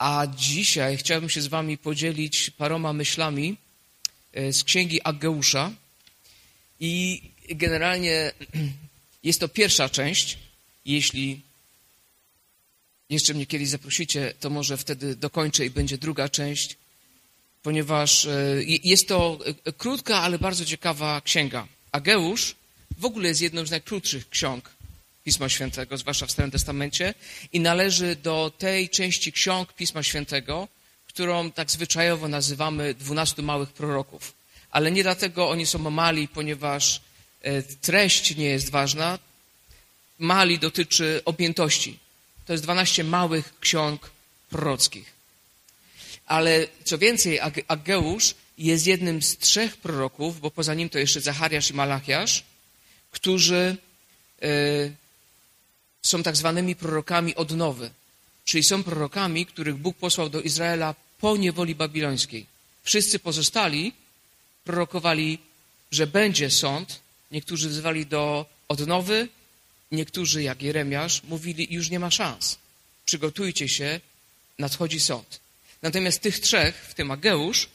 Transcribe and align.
A 0.00 0.26
dzisiaj 0.36 0.96
chciałbym 0.96 1.30
się 1.30 1.40
z 1.42 1.46
wami 1.46 1.78
podzielić 1.78 2.50
paroma 2.50 2.92
myślami 2.92 3.56
e, 4.32 4.52
z 4.52 4.64
księgi 4.64 5.02
Ageusza. 5.04 5.72
I 6.80 7.22
generalnie 7.48 8.32
jest 9.28 9.40
to 9.40 9.48
pierwsza 9.48 9.88
część. 9.88 10.38
Jeśli 10.84 11.40
jeszcze 13.10 13.34
mnie 13.34 13.46
kiedyś 13.46 13.68
zaprosicie, 13.68 14.34
to 14.40 14.50
może 14.50 14.76
wtedy 14.76 15.16
dokończę 15.16 15.66
i 15.66 15.70
będzie 15.70 15.98
druga 15.98 16.28
część, 16.28 16.76
ponieważ 17.62 18.24
e, 18.24 18.62
jest 18.64 19.08
to 19.08 19.38
e, 19.64 19.72
krótka, 19.72 20.18
ale 20.20 20.38
bardzo 20.38 20.64
ciekawa 20.64 21.20
księga. 21.20 21.66
Ageusz 21.92 22.54
w 22.98 23.04
ogóle 23.04 23.28
jest 23.28 23.40
jedną 23.40 23.66
z 23.66 23.70
najkrótszych 23.70 24.28
ksiąg 24.28 24.70
Pisma 25.30 25.48
Świętego, 25.48 25.96
zwłaszcza 25.96 26.26
w 26.26 26.30
Starym 26.30 26.50
Testamencie, 26.50 27.14
i 27.52 27.60
należy 27.60 28.16
do 28.16 28.52
tej 28.58 28.88
części 28.88 29.32
ksiąg 29.32 29.72
Pisma 29.72 30.02
Świętego, 30.02 30.68
którą 31.06 31.50
tak 31.50 31.70
zwyczajowo 31.70 32.28
nazywamy 32.28 32.94
dwunastu 32.94 33.42
małych 33.42 33.68
proroków. 33.68 34.32
Ale 34.70 34.90
nie 34.90 35.02
dlatego 35.02 35.50
oni 35.50 35.66
są 35.66 35.78
mali, 35.78 36.28
ponieważ 36.28 37.00
e, 37.42 37.62
treść 37.62 38.36
nie 38.36 38.44
jest 38.44 38.70
ważna. 38.70 39.18
Mali 40.18 40.58
dotyczy 40.58 41.22
objętości. 41.24 41.98
To 42.46 42.52
jest 42.52 42.64
dwanaście 42.64 43.04
małych 43.04 43.58
ksiąg 43.60 44.10
prorockich. 44.48 45.12
Ale 46.26 46.66
co 46.84 46.98
więcej, 46.98 47.40
Ageusz 47.68 48.34
jest 48.58 48.86
jednym 48.86 49.22
z 49.22 49.38
trzech 49.38 49.76
proroków, 49.76 50.40
bo 50.40 50.50
poza 50.50 50.74
nim 50.74 50.88
to 50.88 50.98
jeszcze 50.98 51.20
Zachariasz 51.20 51.70
i 51.70 51.74
Malachiasz, 51.74 52.44
którzy 53.10 53.76
e, 54.42 54.99
są 56.02 56.22
tak 56.22 56.36
zwanymi 56.36 56.76
prorokami 56.76 57.34
odnowy. 57.34 57.90
Czyli 58.44 58.64
są 58.64 58.84
prorokami, 58.84 59.46
których 59.46 59.76
Bóg 59.76 59.96
posłał 59.96 60.28
do 60.28 60.40
Izraela 60.40 60.94
po 61.18 61.36
niewoli 61.36 61.74
babilońskiej. 61.74 62.46
Wszyscy 62.82 63.18
pozostali 63.18 63.92
prorokowali, 64.64 65.38
że 65.90 66.06
będzie 66.06 66.50
sąd. 66.50 67.00
Niektórzy 67.30 67.68
wzywali 67.68 68.06
do 68.06 68.46
odnowy, 68.68 69.28
niektórzy, 69.92 70.42
jak 70.42 70.62
Jeremiasz, 70.62 71.22
mówili, 71.22 71.66
już 71.70 71.90
nie 71.90 71.98
ma 72.00 72.10
szans. 72.10 72.58
Przygotujcie 73.04 73.68
się, 73.68 74.00
nadchodzi 74.58 75.00
sąd. 75.00 75.40
Natomiast 75.82 76.20
tych 76.20 76.40
trzech, 76.40 76.86
w 76.88 76.94
tym 76.94 77.10
Ageusz, 77.10 77.68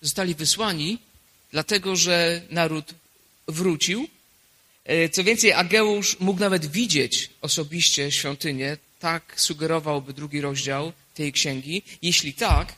zostali 0.00 0.34
wysłani, 0.34 0.98
dlatego 1.50 1.96
że 1.96 2.42
naród 2.50 2.94
wrócił 3.48 4.08
co 5.12 5.24
więcej, 5.24 5.52
Ageusz 5.52 6.20
mógł 6.20 6.40
nawet 6.40 6.66
widzieć 6.66 7.30
osobiście 7.40 8.12
świątynię, 8.12 8.76
tak 8.98 9.34
sugerowałby 9.36 10.12
drugi 10.12 10.40
rozdział 10.40 10.92
tej 11.14 11.32
księgi. 11.32 11.82
Jeśli 12.02 12.34
tak, 12.34 12.74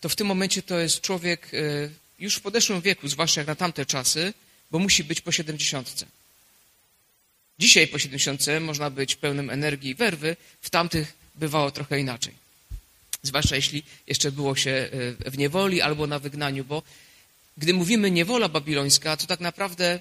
to 0.00 0.08
w 0.08 0.16
tym 0.16 0.26
momencie 0.26 0.62
to 0.62 0.78
jest 0.78 1.00
człowiek 1.00 1.50
e, 1.54 1.58
już 2.18 2.36
w 2.36 2.40
podeszłym 2.40 2.80
wieku, 2.80 3.08
zwłaszcza 3.08 3.40
jak 3.40 3.48
na 3.48 3.54
tamte 3.54 3.86
czasy, 3.86 4.32
bo 4.70 4.78
musi 4.78 5.04
być 5.04 5.20
po 5.20 5.32
siedemdziesiątce. 5.32 6.06
Dzisiaj 7.58 7.88
po 7.88 7.98
siedemdziesiątce 7.98 8.60
można 8.60 8.90
być 8.90 9.16
pełnym 9.16 9.50
energii 9.50 9.90
i 9.90 9.94
werwy, 9.94 10.36
w 10.60 10.70
tamtych 10.70 11.12
bywało 11.34 11.70
trochę 11.70 12.00
inaczej. 12.00 12.34
Zwłaszcza 13.22 13.56
jeśli 13.56 13.82
jeszcze 14.06 14.32
było 14.32 14.56
się 14.56 14.70
e, 15.26 15.30
w 15.30 15.38
niewoli 15.38 15.80
albo 15.80 16.06
na 16.06 16.18
wygnaniu, 16.18 16.64
bo 16.64 16.82
gdy 17.56 17.74
mówimy 17.74 18.10
niewola 18.10 18.48
babilońska, 18.48 19.16
to 19.16 19.26
tak 19.26 19.40
naprawdę 19.40 20.00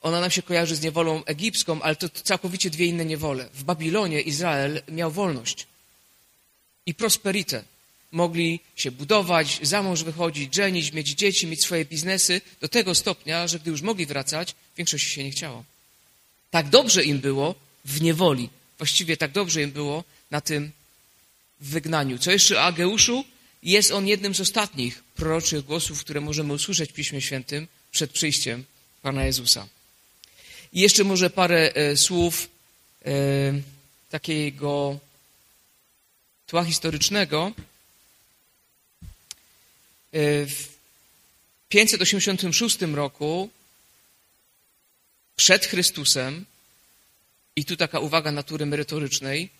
ona 0.00 0.20
nam 0.20 0.30
się 0.30 0.42
kojarzy 0.42 0.76
z 0.76 0.82
niewolą 0.82 1.24
egipską, 1.24 1.82
ale 1.82 1.96
to 1.96 2.08
całkowicie 2.08 2.70
dwie 2.70 2.86
inne 2.86 3.04
niewole. 3.04 3.48
W 3.54 3.64
Babilonie 3.64 4.20
Izrael 4.20 4.82
miał 4.88 5.10
wolność 5.10 5.66
i 6.86 6.94
prosperitę. 6.94 7.64
Mogli 8.12 8.60
się 8.76 8.90
budować, 8.90 9.60
za 9.62 9.82
mąż 9.82 10.02
wychodzić, 10.02 10.54
żenić, 10.54 10.92
mieć 10.92 11.08
dzieci, 11.08 11.46
mieć 11.46 11.62
swoje 11.62 11.84
biznesy 11.84 12.40
do 12.60 12.68
tego 12.68 12.94
stopnia, 12.94 13.48
że 13.48 13.58
gdy 13.58 13.70
już 13.70 13.82
mogli 13.82 14.06
wracać, 14.06 14.54
większości 14.76 15.10
się 15.10 15.24
nie 15.24 15.30
chciało. 15.30 15.64
Tak 16.50 16.68
dobrze 16.68 17.04
im 17.04 17.18
było 17.18 17.54
w 17.84 18.02
niewoli. 18.02 18.48
Właściwie 18.78 19.16
tak 19.16 19.32
dobrze 19.32 19.62
im 19.62 19.70
było 19.70 20.04
na 20.30 20.40
tym 20.40 20.70
wygnaniu. 21.60 22.18
Co 22.18 22.30
jeszcze 22.30 22.56
o 22.56 22.62
Ageuszu? 22.62 23.24
Jest 23.62 23.90
on 23.90 24.06
jednym 24.06 24.34
z 24.34 24.40
ostatnich 24.40 25.02
proroczych 25.14 25.64
głosów, 25.64 26.00
które 26.00 26.20
możemy 26.20 26.52
usłyszeć 26.52 26.90
w 26.90 26.94
Piśmie 26.94 27.20
Świętym 27.20 27.68
przed 27.90 28.10
przyjściem 28.10 28.64
Pana 29.02 29.24
Jezusa. 29.24 29.68
I 30.76 30.80
jeszcze 30.80 31.04
może 31.04 31.30
parę 31.30 31.74
e, 31.74 31.96
słów 31.96 32.48
e, 33.04 33.10
takiego 34.10 34.98
tła 36.46 36.64
historycznego. 36.64 37.52
E, 40.12 40.46
w 40.46 40.68
586 41.68 42.78
roku 42.82 43.50
przed 45.36 45.66
Chrystusem, 45.66 46.44
i 47.56 47.64
tu 47.64 47.76
taka 47.76 47.98
uwaga 48.00 48.32
natury 48.32 48.66
merytorycznej, 48.66 49.50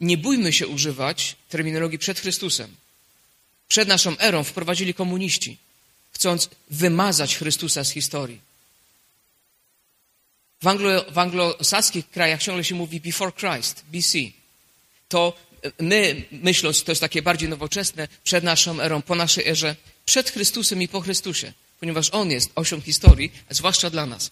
nie 0.00 0.18
bójmy 0.18 0.52
się 0.52 0.66
używać 0.66 1.36
terminologii 1.48 1.98
przed 1.98 2.20
Chrystusem. 2.20 2.76
Przed 3.68 3.88
naszą 3.88 4.18
erą 4.18 4.44
wprowadzili 4.44 4.94
komuniści, 4.94 5.58
chcąc 6.12 6.48
wymazać 6.70 7.36
Chrystusa 7.36 7.84
z 7.84 7.90
historii. 7.90 8.49
W, 10.62 10.66
anglo, 10.66 11.04
w 11.10 11.18
anglosaskich 11.18 12.10
krajach 12.10 12.42
ciągle 12.42 12.64
się 12.64 12.74
mówi 12.74 13.00
before 13.00 13.32
Christ, 13.32 13.84
BC. 13.92 14.18
To 15.08 15.36
my, 15.78 16.22
myśląc, 16.32 16.84
to 16.84 16.92
jest 16.92 17.00
takie 17.00 17.22
bardziej 17.22 17.48
nowoczesne, 17.48 18.08
przed 18.24 18.44
naszą 18.44 18.80
erą, 18.80 19.02
po 19.02 19.14
naszej 19.14 19.48
erze, 19.48 19.76
przed 20.04 20.30
Chrystusem 20.30 20.82
i 20.82 20.88
po 20.88 21.00
Chrystusie, 21.00 21.52
ponieważ 21.80 22.08
On 22.12 22.30
jest 22.30 22.50
osią 22.54 22.80
historii, 22.80 23.32
zwłaszcza 23.50 23.90
dla 23.90 24.06
nas. 24.06 24.30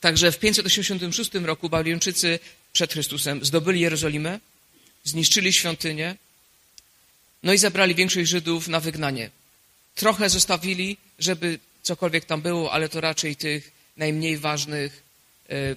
Także 0.00 0.32
w 0.32 0.38
586 0.38 1.34
roku 1.34 1.68
Babilończycy 1.68 2.38
przed 2.72 2.92
Chrystusem 2.92 3.44
zdobyli 3.44 3.80
Jerozolimę, 3.80 4.40
zniszczyli 5.04 5.52
świątynię, 5.52 6.16
no 7.42 7.52
i 7.52 7.58
zabrali 7.58 7.94
większość 7.94 8.30
Żydów 8.30 8.68
na 8.68 8.80
wygnanie. 8.80 9.30
Trochę 9.94 10.30
zostawili, 10.30 10.96
żeby 11.18 11.58
cokolwiek 11.82 12.24
tam 12.24 12.42
było, 12.42 12.72
ale 12.72 12.88
to 12.88 13.00
raczej 13.00 13.36
tych 13.36 13.70
najmniej 13.96 14.38
ważnych 14.38 15.05
E, 15.05 15.05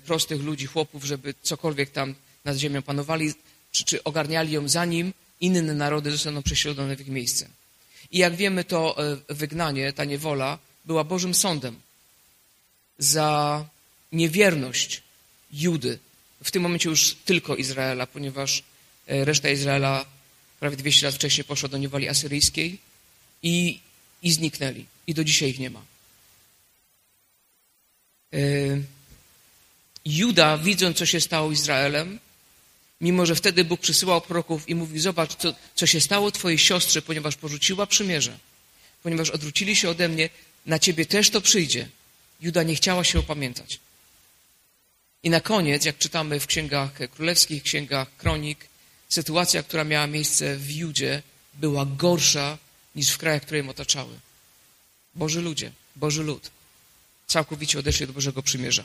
prostych 0.06 0.42
ludzi, 0.42 0.66
chłopów, 0.66 1.04
żeby 1.04 1.34
cokolwiek 1.42 1.90
tam 1.90 2.16
nad 2.46 2.58
ziemią 2.58 2.82
panowali, 2.82 3.34
czy, 3.72 3.84
czy 3.84 4.04
ogarniali 4.04 4.52
ją 4.52 4.68
zanim 4.68 5.14
inne 5.42 5.62
narody 5.62 6.12
zostaną 6.12 6.44
prześladowane 6.44 6.96
w 6.96 7.02
ich 7.02 7.08
miejsce. 7.08 7.50
I 8.12 8.18
jak 8.18 8.36
wiemy, 8.36 8.64
to 8.64 9.12
e, 9.12 9.18
wygnanie, 9.30 9.94
ta 9.94 10.06
niewola 10.06 10.60
była 10.86 11.04
Bożym 11.04 11.34
sądem 11.34 11.80
za 12.98 13.66
niewierność 14.12 15.02
Judy. 15.52 16.00
W 16.44 16.52
tym 16.52 16.64
momencie 16.64 16.90
już 16.90 17.16
tylko 17.26 17.56
Izraela, 17.56 18.08
ponieważ 18.08 18.64
e, 19.08 19.26
reszta 19.26 19.50
Izraela 19.50 20.06
prawie 20.60 20.78
200 20.78 21.06
lat 21.06 21.16
wcześniej 21.16 21.46
poszła 21.46 21.70
do 21.70 21.78
niewoli 21.78 22.10
asyryjskiej 22.10 22.78
i, 23.44 23.80
i 24.24 24.32
zniknęli. 24.32 24.86
I 25.08 25.14
do 25.14 25.24
dzisiaj 25.24 25.50
ich 25.50 25.60
nie 25.60 25.70
ma. 25.70 25.82
Juda, 30.06 30.58
widząc, 30.58 30.98
co 30.98 31.06
się 31.06 31.22
stało 31.22 31.52
Izraelem, 31.52 32.20
mimo 33.02 33.26
że 33.26 33.36
wtedy 33.36 33.66
Bóg 33.66 33.82
przysyłał 33.82 34.22
proroków 34.22 34.70
i 34.70 34.76
mówił, 34.76 35.02
zobacz, 35.02 35.36
co, 35.36 35.54
co 35.76 35.88
się 35.88 36.02
stało 36.02 36.32
twojej 36.32 36.58
siostrze, 36.58 37.02
ponieważ 37.02 37.36
porzuciła 37.36 37.86
przymierze, 37.88 38.38
ponieważ 39.04 39.30
odwrócili 39.30 39.76
się 39.76 39.90
ode 39.90 40.10
mnie, 40.10 40.30
na 40.66 40.80
ciebie 40.80 41.06
też 41.06 41.30
to 41.30 41.42
przyjdzie. 41.42 41.90
Juda 42.42 42.64
nie 42.64 42.76
chciała 42.76 43.04
się 43.04 43.20
opamiętać. 43.20 43.80
I 45.24 45.30
na 45.30 45.42
koniec, 45.42 45.86
jak 45.86 45.98
czytamy 45.98 46.40
w 46.40 46.48
księgach 46.48 46.92
królewskich, 47.12 47.64
księgach 47.64 48.08
kronik, 48.18 48.68
sytuacja, 49.10 49.64
która 49.64 49.84
miała 49.84 50.08
miejsce 50.08 50.58
w 50.58 50.72
Judzie, 50.72 51.22
była 51.54 51.86
gorsza 51.86 52.58
niż 52.96 53.10
w 53.10 53.18
krajach, 53.18 53.42
które 53.42 53.58
ją 53.58 53.70
otaczały. 53.70 54.20
Boży 55.16 55.42
ludzie, 55.42 55.72
Boży 55.96 56.24
lud 56.24 56.52
całkowicie 57.30 57.80
odeszli 57.80 58.08
do 58.08 58.14
Bożego 58.14 58.44
Przymierza. 58.44 58.84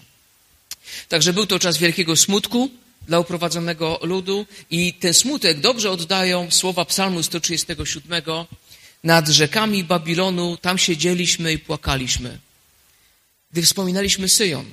Także 1.08 1.32
był 1.32 1.46
to 1.46 1.58
czas 1.58 1.78
wielkiego 1.78 2.16
smutku 2.16 2.70
dla 3.08 3.20
uprowadzonego 3.20 3.98
ludu 4.02 4.46
i 4.70 4.92
ten 4.92 5.14
smutek 5.14 5.60
dobrze 5.60 5.90
oddają 5.90 6.50
słowa 6.50 6.84
psalmu 6.84 7.22
137. 7.22 8.22
Nad 9.04 9.28
rzekami 9.28 9.84
Babilonu 9.84 10.56
tam 10.56 10.78
siedzieliśmy 10.78 11.52
i 11.52 11.58
płakaliśmy. 11.58 12.38
Gdy 13.52 13.62
wspominaliśmy 13.62 14.28
Syjon, 14.28 14.64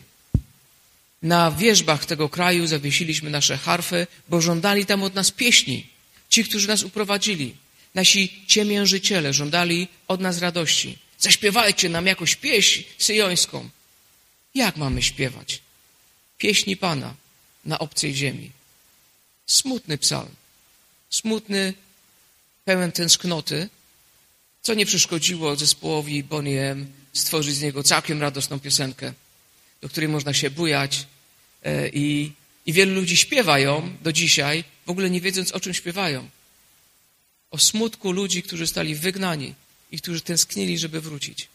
na 1.21 1.51
wierzbach 1.51 2.05
tego 2.05 2.29
kraju 2.29 2.67
zawiesiliśmy 2.67 3.29
nasze 3.29 3.57
harfy, 3.57 4.07
bo 4.29 4.41
żądali 4.41 4.85
tam 4.85 5.03
od 5.03 5.15
nas 5.15 5.31
pieśni. 5.31 5.87
Ci, 6.29 6.43
którzy 6.43 6.67
nas 6.67 6.83
uprowadzili, 6.83 7.55
nasi 7.95 8.43
ciemiężyciele 8.47 9.33
żądali 9.33 9.87
od 10.07 10.21
nas 10.21 10.39
radości. 10.39 10.97
Zaśpiewajcie 11.19 11.89
nam 11.89 12.07
jakąś 12.07 12.35
pieśń 12.35 12.83
syjońską. 12.97 13.69
Jak 14.55 14.77
mamy 14.77 15.01
śpiewać? 15.01 15.61
Pieśni 16.41 16.77
Pana 16.77 17.15
na 17.65 17.79
obcej 17.79 18.15
ziemi. 18.15 18.51
Smutny 19.45 19.97
psalm. 19.97 20.35
Smutny, 21.09 21.73
pełen 22.65 22.91
tęsknoty, 22.91 23.69
co 24.61 24.73
nie 24.73 24.85
przeszkodziło 24.85 25.55
zespołowi 25.55 26.23
Boniem 26.23 26.87
stworzyć 27.13 27.55
z 27.55 27.61
niego 27.61 27.83
całkiem 27.83 28.21
radosną 28.21 28.59
piosenkę, 28.59 29.13
do 29.81 29.89
której 29.89 30.09
można 30.09 30.33
się 30.33 30.49
bujać 30.49 31.07
e, 31.63 31.89
i, 31.89 32.31
i 32.65 32.73
wielu 32.73 32.93
ludzi 32.93 33.17
śpiewa 33.17 33.59
ją 33.59 33.97
do 34.01 34.11
dzisiaj, 34.11 34.63
w 34.85 34.89
ogóle 34.89 35.09
nie 35.09 35.21
wiedząc 35.21 35.51
o 35.51 35.59
czym 35.59 35.73
śpiewają. 35.73 36.29
O 37.51 37.57
smutku 37.57 38.11
ludzi, 38.11 38.43
którzy 38.43 38.67
stali 38.67 38.95
wygnani 38.95 39.53
i 39.91 39.97
którzy 40.01 40.21
tęsknili, 40.21 40.77
żeby 40.77 41.01
wrócić. 41.01 41.47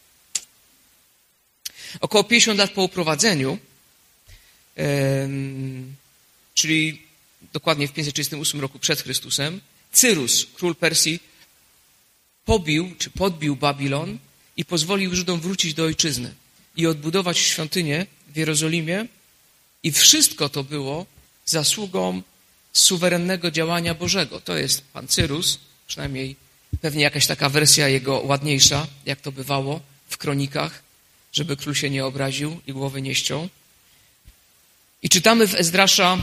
Około 1.99 2.23
50 2.23 2.59
lat 2.59 2.71
po 2.71 2.83
uprowadzeniu, 2.83 3.57
czyli 6.53 7.01
dokładnie 7.53 7.87
w 7.87 7.91
538 7.91 8.61
roku 8.61 8.79
przed 8.79 9.01
Chrystusem, 9.01 9.61
Cyrus, 9.91 10.47
król 10.53 10.75
Persji, 10.75 11.19
pobił 12.45 12.95
czy 12.97 13.09
podbił 13.09 13.55
Babilon 13.55 14.17
i 14.57 14.65
pozwolił 14.65 15.15
Żydom 15.15 15.39
wrócić 15.39 15.73
do 15.73 15.83
ojczyzny 15.83 16.33
i 16.75 16.87
odbudować 16.87 17.37
świątynię 17.37 18.05
w 18.27 18.37
Jerozolimie. 18.37 19.05
I 19.83 19.91
wszystko 19.91 20.49
to 20.49 20.63
było 20.63 21.05
zasługą 21.45 22.21
suwerennego 22.73 23.51
działania 23.51 23.93
Bożego. 23.93 24.41
To 24.41 24.57
jest 24.57 24.81
pan 24.93 25.07
Cyrus, 25.07 25.59
przynajmniej 25.87 26.35
pewnie 26.81 27.03
jakaś 27.03 27.27
taka 27.27 27.49
wersja 27.49 27.87
jego 27.87 28.19
ładniejsza, 28.19 28.87
jak 29.05 29.21
to 29.21 29.31
bywało 29.31 29.81
w 30.09 30.17
kronikach, 30.17 30.83
żeby 31.33 31.57
król 31.57 31.75
się 31.75 31.89
nie 31.89 32.05
obraził 32.05 32.61
i 32.67 32.73
głowy 32.73 33.01
nie 33.01 33.15
ściął. 33.15 33.49
I 35.03 35.09
czytamy 35.09 35.47
w 35.47 35.55
Ezdrasza, 35.55 36.17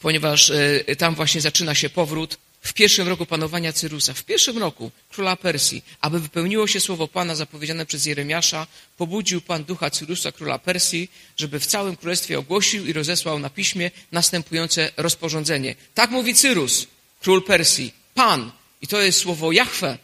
ponieważ 0.00 0.50
e, 0.50 0.96
tam 0.96 1.14
właśnie 1.14 1.40
zaczyna 1.40 1.74
się 1.74 1.90
powrót, 1.90 2.38
w 2.66 2.72
pierwszym 2.72 3.08
roku 3.08 3.26
panowania 3.26 3.72
Cyrusa, 3.72 4.14
w 4.14 4.24
pierwszym 4.24 4.58
roku 4.58 4.90
króla 5.08 5.36
Persji, 5.36 5.84
aby 6.00 6.20
wypełniło 6.20 6.66
się 6.66 6.80
słowo 6.80 7.08
Pana 7.08 7.34
zapowiedziane 7.34 7.86
przez 7.86 8.06
Jeremiasza, 8.06 8.66
pobudził 8.96 9.40
Pan 9.40 9.64
ducha 9.64 9.90
Cyrusa, 9.90 10.32
króla 10.32 10.58
Persji, 10.58 11.10
żeby 11.36 11.60
w 11.60 11.66
całym 11.66 11.96
królestwie 11.96 12.38
ogłosił 12.38 12.86
i 12.86 12.92
rozesłał 12.92 13.38
na 13.38 13.50
piśmie 13.50 13.90
następujące 14.12 14.92
rozporządzenie. 14.96 15.74
Tak 15.94 16.10
mówi 16.10 16.34
Cyrus, 16.34 16.86
król 17.20 17.44
Persji, 17.44 17.92
Pan, 18.14 18.52
i 18.82 18.86
to 18.86 19.00
jest 19.00 19.18
słowo 19.18 19.52
Jahwe. 19.52 19.98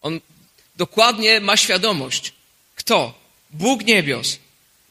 On 0.00 0.20
dokładnie 0.76 1.40
ma 1.40 1.56
świadomość. 1.56 2.32
Kto? 2.76 3.18
Bóg 3.50 3.84
niebios. 3.84 4.38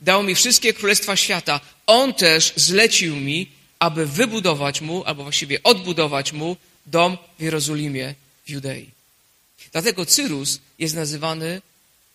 Dał 0.03 0.23
mi 0.23 0.35
wszystkie 0.35 0.73
królestwa 0.73 1.15
świata. 1.15 1.59
On 1.85 2.13
też 2.13 2.53
zlecił 2.55 3.15
mi 3.15 3.47
aby 3.83 4.05
wybudować 4.05 4.81
mu, 4.81 5.03
albo 5.03 5.23
właściwie 5.23 5.63
odbudować 5.63 6.33
mu 6.33 6.57
dom 6.85 7.17
w 7.39 7.41
Jerozolimie 7.41 8.15
w 8.45 8.50
Judei. 8.50 8.89
Dlatego 9.71 10.05
Cyrus 10.05 10.59
jest 10.79 10.95
nazywany 10.95 11.61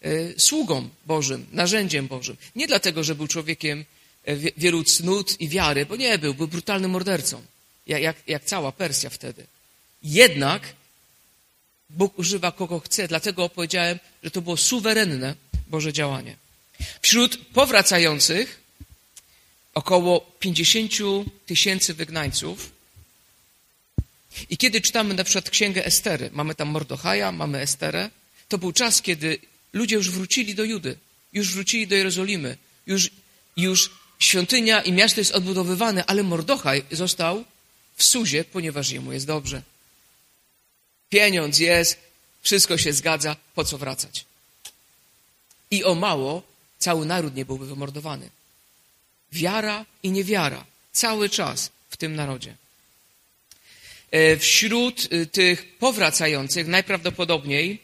e, 0.02 0.40
sługą 0.40 0.88
Bożym, 1.06 1.46
narzędziem 1.52 2.06
Bożym. 2.06 2.37
Nie 2.56 2.67
dlatego, 2.67 3.05
że 3.05 3.14
był 3.14 3.26
człowiekiem 3.26 3.85
e, 4.25 4.37
wielu 4.37 4.85
cnót 4.85 5.40
i 5.40 5.49
wiary, 5.49 5.87
bo 5.87 5.96
nie 5.96 6.19
był, 6.19 6.35
był 6.35 6.49
brutalnym 6.49 6.90
mordercą, 6.90 7.43
jak, 7.87 8.02
jak, 8.02 8.17
jak 8.26 8.44
cała 8.44 8.73
Persja 8.73 9.11
wtedy. 9.11 9.46
Jednak 10.02 10.62
Bóg 11.90 12.19
używa 12.19 12.52
kogo 12.52 12.81
chce, 12.81 13.08
dlatego 13.08 13.49
powiedziałem, 13.49 13.99
że 14.23 14.31
to 14.31 14.43
było 14.43 14.56
suwerenne 14.56 15.35
Boże 15.67 15.93
działanie. 15.93 16.37
Wśród 17.02 17.36
powracających 17.36 18.60
około 19.75 20.20
50 20.20 20.92
tysięcy 21.46 21.94
wygnańców. 21.94 22.70
I 24.50 24.56
kiedy 24.56 24.80
czytamy 24.80 25.14
na 25.14 25.25
przykład 25.25 25.50
księgę 25.50 25.84
Estery, 25.84 26.30
mamy 26.32 26.54
tam 26.54 26.69
Mordochaja, 26.69 27.32
mamy 27.32 27.60
Esterę, 27.60 28.10
to 28.48 28.58
był 28.58 28.72
czas, 28.72 29.02
kiedy 29.02 29.38
ludzie 29.72 29.96
już 29.96 30.10
wrócili 30.10 30.54
do 30.54 30.64
Judy, 30.64 30.98
już 31.32 31.54
wrócili 31.54 31.86
do 31.86 31.96
Jerozolimy, 31.96 32.56
już, 32.86 33.10
już 33.56 33.90
świątynia 34.19 34.82
i 34.82 34.92
miasto 34.92 35.20
jest 35.20 35.32
odbudowywane, 35.32 36.04
ale 36.06 36.22
Mordochaj 36.22 36.84
został 36.90 37.44
w 37.96 38.04
Suzie, 38.04 38.44
ponieważ 38.44 38.90
jemu 38.90 39.12
jest 39.12 39.26
dobrze. 39.26 39.62
Pieniądz 41.10 41.58
jest, 41.58 41.98
wszystko 42.42 42.78
się 42.78 42.92
zgadza, 42.92 43.36
po 43.54 43.64
co 43.64 43.78
wracać? 43.78 44.25
I 45.70 45.84
o 45.84 45.94
mało 45.94 46.42
cały 46.78 47.06
naród 47.06 47.34
nie 47.34 47.44
byłby 47.44 47.66
wymordowany. 47.66 48.30
Wiara 49.32 49.84
i 50.02 50.10
niewiara 50.10 50.64
cały 50.92 51.28
czas 51.28 51.70
w 51.88 51.96
tym 51.96 52.14
narodzie. 52.14 52.56
E, 54.10 54.36
wśród 54.36 55.12
y, 55.12 55.26
tych 55.26 55.78
powracających 55.78 56.66
najprawdopodobniej 56.66 57.82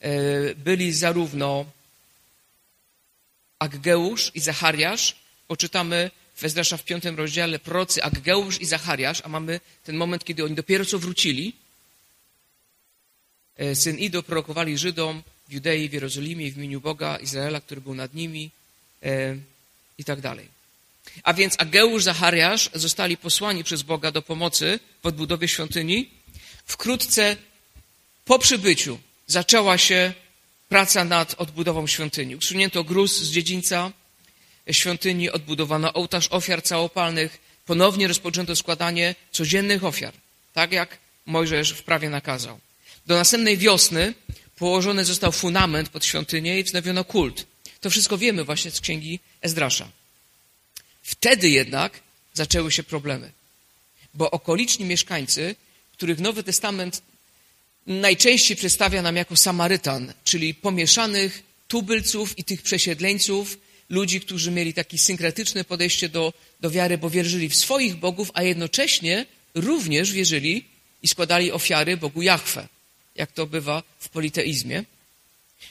e, 0.00 0.54
byli 0.54 0.92
zarówno 0.92 1.64
Aggeusz 3.58 4.30
i 4.34 4.40
Zachariasz. 4.40 5.16
Poczytamy 5.48 6.10
w 6.34 6.44
Ezdrasza 6.44 6.76
w 6.76 6.84
piątym 6.84 7.16
rozdziale 7.16 7.58
procy 7.58 8.02
Aggeusz 8.02 8.60
i 8.60 8.66
Zachariasz, 8.66 9.22
a 9.24 9.28
mamy 9.28 9.60
ten 9.84 9.96
moment, 9.96 10.24
kiedy 10.24 10.44
oni 10.44 10.54
dopiero 10.54 10.84
co 10.84 10.98
wrócili. 10.98 11.52
E, 13.56 13.74
syn 13.74 13.98
Ido 13.98 14.22
prorokowali 14.22 14.78
Żydom 14.78 15.22
w 15.48 15.52
Judei, 15.52 15.88
w 15.88 15.92
Jerozolimie 15.92 16.52
w 16.52 16.56
imieniu 16.56 16.80
Boga 16.80 17.16
Izraela, 17.16 17.60
który 17.60 17.80
był 17.80 17.94
nad 17.94 18.14
nimi 18.14 18.50
i 19.98 20.04
tak 20.04 20.20
dalej. 20.20 20.48
A 21.22 21.34
więc 21.34 21.54
Ageusz, 21.58 22.02
Zachariasz 22.02 22.70
zostali 22.74 23.16
posłani 23.16 23.64
przez 23.64 23.82
Boga 23.82 24.10
do 24.10 24.22
pomocy 24.22 24.80
w 25.02 25.06
odbudowie 25.06 25.48
świątyni. 25.48 26.10
Wkrótce 26.66 27.36
po 28.24 28.38
przybyciu 28.38 28.98
zaczęła 29.26 29.78
się 29.78 30.12
praca 30.68 31.04
nad 31.04 31.34
odbudową 31.38 31.86
świątyni. 31.86 32.36
Usunięto 32.36 32.84
gruz 32.84 33.20
z 33.20 33.30
dziedzińca 33.30 33.92
świątyni, 34.70 35.30
odbudowano 35.30 35.92
ołtarz 35.92 36.28
ofiar 36.30 36.62
całopalnych, 36.62 37.38
ponownie 37.66 38.08
rozpoczęto 38.08 38.56
składanie 38.56 39.14
codziennych 39.32 39.84
ofiar, 39.84 40.14
tak 40.54 40.72
jak 40.72 40.98
Mojżesz 41.26 41.72
w 41.72 41.82
prawie 41.82 42.10
nakazał. 42.10 42.58
Do 43.06 43.14
następnej 43.14 43.56
wiosny 43.56 44.14
położony 44.58 45.04
został 45.04 45.32
fundament 45.32 45.88
pod 45.88 46.04
świątynię 46.04 46.60
i 46.60 46.64
wznowiono 46.64 47.04
kult. 47.04 47.46
To 47.80 47.90
wszystko 47.90 48.18
wiemy 48.18 48.44
właśnie 48.44 48.70
z 48.70 48.80
księgi 48.80 49.20
Ezdrasza. 49.40 49.88
Wtedy 51.02 51.50
jednak 51.50 52.00
zaczęły 52.34 52.72
się 52.72 52.82
problemy, 52.82 53.32
bo 54.14 54.30
okoliczni 54.30 54.84
mieszkańcy, 54.84 55.56
których 55.92 56.18
Nowy 56.18 56.42
Testament 56.42 57.02
najczęściej 57.86 58.56
przedstawia 58.56 59.02
nam 59.02 59.16
jako 59.16 59.36
Samarytan, 59.36 60.12
czyli 60.24 60.54
pomieszanych 60.54 61.42
tubylców 61.68 62.38
i 62.38 62.44
tych 62.44 62.62
przesiedleńców, 62.62 63.58
ludzi, 63.88 64.20
którzy 64.20 64.50
mieli 64.50 64.74
takie 64.74 64.98
synkretyczne 64.98 65.64
podejście 65.64 66.08
do, 66.08 66.32
do 66.60 66.70
wiary, 66.70 66.98
bo 66.98 67.10
wierzyli 67.10 67.48
w 67.48 67.56
swoich 67.56 67.96
bogów, 67.96 68.30
a 68.34 68.42
jednocześnie 68.42 69.26
również 69.54 70.12
wierzyli 70.12 70.64
i 71.02 71.08
składali 71.08 71.52
ofiary 71.52 71.96
Bogu 71.96 72.22
Jahwe, 72.22 72.68
jak 73.18 73.32
to 73.32 73.46
bywa 73.46 73.82
w 73.98 74.08
politeizmie. 74.08 74.84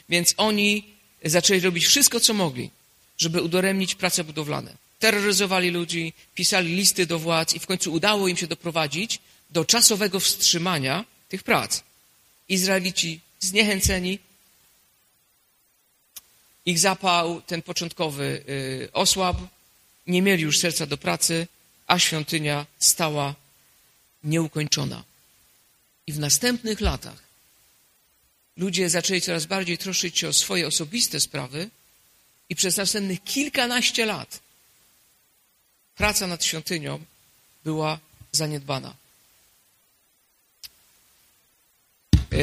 Więc 0.10 0.34
oni 0.38 0.84
zaczęli 1.24 1.60
robić 1.60 1.86
wszystko, 1.86 2.20
co 2.20 2.34
mogli, 2.34 2.70
żeby 3.18 3.42
udoremnić 3.42 3.96
prace 3.96 4.24
budowlane 4.24 4.88
terroryzowali 5.00 5.70
ludzi, 5.70 6.14
pisali 6.36 6.76
listy 6.76 7.06
do 7.06 7.20
władz 7.20 7.54
i 7.54 7.60
w 7.60 7.66
końcu 7.66 7.94
udało 7.94 8.28
im 8.28 8.38
się 8.38 8.48
doprowadzić 8.48 9.20
do 9.50 9.66
czasowego 9.66 10.20
wstrzymania 10.20 11.06
tych 11.30 11.44
prac. 11.44 11.84
Izraelici 12.50 13.20
zniechęceni, 13.40 14.20
ich 16.66 16.80
zapał, 16.80 17.42
ten 17.42 17.62
początkowy, 17.62 18.44
yy, 18.48 18.90
osłabł, 18.94 19.48
nie 20.08 20.22
mieli 20.22 20.44
już 20.44 20.60
serca 20.60 20.86
do 20.86 20.98
pracy, 20.98 21.48
a 21.88 22.00
świątynia 22.00 22.66
stała 22.80 23.36
nieukończona. 24.24 25.04
I 26.08 26.14
w 26.14 26.20
następnych 26.20 26.82
latach 26.82 27.27
ludzie 28.58 28.90
zaczęli 28.90 29.22
coraz 29.22 29.46
bardziej 29.46 29.78
troszczyć 29.78 30.20
się 30.20 30.28
o 30.28 30.34
swoje 30.34 30.68
osobiste 30.68 31.20
sprawy 31.20 31.70
i 32.50 32.56
przez 32.56 32.78
następnych 32.78 33.24
kilkanaście 33.24 34.06
lat 34.06 34.40
praca 35.96 36.28
nad 36.28 36.46
świątynią 36.46 37.00
była 37.64 38.00
zaniedbana. 38.32 38.94
E, 42.14 42.38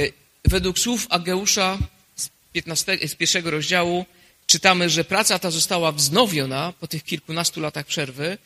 według 0.45 0.79
słów 0.79 1.07
Ageusza 1.11 1.79
z, 2.17 2.29
15, 2.53 3.09
z 3.09 3.15
pierwszego 3.15 3.51
rozdziału 3.51 4.07
czytamy, 4.47 4.91
że 4.91 5.05
praca 5.05 5.39
ta 5.39 5.51
została 5.51 5.93
wznowiona 5.93 6.73
po 6.81 6.87
tych 6.89 7.05
kilkunastu 7.05 7.61
latach 7.61 7.87
przerwy 7.87 8.39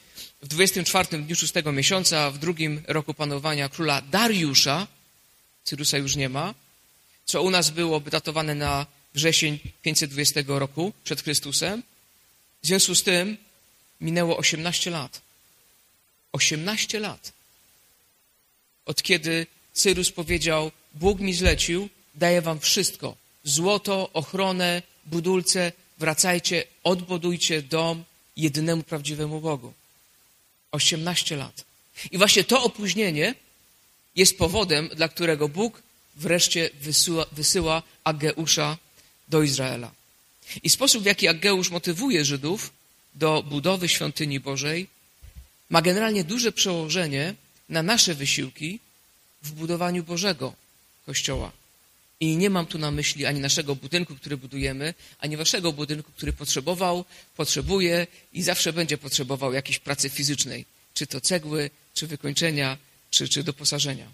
w 0.42 0.48
24 0.48 1.22
dniu 1.22 1.37
szóstego 1.37 1.72
miesiąca, 1.72 2.30
w 2.30 2.38
drugim 2.38 2.82
roku 2.87 3.14
panowania 3.14 3.68
króla 3.68 4.02
Dariusza, 4.02 4.87
Cyrusa 5.64 5.98
już 5.98 6.16
nie 6.16 6.28
ma, 6.28 6.54
co 7.28 7.42
u 7.42 7.50
nas 7.50 7.70
byłoby 7.70 8.11
datowane 8.11 8.54
na 8.54 8.87
wrzesień 9.14 9.58
520 9.82 10.40
roku 10.47 10.92
przed 11.04 11.23
Chrystusem. 11.23 11.82
W 12.62 12.66
związku 12.66 12.94
z 12.94 13.02
tym 13.02 13.37
Minęło 14.00 14.37
18 14.37 14.90
lat. 14.90 15.20
18 16.32 17.00
lat. 17.00 17.32
od 18.87 19.02
kiedy 19.02 19.47
Cyrus 19.73 20.11
powiedział, 20.11 20.70
Bóg 20.94 21.20
mi 21.20 21.35
zlecił, 21.35 21.88
daję 22.14 22.42
wam 22.42 22.61
wszystko. 22.61 23.16
Złoto, 23.44 24.11
ochronę, 24.12 24.82
budulce, 25.06 25.73
wracajcie, 25.99 26.64
odbudujcie 26.85 27.62
dom 27.62 28.04
jedynemu 28.37 28.82
prawdziwemu 28.82 29.40
Bogu. 29.40 29.73
18 30.70 31.37
lat. 31.37 31.64
I 32.11 32.18
właśnie 32.18 32.44
to 32.44 32.62
opóźnienie 32.62 33.35
jest 34.16 34.38
powodem, 34.38 34.88
dla 34.88 35.08
którego 35.08 35.49
Bóg 35.49 35.82
wreszcie 36.18 36.70
wysyła, 36.80 37.26
wysyła 37.32 37.82
Ageusza 38.04 38.76
do 39.28 39.42
Izraela. 39.42 39.90
I 40.62 40.70
sposób, 40.70 41.02
w 41.02 41.06
jaki 41.06 41.28
Ageusz 41.28 41.70
motywuje 41.70 42.25
Żydów 42.25 42.72
do 43.14 43.42
budowy 43.42 43.88
świątyni 43.88 44.40
Bożej, 44.40 44.88
ma 45.70 45.82
generalnie 45.82 46.25
duże 46.25 46.52
przełożenie 46.52 47.34
na 47.68 47.82
nasze 47.82 48.14
wysiłki 48.14 48.80
w 49.42 49.52
budowaniu 49.52 50.04
Bożego 50.04 50.54
Kościoła. 51.06 51.52
I 52.20 52.37
nie 52.37 52.50
mam 52.50 52.66
tu 52.66 52.78
na 52.78 52.90
myśli 52.90 53.26
ani 53.26 53.40
naszego 53.40 53.75
budynku, 53.75 54.16
który 54.16 54.37
budujemy, 54.37 54.94
ani 55.20 55.37
waszego 55.37 55.72
budynku, 55.72 56.12
który 56.12 56.32
potrzebował, 56.32 57.04
potrzebuje 57.37 58.06
i 58.32 58.42
zawsze 58.42 58.72
będzie 58.72 58.98
potrzebował 58.98 59.52
jakiejś 59.52 59.78
pracy 59.78 60.10
fizycznej, 60.10 60.64
czy 60.94 61.06
to 61.06 61.20
cegły, 61.20 61.70
czy 61.94 62.06
wykończenia, 62.06 62.78
czy, 63.10 63.28
czy 63.28 63.44
doposażenia. 63.44 64.06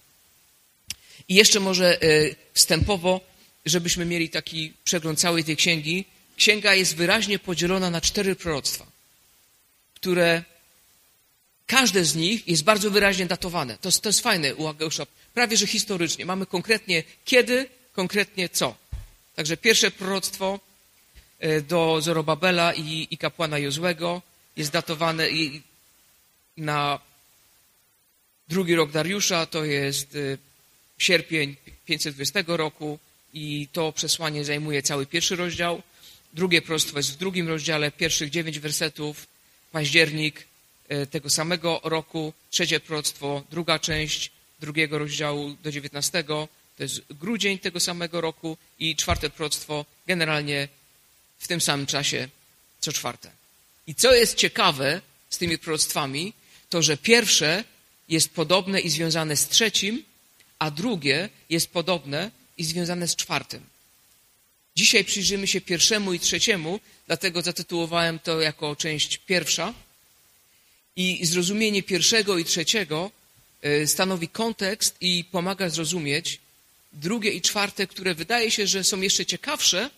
I 1.28 1.34
jeszcze 1.34 1.60
może 1.60 2.02
e, 2.02 2.06
wstępowo, 2.52 3.20
żebyśmy 3.66 4.04
mieli 4.04 4.28
taki 4.28 4.72
przegląd 4.84 5.18
całej 5.20 5.44
tej 5.44 5.56
księgi. 5.56 6.04
Księga 6.36 6.74
jest 6.74 6.96
wyraźnie 6.96 7.38
podzielona 7.38 7.90
na 7.90 8.00
cztery 8.00 8.36
proroctwa, 8.36 8.86
które 9.94 10.42
każde 11.66 12.04
z 12.04 12.14
nich 12.14 12.48
jest 12.48 12.64
bardzo 12.64 12.90
wyraźnie 12.90 13.26
datowane. 13.26 13.78
To, 13.78 13.90
to 13.92 14.08
jest 14.08 14.20
fajne 14.20 14.54
u 14.54 14.66
Ageusza, 14.66 15.06
prawie 15.34 15.56
że 15.56 15.66
historycznie. 15.66 16.26
Mamy 16.26 16.46
konkretnie 16.46 17.02
kiedy, 17.24 17.68
konkretnie 17.92 18.48
co. 18.48 18.76
Także 19.36 19.56
pierwsze 19.56 19.90
proroctwo 19.90 20.60
e, 21.38 21.60
do 21.60 22.00
Zorobabela 22.00 22.74
i, 22.74 23.08
i 23.10 23.18
kapłana 23.18 23.58
Jozłego 23.58 24.22
jest 24.56 24.70
datowane 24.72 25.28
na 26.56 26.98
drugi 28.48 28.74
rok 28.74 28.90
Dariusza, 28.90 29.46
to 29.46 29.64
jest 29.64 30.16
e, 30.16 30.38
sierpień 30.98 31.56
520 31.86 32.44
roku 32.46 32.98
i 33.34 33.68
to 33.72 33.92
przesłanie 33.92 34.44
zajmuje 34.44 34.82
cały 34.82 35.06
pierwszy 35.06 35.36
rozdział. 35.36 35.82
Drugie 36.32 36.62
proroctwo 36.62 36.98
jest 36.98 37.12
w 37.12 37.16
drugim 37.16 37.48
rozdziale, 37.48 37.90
pierwszych 37.90 38.30
dziewięć 38.30 38.58
wersetów, 38.58 39.26
październik 39.72 40.46
e, 40.88 41.06
tego 41.06 41.30
samego 41.30 41.80
roku. 41.84 42.32
Trzecie 42.50 42.80
proroctwo, 42.80 43.42
druga 43.50 43.78
część 43.78 44.30
drugiego 44.60 44.98
rozdziału 44.98 45.56
do 45.62 45.72
dziewiętnastego 45.72 46.48
to 46.76 46.82
jest 46.82 47.02
grudzień 47.10 47.58
tego 47.58 47.80
samego 47.80 48.20
roku 48.20 48.56
i 48.78 48.96
czwarte 48.96 49.30
proroctwo 49.30 49.84
generalnie 50.06 50.68
w 51.38 51.48
tym 51.48 51.60
samym 51.60 51.86
czasie 51.86 52.28
co 52.80 52.92
czwarte. 52.92 53.30
I 53.86 53.94
co 53.94 54.14
jest 54.14 54.34
ciekawe 54.36 55.00
z 55.30 55.38
tymi 55.38 55.58
proroctwami, 55.58 56.32
to 56.70 56.82
że 56.82 56.96
pierwsze 56.96 57.64
jest 58.08 58.34
podobne 58.34 58.80
i 58.80 58.90
związane 58.90 59.36
z 59.36 59.48
trzecim, 59.48 60.04
a 60.58 60.70
drugie 60.70 61.28
jest 61.50 61.70
podobne 61.70 62.30
i 62.58 62.64
związane 62.64 63.08
z 63.08 63.16
czwartym. 63.16 63.66
Dzisiaj 64.76 65.04
przyjrzymy 65.04 65.46
się 65.46 65.60
pierwszemu 65.60 66.12
i 66.14 66.20
trzeciemu, 66.20 66.80
dlatego 67.06 67.42
zatytułowałem 67.42 68.18
to 68.18 68.40
jako 68.40 68.76
część 68.76 69.18
pierwsza. 69.18 69.74
I 70.96 71.26
zrozumienie 71.26 71.82
pierwszego 71.82 72.38
i 72.38 72.44
trzeciego 72.44 73.10
e, 73.62 73.86
stanowi 73.86 74.28
kontekst 74.28 74.96
i 75.00 75.24
pomaga 75.30 75.68
zrozumieć 75.68 76.40
drugie 76.92 77.30
i 77.30 77.40
czwarte, 77.40 77.86
które 77.86 78.14
wydaje 78.14 78.50
się, 78.50 78.66
że 78.66 78.84
są 78.84 79.00
jeszcze 79.00 79.26
ciekawsze 79.26 79.90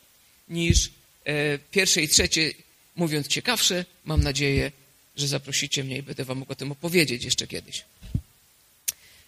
niż 0.49 0.91
e, 1.25 1.59
pierwsze 1.59 2.03
i 2.03 2.09
trzecie. 2.09 2.53
Mówiąc 2.97 3.27
ciekawsze, 3.27 3.85
mam 4.05 4.23
nadzieję, 4.23 4.73
że 5.17 5.29
zaprosicie 5.29 5.85
mnie 5.85 5.97
i 5.97 6.03
będę 6.03 6.25
wam 6.25 6.39
mógł 6.39 6.53
o 6.53 6.57
tym 6.57 6.73
opowiedzieć 6.73 7.25
jeszcze 7.25 7.47
kiedyś. 7.47 7.85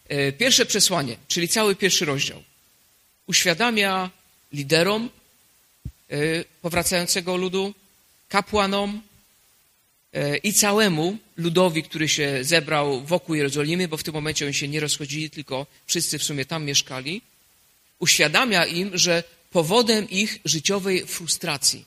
E, 0.08 0.32
pierwsze 0.32 0.66
przesłanie, 0.66 1.16
czyli 1.28 1.48
cały 1.48 1.76
pierwszy 1.76 2.04
rozdział, 2.04 2.42
uświadamia 3.26 4.10
liderom 4.52 5.10
e, 6.10 6.44
powracającego 6.62 7.36
ludu, 7.36 7.74
kapłanom 8.28 9.02
i 10.42 10.52
całemu 10.52 11.18
ludowi, 11.36 11.82
który 11.82 12.08
się 12.08 12.38
zebrał 12.42 13.00
wokół 13.04 13.34
Jerozolimy, 13.34 13.88
bo 13.88 13.96
w 13.96 14.02
tym 14.02 14.14
momencie 14.14 14.44
oni 14.44 14.54
się 14.54 14.68
nie 14.68 14.80
rozchodzili, 14.80 15.30
tylko 15.30 15.66
wszyscy 15.86 16.18
w 16.18 16.24
sumie 16.24 16.44
tam 16.44 16.64
mieszkali, 16.64 17.22
uświadamia 17.98 18.66
im, 18.66 18.98
że 18.98 19.24
powodem 19.50 20.10
ich 20.10 20.38
życiowej 20.44 21.06
frustracji, 21.06 21.84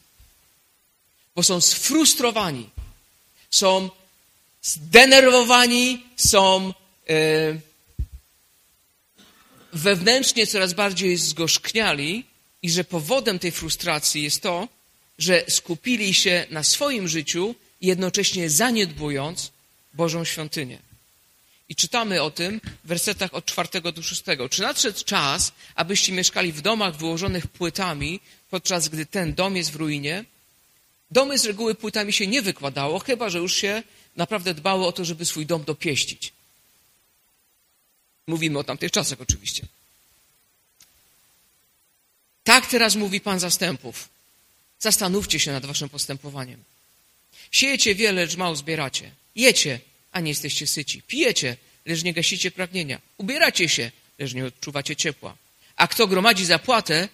bo 1.36 1.44
są 1.44 1.62
sfrustrowani, 1.62 2.70
są 3.50 3.90
zdenerwowani, 4.62 6.04
są 6.16 6.74
e, 7.10 7.14
wewnętrznie 9.74 10.48
coraz 10.48 10.74
bardziej 10.74 11.18
zgorzkniali 11.18 12.24
i 12.62 12.70
że 12.72 12.84
powodem 12.84 13.40
tej 13.40 13.52
frustracji 13.52 14.24
jest 14.24 14.42
to, 14.42 14.68
że 15.18 15.44
skupili 15.50 16.14
się 16.14 16.46
na 16.50 16.64
swoim 16.64 17.08
życiu, 17.08 17.56
jednocześnie 17.82 18.50
zaniedbując 18.50 19.52
Bożą 19.94 20.26
świątynię. 20.26 20.80
I 21.70 21.76
czytamy 21.76 22.22
o 22.22 22.32
tym 22.32 22.62
w 22.84 22.88
wersetach 22.88 23.34
od 23.34 23.46
czwartego 23.46 23.92
do 23.92 24.04
szóstego. 24.04 24.50
Czy 24.50 24.62
nadszedł 24.62 25.04
czas, 25.04 25.52
abyście 25.76 26.12
mieszkali 26.12 26.52
w 26.52 26.62
domach 26.62 26.98
wyłożonych 26.98 27.48
płytami, 27.48 28.20
podczas 28.50 28.90
gdy 28.90 29.06
ten 29.06 29.34
dom 29.34 29.56
jest 29.56 29.72
w 29.72 29.76
ruinie? 29.76 30.26
Domy 31.12 31.38
z 31.38 31.46
reguły 31.46 31.76
płytami 31.76 32.14
się 32.14 32.28
nie 32.28 32.42
wykładało, 32.42 33.00
chyba 33.00 33.30
że 33.30 33.38
już 33.38 33.56
się 33.56 33.84
naprawdę 34.16 34.54
dbało 34.54 34.88
o 34.88 34.92
to, 34.92 35.06
żeby 35.06 35.26
swój 35.26 35.46
dom 35.46 35.64
dopieścić. 35.64 36.34
Mówimy 38.28 38.60
o 38.60 38.64
tamtych 38.64 38.92
czasach 38.92 39.22
oczywiście. 39.22 39.64
Tak 42.44 42.66
teraz 42.66 42.96
mówi 42.96 43.22
Pan 43.22 43.40
zastępów. 43.40 44.10
Zastanówcie 44.80 45.40
się 45.40 45.52
nad 45.52 45.66
waszym 45.66 45.90
postępowaniem. 45.90 46.64
Siejecie 47.52 47.96
wiele, 47.96 48.22
lecz 48.22 48.36
mało 48.36 48.56
zbieracie. 48.56 49.12
Jecie, 49.36 49.80
a 50.12 50.20
nie 50.20 50.30
jesteście 50.30 50.68
syci. 50.68 51.02
Pijecie, 51.02 51.58
lecz 51.86 52.04
nie 52.04 52.14
gasicie 52.14 52.52
pragnienia. 52.52 53.02
Ubieracie 53.18 53.70
się, 53.70 53.92
lecz 54.20 54.34
nie 54.34 54.46
odczuwacie 54.46 54.96
ciepła. 54.96 55.38
A 55.76 55.88
kto 55.88 56.08
gromadzi 56.08 56.46
zapłatę, 56.46 57.10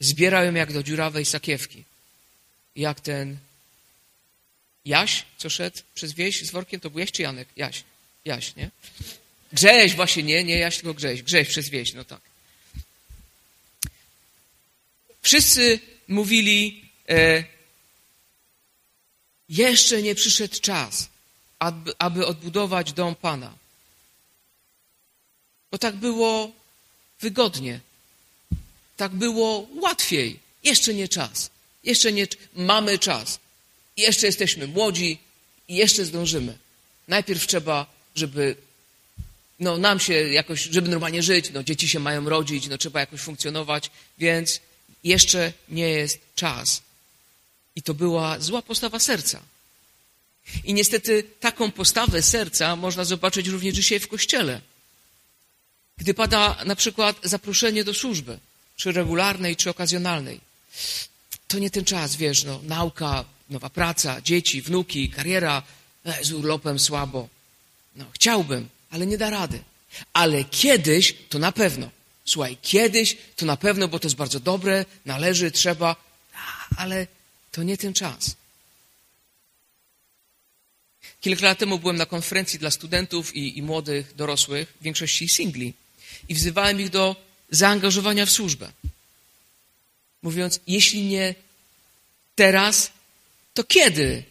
zbierają 0.00 0.54
jak 0.54 0.72
do 0.72 0.82
dziurawej 0.82 1.24
sakiewki. 1.24 1.84
Jak 2.76 3.00
ten 3.00 3.38
Jaś, 4.84 5.24
co 5.36 5.50
szedł 5.50 5.78
przez 5.94 6.12
wieś 6.12 6.42
z 6.46 6.50
workiem, 6.50 6.80
to 6.80 6.90
był 6.90 6.98
Jaś 6.98 7.12
czy 7.12 7.22
Janek? 7.22 7.48
Jaś. 7.56 7.84
Jaś, 8.24 8.56
nie? 8.56 8.70
Grześ, 9.54 9.94
właśnie 9.94 10.22
nie, 10.22 10.44
nie 10.44 10.58
Jaś, 10.58 10.76
tylko 10.76 10.94
Grześ. 10.94 11.22
Grześ 11.22 11.48
przez 11.48 11.68
wieś, 11.68 11.92
no 11.92 12.04
tak. 12.04 12.20
Wszyscy 15.22 15.80
mówili, 16.08 16.84
e, 17.08 17.44
jeszcze 19.48 20.02
nie 20.02 20.14
przyszedł 20.14 20.60
czas 20.60 21.08
aby, 21.64 21.92
aby 21.98 22.26
odbudować 22.26 22.92
dom 22.92 23.14
Pana. 23.14 23.54
Bo 25.70 25.78
tak 25.78 25.96
było 25.96 26.52
wygodnie. 27.20 27.80
Tak 28.96 29.12
było 29.12 29.68
łatwiej. 29.74 30.38
Jeszcze 30.64 30.94
nie 30.94 31.08
czas. 31.08 31.50
Jeszcze 31.84 32.12
nie 32.12 32.26
mamy 32.54 32.98
czas. 32.98 33.38
Jeszcze 33.96 34.26
jesteśmy 34.26 34.66
młodzi 34.66 35.18
i 35.68 35.76
jeszcze 35.76 36.04
zdążymy. 36.04 36.58
Najpierw 37.08 37.46
trzeba, 37.46 37.86
żeby 38.14 38.56
no, 39.60 39.78
nam 39.78 40.00
się 40.00 40.12
jakoś, 40.12 40.62
żeby 40.62 40.88
normalnie 40.88 41.22
żyć, 41.22 41.50
no, 41.50 41.62
dzieci 41.62 41.88
się 41.88 42.00
mają 42.00 42.28
rodzić, 42.28 42.68
no, 42.68 42.78
trzeba 42.78 43.00
jakoś 43.00 43.20
funkcjonować, 43.20 43.90
więc 44.18 44.60
jeszcze 45.04 45.52
nie 45.68 45.88
jest 45.88 46.18
czas. 46.34 46.82
I 47.76 47.82
to 47.82 47.94
była 47.94 48.40
zła 48.40 48.62
postawa 48.62 48.98
serca. 48.98 49.42
I 50.64 50.74
niestety 50.74 51.22
taką 51.40 51.70
postawę 51.70 52.22
serca 52.22 52.76
można 52.76 53.04
zobaczyć 53.04 53.48
również 53.48 53.74
dzisiaj 53.74 54.00
w 54.00 54.08
kościele. 54.08 54.60
Gdy 55.96 56.14
pada 56.14 56.64
na 56.66 56.76
przykład 56.76 57.16
zaproszenie 57.22 57.84
do 57.84 57.94
służby, 57.94 58.38
czy 58.76 58.92
regularnej, 58.92 59.56
czy 59.56 59.70
okazjonalnej, 59.70 60.40
to 61.48 61.58
nie 61.58 61.70
ten 61.70 61.84
czas, 61.84 62.16
wiesz, 62.16 62.44
no, 62.44 62.60
nauka, 62.62 63.24
nowa 63.50 63.70
praca, 63.70 64.20
dzieci, 64.20 64.62
wnuki, 64.62 65.10
kariera, 65.10 65.62
z 66.22 66.32
urlopem 66.32 66.78
słabo. 66.78 67.28
No, 67.96 68.04
chciałbym, 68.12 68.68
ale 68.94 69.06
nie 69.06 69.18
da 69.18 69.30
rady. 69.30 69.58
Ale 70.12 70.44
kiedyś 70.44 71.14
to 71.28 71.38
na 71.38 71.52
pewno. 71.52 71.90
Słuchaj, 72.24 72.56
kiedyś 72.62 73.16
to 73.36 73.46
na 73.46 73.56
pewno, 73.56 73.88
bo 73.88 73.98
to 73.98 74.06
jest 74.06 74.16
bardzo 74.16 74.40
dobre, 74.40 74.84
należy, 75.04 75.50
trzeba, 75.50 75.96
ale 76.76 77.06
to 77.52 77.62
nie 77.62 77.78
ten 77.78 77.94
czas. 77.94 78.36
Kilka 81.20 81.46
lat 81.46 81.58
temu 81.58 81.78
byłem 81.78 81.96
na 81.96 82.06
konferencji 82.06 82.58
dla 82.58 82.70
studentów 82.70 83.36
i, 83.36 83.58
i 83.58 83.62
młodych 83.62 84.14
dorosłych, 84.14 84.74
w 84.80 84.82
większości 84.82 85.28
singli, 85.28 85.74
i 86.28 86.34
wzywałem 86.34 86.80
ich 86.80 86.90
do 86.90 87.16
zaangażowania 87.50 88.26
w 88.26 88.30
służbę. 88.30 88.72
Mówiąc, 90.22 90.60
jeśli 90.66 91.02
nie 91.02 91.34
teraz, 92.34 92.90
to 93.54 93.64
kiedy? 93.64 94.24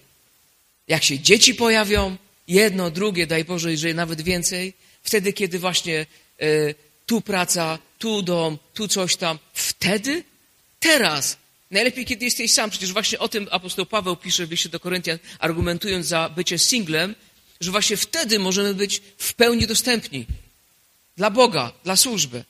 Jak 0.88 1.04
się 1.04 1.20
dzieci 1.20 1.56
pojawią, 1.56 2.18
jedno, 2.48 2.92
drugie, 2.92 3.28
daj 3.28 3.46
Boże, 3.46 3.72
jeżeli 3.72 3.96
nawet 3.96 4.22
więcej, 4.22 4.74
wtedy, 5.04 5.34
kiedy 5.34 5.60
właśnie 5.60 6.06
y, 6.42 6.76
tu 7.06 7.22
praca, 7.22 7.80
tu 8.00 8.22
dom, 8.22 8.58
tu 8.74 8.88
coś 8.88 9.16
tam, 9.16 9.40
wtedy? 9.54 10.24
Teraz. 10.80 11.38
Najlepiej, 11.72 12.06
kiedy 12.06 12.26
jesteś 12.26 12.54
sam. 12.54 12.70
Przecież 12.70 12.94
właśnie 12.94 13.20
o 13.20 13.28
tym 13.28 13.48
apostoł 13.52 13.86
Paweł 13.86 14.16
pisze 14.16 14.48
w 14.48 14.52
liście 14.52 14.70
do 14.70 14.80
Koryntian, 14.80 15.20
argumentując 15.40 16.08
za 16.08 16.30
bycie 16.30 16.60
singlem, 16.60 17.16
że 17.62 17.72
właśnie 17.72 17.98
wtedy 17.98 18.40
możemy 18.40 18.74
być 18.74 19.02
w 19.18 19.34
pełni 19.34 19.68
dostępni 19.68 20.26
dla 21.18 21.30
Boga, 21.30 21.72
dla 21.84 21.96
służby. 21.96 22.44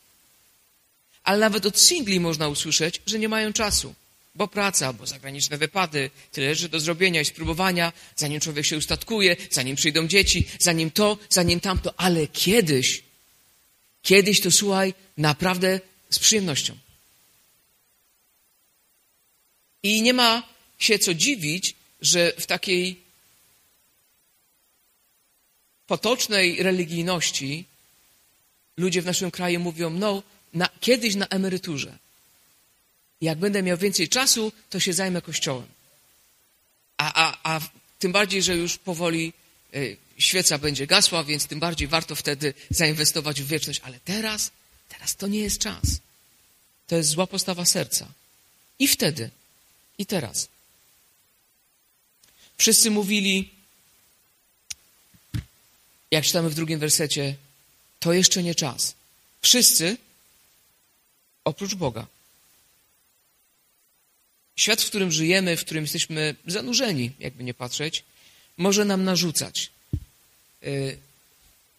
Ale 1.23 1.39
nawet 1.39 1.65
od 1.65 1.79
singli 1.79 2.19
można 2.19 2.47
usłyszeć, 2.47 3.01
że 3.05 3.19
nie 3.19 3.29
mają 3.29 3.53
czasu, 3.53 3.93
bo 4.35 4.47
praca, 4.47 4.93
bo 4.93 5.05
zagraniczne 5.05 5.57
wypady, 5.57 6.09
tyle 6.31 6.55
rzeczy 6.55 6.69
do 6.69 6.79
zrobienia 6.79 7.21
i 7.21 7.25
spróbowania, 7.25 7.93
zanim 8.15 8.39
człowiek 8.39 8.65
się 8.65 8.77
ustatkuje, 8.77 9.35
zanim 9.51 9.75
przyjdą 9.75 10.07
dzieci, 10.07 10.47
zanim 10.59 10.91
to, 10.91 11.17
zanim 11.29 11.59
tamto, 11.59 11.93
ale 11.99 12.27
kiedyś, 12.27 13.03
kiedyś 14.01 14.41
to 14.41 14.51
słuchaj, 14.51 14.93
naprawdę 15.17 15.79
z 16.09 16.19
przyjemnością. 16.19 16.77
I 19.83 20.01
nie 20.01 20.13
ma 20.13 20.43
się 20.79 20.99
co 20.99 21.13
dziwić, 21.13 21.75
że 22.01 22.33
w 22.37 22.45
takiej 22.45 23.03
potocznej 25.87 26.63
religijności 26.63 27.65
ludzie 28.77 29.01
w 29.01 29.05
naszym 29.05 29.31
kraju 29.31 29.59
mówią, 29.59 29.89
no, 29.89 30.23
na, 30.53 30.69
kiedyś 30.79 31.15
na 31.15 31.27
emeryturze. 31.27 31.97
Jak 33.23 33.37
będę 33.37 33.63
miał 33.63 33.77
więcej 33.77 34.09
czasu, 34.09 34.51
to 34.69 34.79
się 34.79 34.93
zajmę 34.93 35.21
kościołem. 35.21 35.67
A, 36.97 37.27
a, 37.27 37.55
a 37.55 37.61
tym 37.99 38.11
bardziej, 38.11 38.43
że 38.43 38.55
już 38.55 38.77
powoli 38.77 39.33
y, 39.75 39.97
świeca 40.17 40.57
będzie 40.57 40.87
gasła, 40.87 41.23
więc 41.23 41.47
tym 41.47 41.59
bardziej 41.59 41.87
warto 41.87 42.15
wtedy 42.15 42.53
zainwestować 42.69 43.41
w 43.41 43.47
wieczność. 43.47 43.81
Ale 43.83 43.99
teraz, 44.05 44.51
teraz 44.89 45.15
to 45.15 45.27
nie 45.27 45.39
jest 45.39 45.59
czas. 45.59 45.83
To 46.87 46.95
jest 46.95 47.09
zła 47.09 47.27
postawa 47.27 47.65
serca. 47.65 48.07
I 48.79 48.87
wtedy 48.87 49.29
i 49.97 50.05
teraz. 50.05 50.47
Wszyscy 52.57 52.91
mówili, 52.91 53.49
jak 56.11 56.25
czytamy 56.25 56.49
w 56.49 56.55
drugim 56.55 56.79
wersecie, 56.79 57.35
to 57.99 58.13
jeszcze 58.13 58.43
nie 58.43 58.55
czas. 58.55 58.95
Wszyscy 59.41 59.97
oprócz 61.43 61.75
Boga. 61.75 62.07
Świat, 64.55 64.81
w 64.81 64.87
którym 64.87 65.11
żyjemy, 65.11 65.57
w 65.57 65.65
którym 65.65 65.83
jesteśmy 65.83 66.35
zanurzeni, 66.47 67.11
jakby 67.19 67.43
nie 67.43 67.53
patrzeć, 67.53 68.03
może 68.57 68.85
nam 68.85 69.03
narzucać, 69.03 69.71
y, 70.63 70.97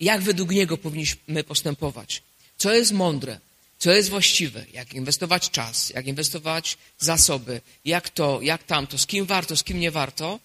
jak 0.01 0.23
według 0.23 0.51
niego 0.51 0.79
powinniśmy 0.79 1.45
postępować, 1.45 2.23
co 2.59 2.75
jest 2.75 2.93
mądre, 2.93 3.41
co 3.79 3.93
jest 3.93 4.09
właściwe, 4.09 4.65
jak 4.73 4.95
inwestować 4.95 5.51
czas, 5.51 5.91
jak 5.91 6.07
inwestować 6.07 6.79
zasoby, 6.99 7.61
jak 7.85 8.11
to, 8.11 8.41
jak 8.43 8.63
tamto, 8.63 8.99
z 8.99 9.07
kim 9.07 9.27
warto, 9.27 9.57
z 9.57 9.65
kim 9.65 9.81
nie 9.81 9.91
warto, 9.91 10.41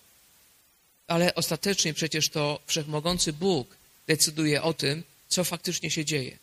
ale 1.07 1.35
ostatecznie 1.35 1.93
przecież 1.93 2.29
to 2.29 2.59
wszechmogący 2.65 3.33
Bóg 3.33 3.77
decyduje 4.07 4.63
o 4.63 4.73
tym, 4.73 5.03
co 5.29 5.43
faktycznie 5.43 5.91
się 5.91 6.05
dzieje. 6.05 6.37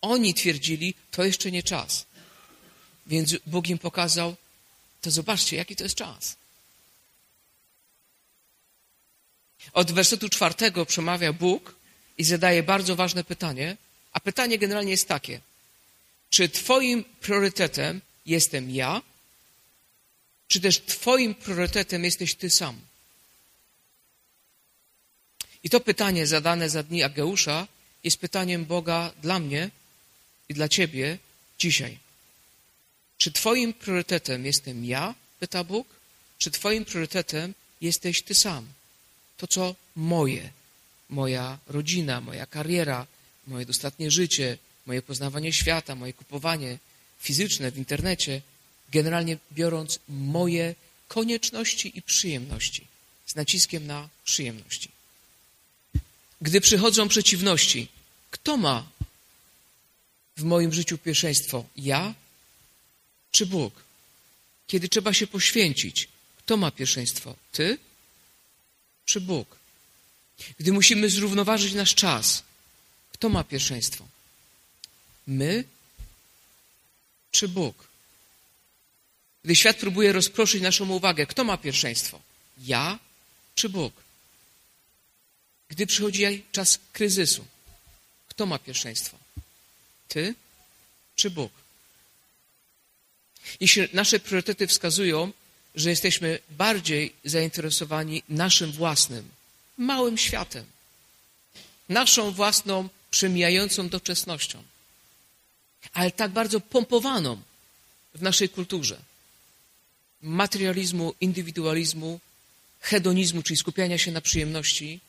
Oni 0.00 0.34
twierdzili, 0.34 0.94
to 1.10 1.24
jeszcze 1.24 1.50
nie 1.50 1.62
czas. 1.62 2.06
Więc 3.06 3.36
Bóg 3.46 3.68
im 3.68 3.78
pokazał, 3.78 4.36
to 5.00 5.10
zobaczcie, 5.10 5.56
jaki 5.56 5.76
to 5.76 5.84
jest 5.84 5.96
czas. 5.96 6.36
Od 9.72 9.92
wersetu 9.92 10.28
czwartego 10.28 10.86
przemawia 10.86 11.32
Bóg 11.32 11.74
i 12.18 12.24
zadaje 12.24 12.62
bardzo 12.62 12.96
ważne 12.96 13.24
pytanie, 13.24 13.76
a 14.12 14.20
pytanie 14.20 14.58
generalnie 14.58 14.90
jest 14.90 15.08
takie– 15.08 15.40
czy 16.30 16.48
Twoim 16.48 17.04
priorytetem 17.04 18.00
jestem 18.26 18.70
ja, 18.70 19.02
czy 20.48 20.60
też 20.60 20.80
Twoim 20.80 21.34
priorytetem 21.34 22.04
jesteś 22.04 22.34
Ty 22.34 22.50
sam? 22.50 22.80
I 25.62 25.70
to 25.70 25.80
pytanie 25.80 26.26
zadane 26.26 26.70
za 26.70 26.82
dni 26.82 27.02
Ageusza 27.02 27.66
jest 28.04 28.18
pytaniem 28.18 28.64
Boga 28.64 29.12
dla 29.22 29.38
mnie 29.38 29.70
i 30.48 30.54
dla 30.54 30.68
Ciebie 30.68 31.18
dzisiaj. 31.58 31.98
Czy 33.26 33.32
Twoim 33.32 33.74
priorytetem 33.74 34.46
jestem 34.46 34.84
ja, 34.84 35.14
pyta 35.40 35.64
Bóg, 35.64 35.86
czy 36.38 36.50
Twoim 36.50 36.84
priorytetem 36.84 37.54
jesteś 37.80 38.22
Ty 38.22 38.34
sam? 38.34 38.66
To, 39.36 39.46
co 39.46 39.74
moje, 39.96 40.50
moja 41.08 41.58
rodzina, 41.66 42.20
moja 42.20 42.46
kariera, 42.46 43.06
moje 43.46 43.66
dostatnie 43.66 44.10
życie, 44.10 44.58
moje 44.86 45.02
poznawanie 45.02 45.52
świata, 45.52 45.94
moje 45.94 46.12
kupowanie 46.12 46.78
fizyczne 47.18 47.70
w 47.70 47.78
internecie, 47.78 48.42
generalnie 48.92 49.38
biorąc 49.52 49.98
moje 50.08 50.74
konieczności 51.08 51.98
i 51.98 52.02
przyjemności, 52.02 52.86
z 53.26 53.34
naciskiem 53.34 53.86
na 53.86 54.08
przyjemności. 54.24 54.90
Gdy 56.40 56.60
przychodzą 56.60 57.08
przeciwności, 57.08 57.88
kto 58.30 58.56
ma 58.56 58.86
w 60.36 60.42
moim 60.42 60.72
życiu 60.72 60.98
pierwszeństwo? 60.98 61.64
Ja 61.76 62.14
czy 63.36 63.46
Bóg? 63.46 63.84
Kiedy 64.66 64.88
trzeba 64.88 65.12
się 65.12 65.26
poświęcić, 65.26 66.08
kto 66.38 66.56
ma 66.56 66.70
pierwszeństwo? 66.70 67.36
Ty 67.52 67.78
czy 69.04 69.20
Bóg? 69.20 69.56
Gdy 70.58 70.72
musimy 70.72 71.10
zrównoważyć 71.10 71.74
nasz 71.74 71.94
czas, 71.94 72.42
kto 73.12 73.28
ma 73.28 73.44
pierwszeństwo? 73.44 74.08
My 75.26 75.64
czy 77.30 77.48
Bóg? 77.48 77.88
Gdy 79.44 79.56
świat 79.56 79.76
próbuje 79.76 80.12
rozproszyć 80.12 80.62
naszą 80.62 80.88
uwagę, 80.90 81.26
kto 81.26 81.44
ma 81.44 81.56
pierwszeństwo? 81.56 82.20
Ja 82.58 82.98
czy 83.54 83.68
Bóg? 83.68 83.92
Gdy 85.68 85.86
przychodzi 85.86 86.44
czas 86.52 86.78
kryzysu, 86.92 87.44
kto 88.28 88.46
ma 88.46 88.58
pierwszeństwo? 88.58 89.18
Ty 90.08 90.34
czy 91.16 91.30
Bóg? 91.30 91.65
Jeśli 93.60 93.88
nasze 93.92 94.20
priorytety 94.20 94.66
wskazują, 94.66 95.32
że 95.74 95.90
jesteśmy 95.90 96.38
bardziej 96.50 97.12
zainteresowani 97.24 98.22
naszym 98.28 98.72
własnym, 98.72 99.28
małym 99.78 100.18
światem, 100.18 100.64
naszą 101.88 102.30
własną 102.30 102.88
przemijającą 103.10 103.88
doczesnością, 103.88 104.62
ale 105.92 106.10
tak 106.10 106.30
bardzo 106.30 106.60
pompowaną 106.60 107.42
w 108.14 108.22
naszej 108.22 108.48
kulturze. 108.48 108.98
Materializmu, 110.22 111.14
indywidualizmu, 111.20 112.20
hedonizmu, 112.80 113.42
czyli 113.42 113.56
skupiania 113.56 113.98
się 113.98 114.12
na 114.12 114.20
przyjemności. 114.20 115.00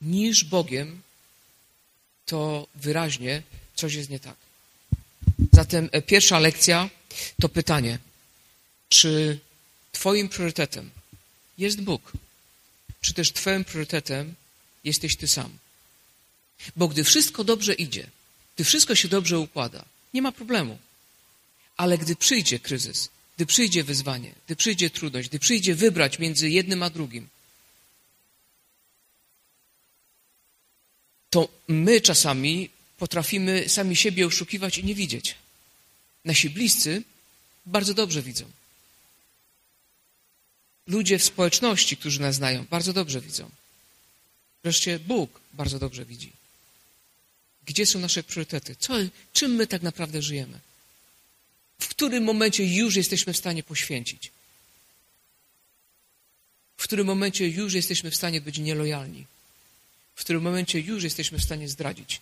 Niż 0.00 0.44
Bogiem, 0.44 1.02
to 2.26 2.66
wyraźnie 2.74 3.42
coś 3.74 3.94
jest 3.94 4.10
nie 4.10 4.20
tak. 4.20 4.36
Zatem 5.52 5.88
e, 5.92 6.02
pierwsza 6.02 6.38
lekcja 6.38 6.90
to 7.40 7.48
pytanie, 7.48 7.98
czy 8.88 9.38
Twoim 9.92 10.28
priorytetem 10.28 10.90
jest 11.58 11.80
Bóg, 11.80 12.12
czy 13.00 13.14
też 13.14 13.32
Twoim 13.32 13.64
priorytetem 13.64 14.34
jesteś 14.84 15.16
ty 15.16 15.28
sam. 15.28 15.58
Bo 16.76 16.88
gdy 16.88 17.04
wszystko 17.04 17.44
dobrze 17.44 17.74
idzie, 17.74 18.06
gdy 18.54 18.64
wszystko 18.64 18.94
się 18.94 19.08
dobrze 19.08 19.38
układa, 19.38 19.84
nie 20.14 20.22
ma 20.22 20.32
problemu. 20.32 20.78
Ale 21.76 21.98
gdy 21.98 22.16
przyjdzie 22.16 22.58
kryzys, 22.58 23.08
gdy 23.36 23.46
przyjdzie 23.46 23.84
wyzwanie, 23.84 24.32
gdy 24.46 24.56
przyjdzie 24.56 24.90
trudność, 24.90 25.28
gdy 25.28 25.38
przyjdzie 25.38 25.74
wybrać 25.74 26.18
między 26.18 26.50
jednym 26.50 26.82
a 26.82 26.90
drugim, 26.90 27.28
to 31.32 31.48
my 31.68 32.00
czasami 32.00 32.70
potrafimy 32.98 33.68
sami 33.68 33.96
siebie 33.96 34.26
oszukiwać 34.26 34.78
i 34.78 34.84
nie 34.84 34.94
widzieć. 34.94 35.34
Nasi 36.24 36.50
bliscy 36.50 37.02
bardzo 37.66 37.94
dobrze 37.94 38.22
widzą. 38.22 38.44
Ludzie 40.86 41.18
w 41.18 41.24
społeczności, 41.24 41.96
którzy 41.96 42.20
nas 42.20 42.34
znają, 42.34 42.64
bardzo 42.70 42.92
dobrze 42.92 43.20
widzą. 43.20 43.50
Wreszcie 44.62 44.98
Bóg 44.98 45.40
bardzo 45.52 45.78
dobrze 45.78 46.04
widzi. 46.04 46.32
Gdzie 47.66 47.86
są 47.86 47.98
nasze 47.98 48.22
priorytety? 48.22 48.76
Co, 48.78 48.94
czym 49.32 49.54
my 49.54 49.66
tak 49.66 49.82
naprawdę 49.82 50.22
żyjemy? 50.22 50.58
W 51.78 51.88
którym 51.88 52.24
momencie 52.24 52.64
już 52.64 52.96
jesteśmy 52.96 53.32
w 53.32 53.36
stanie 53.36 53.62
poświęcić? 53.62 54.30
w 56.82 56.84
którym 56.84 57.06
momencie 57.06 57.48
już 57.48 57.74
jesteśmy 57.74 58.10
w 58.10 58.16
stanie 58.16 58.40
być 58.40 58.58
nielojalni, 58.58 59.26
w 60.14 60.20
którym 60.20 60.42
momencie 60.42 60.80
już 60.80 61.04
jesteśmy 61.04 61.38
w 61.38 61.44
stanie 61.44 61.68
zdradzić. 61.68 62.20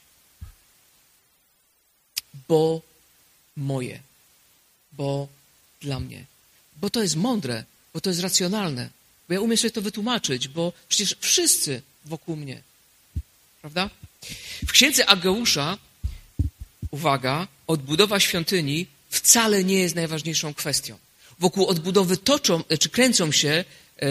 Bo 2.48 2.82
moje, 3.56 4.00
bo 4.92 5.28
dla 5.80 6.00
mnie. 6.00 6.24
Bo 6.76 6.90
to 6.90 7.02
jest 7.02 7.16
mądre, 7.16 7.64
bo 7.94 8.00
to 8.00 8.10
jest 8.10 8.20
racjonalne, 8.20 8.90
bo 9.28 9.34
ja 9.34 9.40
umiem 9.40 9.56
sobie 9.56 9.70
to 9.70 9.82
wytłumaczyć, 9.82 10.48
bo 10.48 10.72
przecież 10.88 11.16
wszyscy 11.20 11.82
wokół 12.04 12.36
mnie. 12.36 12.62
Prawda? 13.60 13.90
W 14.66 14.72
księdze 14.72 15.06
Ageusza, 15.06 15.78
uwaga, 16.90 17.48
odbudowa 17.66 18.20
świątyni 18.20 18.86
wcale 19.10 19.64
nie 19.64 19.78
jest 19.78 19.94
najważniejszą 19.94 20.54
kwestią. 20.54 20.98
Wokół 21.38 21.66
odbudowy 21.66 22.16
toczą, 22.16 22.64
czy 22.80 22.88
kręcą 22.88 23.32
się 23.32 23.64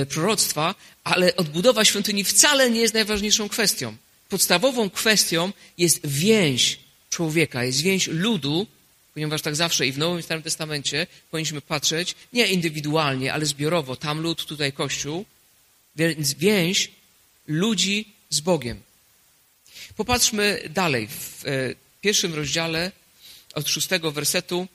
proroctwa, 0.09 0.75
ale 1.03 1.35
odbudowa 1.35 1.85
świątyni 1.85 2.23
wcale 2.23 2.69
nie 2.69 2.81
jest 2.81 2.93
najważniejszą 2.93 3.49
kwestią. 3.49 3.95
Podstawową 4.29 4.89
kwestią 4.89 5.51
jest 5.77 6.07
więź 6.07 6.79
człowieka, 7.09 7.63
jest 7.63 7.81
więź 7.81 8.07
ludu, 8.07 8.67
ponieważ 9.13 9.41
tak 9.41 9.55
zawsze 9.55 9.87
i 9.87 9.91
w 9.91 9.97
Nowym 9.97 10.19
i 10.19 10.23
Starym 10.23 10.43
Testamencie 10.43 11.07
powinniśmy 11.31 11.61
patrzeć 11.61 12.15
nie 12.33 12.47
indywidualnie, 12.47 13.33
ale 13.33 13.45
zbiorowo. 13.45 13.95
Tam 13.95 14.19
lud, 14.21 14.45
tutaj 14.45 14.73
Kościół. 14.73 15.25
Więc 15.95 16.33
więź 16.33 16.91
ludzi 17.47 18.05
z 18.29 18.39
Bogiem. 18.39 18.81
Popatrzmy 19.95 20.69
dalej. 20.69 21.07
W 21.07 21.45
e, 21.45 21.75
pierwszym 22.01 22.33
rozdziale 22.33 22.91
od 23.53 23.69
szóstego 23.69 24.11
wersetu 24.11 24.67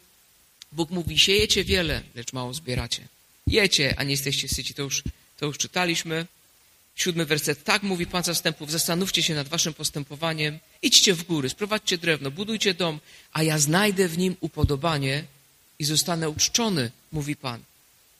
Bóg 0.72 0.90
mówi, 0.90 1.18
siejecie 1.18 1.64
wiele, 1.64 2.02
lecz 2.14 2.32
mało 2.32 2.54
zbieracie. 2.54 3.08
Jecie, 3.46 3.94
a 3.96 4.02
nie 4.02 4.10
jesteście 4.10 4.48
syci. 4.48 4.74
To 4.74 4.82
już, 4.82 5.02
to 5.36 5.46
już 5.46 5.58
czytaliśmy. 5.58 6.26
Siódmy 6.96 7.26
werset. 7.26 7.64
Tak 7.64 7.82
mówi 7.82 8.06
Pan 8.06 8.24
zastępów, 8.24 8.70
zastanówcie 8.70 9.22
się 9.22 9.34
nad 9.34 9.48
waszym 9.48 9.74
postępowaniem, 9.74 10.58
idźcie 10.82 11.14
w 11.14 11.22
góry, 11.22 11.48
sprowadźcie 11.48 11.98
drewno, 11.98 12.30
budujcie 12.30 12.74
dom, 12.74 13.00
a 13.32 13.42
ja 13.42 13.58
znajdę 13.58 14.08
w 14.08 14.18
nim 14.18 14.36
upodobanie 14.40 15.24
i 15.78 15.84
zostanę 15.84 16.30
uczczony, 16.30 16.90
mówi 17.12 17.36
Pan. 17.36 17.60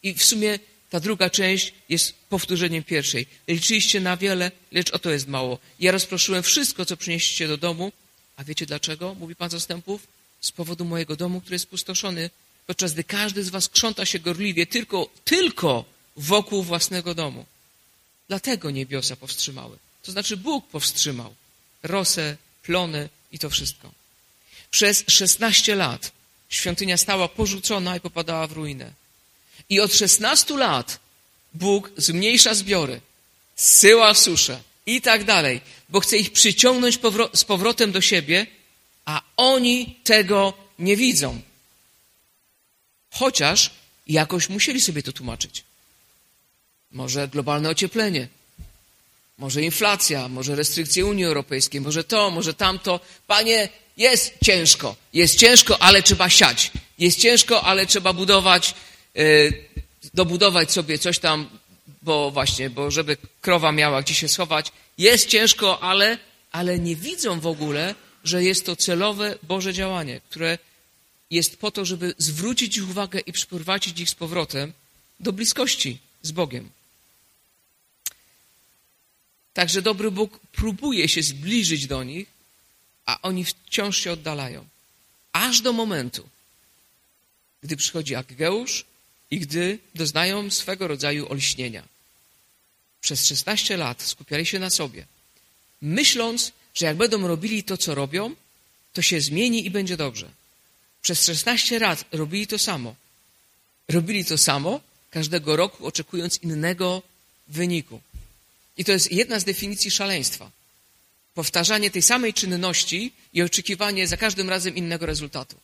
I 0.03 0.15
w 0.15 0.25
sumie 0.25 0.59
ta 0.91 1.01
druga 1.01 1.31
część 1.31 1.73
jest 1.89 2.15
powtórzeniem 2.29 2.85
pierwszej. 2.85 3.27
Liczyliście 3.49 4.01
na 4.01 4.17
wiele, 4.17 4.51
lecz 4.73 4.91
oto 4.91 5.11
jest 5.11 5.29
mało. 5.29 5.59
Ja 5.81 5.93
rozproszyłem 5.93 6.43
wszystko, 6.43 6.87
co 6.87 6.97
przynieśliście 6.97 7.49
do 7.49 7.57
domu. 7.57 7.93
A 8.37 8.45
wiecie 8.45 8.67
dlaczego? 8.67 9.15
Mówi 9.15 9.37
Pan 9.37 9.51
zastępów. 9.51 10.07
Z 10.41 10.53
powodu 10.53 10.85
mojego 10.85 11.17
domu, 11.17 11.41
który 11.41 11.55
jest 11.55 11.63
spustoszony, 11.63 12.31
podczas 12.67 12.93
gdy 12.93 13.05
każdy 13.05 13.45
z 13.45 13.49
was 13.49 13.69
krząta 13.69 14.05
się 14.05 14.19
gorliwie 14.19 14.67
tylko, 14.67 15.09
tylko 15.25 15.85
wokół 16.17 16.63
własnego 16.63 17.15
domu. 17.15 17.47
Dlatego 18.29 18.71
niebiosa 18.71 19.17
powstrzymały. 19.17 19.79
To 20.03 20.13
znaczy 20.13 20.37
Bóg 20.37 20.69
powstrzymał 20.69 21.35
rosę, 21.83 22.37
plony 22.63 23.09
i 23.33 23.39
to 23.39 23.51
wszystko. 23.51 23.93
Przez 24.71 25.05
16 25.07 25.75
lat 25.75 26.13
świątynia 26.49 26.97
stała 26.97 27.29
porzucona 27.29 27.97
i 27.97 28.01
popadała 28.01 28.47
w 28.47 28.53
ruinę. 28.53 28.93
I 29.69 29.81
od 29.81 29.95
16 29.95 30.57
lat 30.57 30.99
Bóg 31.55 31.91
zmniejsza 31.97 32.55
zbiory, 32.55 33.01
syła 33.57 34.15
suszę 34.15 34.61
i 34.87 35.01
tak 35.01 35.25
dalej, 35.25 35.61
bo 35.89 36.01
chce 36.01 36.17
ich 36.17 36.33
przyciągnąć 36.33 36.99
z 37.35 37.45
powrotem 37.45 37.93
do 37.93 38.01
siebie, 38.01 38.47
a 39.05 39.23
oni 39.37 39.97
tego 40.05 40.53
nie 40.79 40.97
widzą. 40.97 41.41
Chociaż 43.15 43.71
jakoś 44.07 44.49
musieli 44.49 44.81
sobie 44.81 45.03
to 45.03 45.13
tłumaczyć. 45.13 45.65
Może 46.93 47.29
globalne 47.29 47.71
ocieplenie, 47.71 48.29
może 49.39 49.63
inflacja, 49.63 50.29
może 50.29 50.57
restrykcje 50.57 51.07
Unii 51.07 51.25
Europejskiej, 51.25 51.81
może 51.81 52.05
to, 52.05 52.31
może 52.31 52.55
tamto. 52.55 53.01
Panie, 53.27 53.69
jest 53.97 54.35
ciężko, 54.45 54.97
jest 55.13 55.39
ciężko, 55.39 55.83
ale 55.83 56.03
trzeba 56.03 56.31
siać. 56.31 56.71
Jest 56.99 57.19
ciężko, 57.19 57.63
ale 57.63 57.87
trzeba 57.87 58.13
budować, 58.13 58.75
yy, 59.15 59.53
dobudować 60.15 60.73
sobie 60.73 60.99
coś 60.99 61.19
tam, 61.19 61.49
bo 62.03 62.31
właśnie, 62.31 62.71
bo 62.71 62.91
żeby 62.91 63.17
krowa 63.41 63.73
miała 63.73 64.03
gdzie 64.03 64.15
się 64.15 64.29
schować. 64.29 64.73
Jest 64.99 65.29
ciężko, 65.29 65.83
ale, 65.83 66.19
ale 66.53 66.79
nie 66.79 66.97
widzą 66.97 67.41
w 67.41 67.47
ogóle, 67.47 67.95
że 68.25 68.45
jest 68.45 68.67
to 68.67 68.77
celowe 68.77 69.39
Boże 69.43 69.73
działanie, 69.73 70.21
które 70.31 70.59
jest 71.31 71.57
po 71.57 71.71
to, 71.71 71.85
żeby 71.85 72.15
zwrócić 72.19 72.77
ich 72.77 72.91
uwagę 72.91 73.21
i 73.21 73.33
przyprowadzić 73.33 74.01
ich 74.01 74.11
z 74.11 74.15
powrotem 74.15 74.73
do 75.21 75.33
bliskości 75.33 75.99
z 76.23 76.33
Bogiem. 76.33 76.71
Także 79.55 79.83
dobry 79.83 80.11
Bóg 80.11 80.41
próbuje 80.53 81.09
się 81.09 81.23
zbliżyć 81.23 81.87
do 81.87 82.05
nich, 82.05 82.29
a 83.07 83.21
oni 83.23 83.45
wciąż 83.45 83.99
się 83.99 84.13
oddalają. 84.13 84.67
Aż 85.33 85.61
do 85.61 85.73
momentu, 85.73 86.29
gdy 87.63 87.77
przychodzi 87.77 88.15
Ageusz 88.15 88.85
i 89.31 89.41
gdy 89.41 89.79
doznają 89.95 90.51
swego 90.51 90.89
rodzaju 90.89 91.29
olśnienia. 91.33 91.83
Przez 93.01 93.27
16 93.27 93.77
lat 93.77 94.03
skupiali 94.03 94.47
się 94.47 94.59
na 94.59 94.71
sobie, 94.71 95.07
myśląc, 95.83 96.53
że 96.75 96.87
jak 96.87 96.97
będą 96.97 97.29
robili 97.29 97.65
to, 97.65 97.77
co 97.77 97.95
robią, 97.95 98.35
to 98.93 99.03
się 99.03 99.21
zmieni 99.21 99.67
i 99.67 99.71
będzie 99.71 99.97
dobrze. 99.97 100.31
Przez 101.05 101.27
16 101.27 101.79
lat 101.79 102.05
robili 102.13 102.47
to 102.47 102.59
samo. 102.59 102.95
Robili 103.89 104.25
to 104.25 104.39
samo 104.39 104.81
każdego 105.11 105.57
roku, 105.57 105.87
oczekując 105.87 106.43
innego 106.43 107.03
wyniku. 107.49 108.01
I 108.77 108.85
to 108.85 108.93
jest 108.93 109.13
jedna 109.13 109.41
z 109.41 109.45
definicji 109.45 109.91
szaleństwa. 109.91 110.51
Powtarzanie 111.35 111.91
tej 111.91 112.03
samej 112.03 112.35
czynności 112.35 113.13
i 113.33 113.43
oczekiwanie 113.43 114.09
za 114.09 114.17
każdym 114.17 114.49
razem 114.51 114.77
innego 114.77 115.07
rezultatu. 115.07 115.57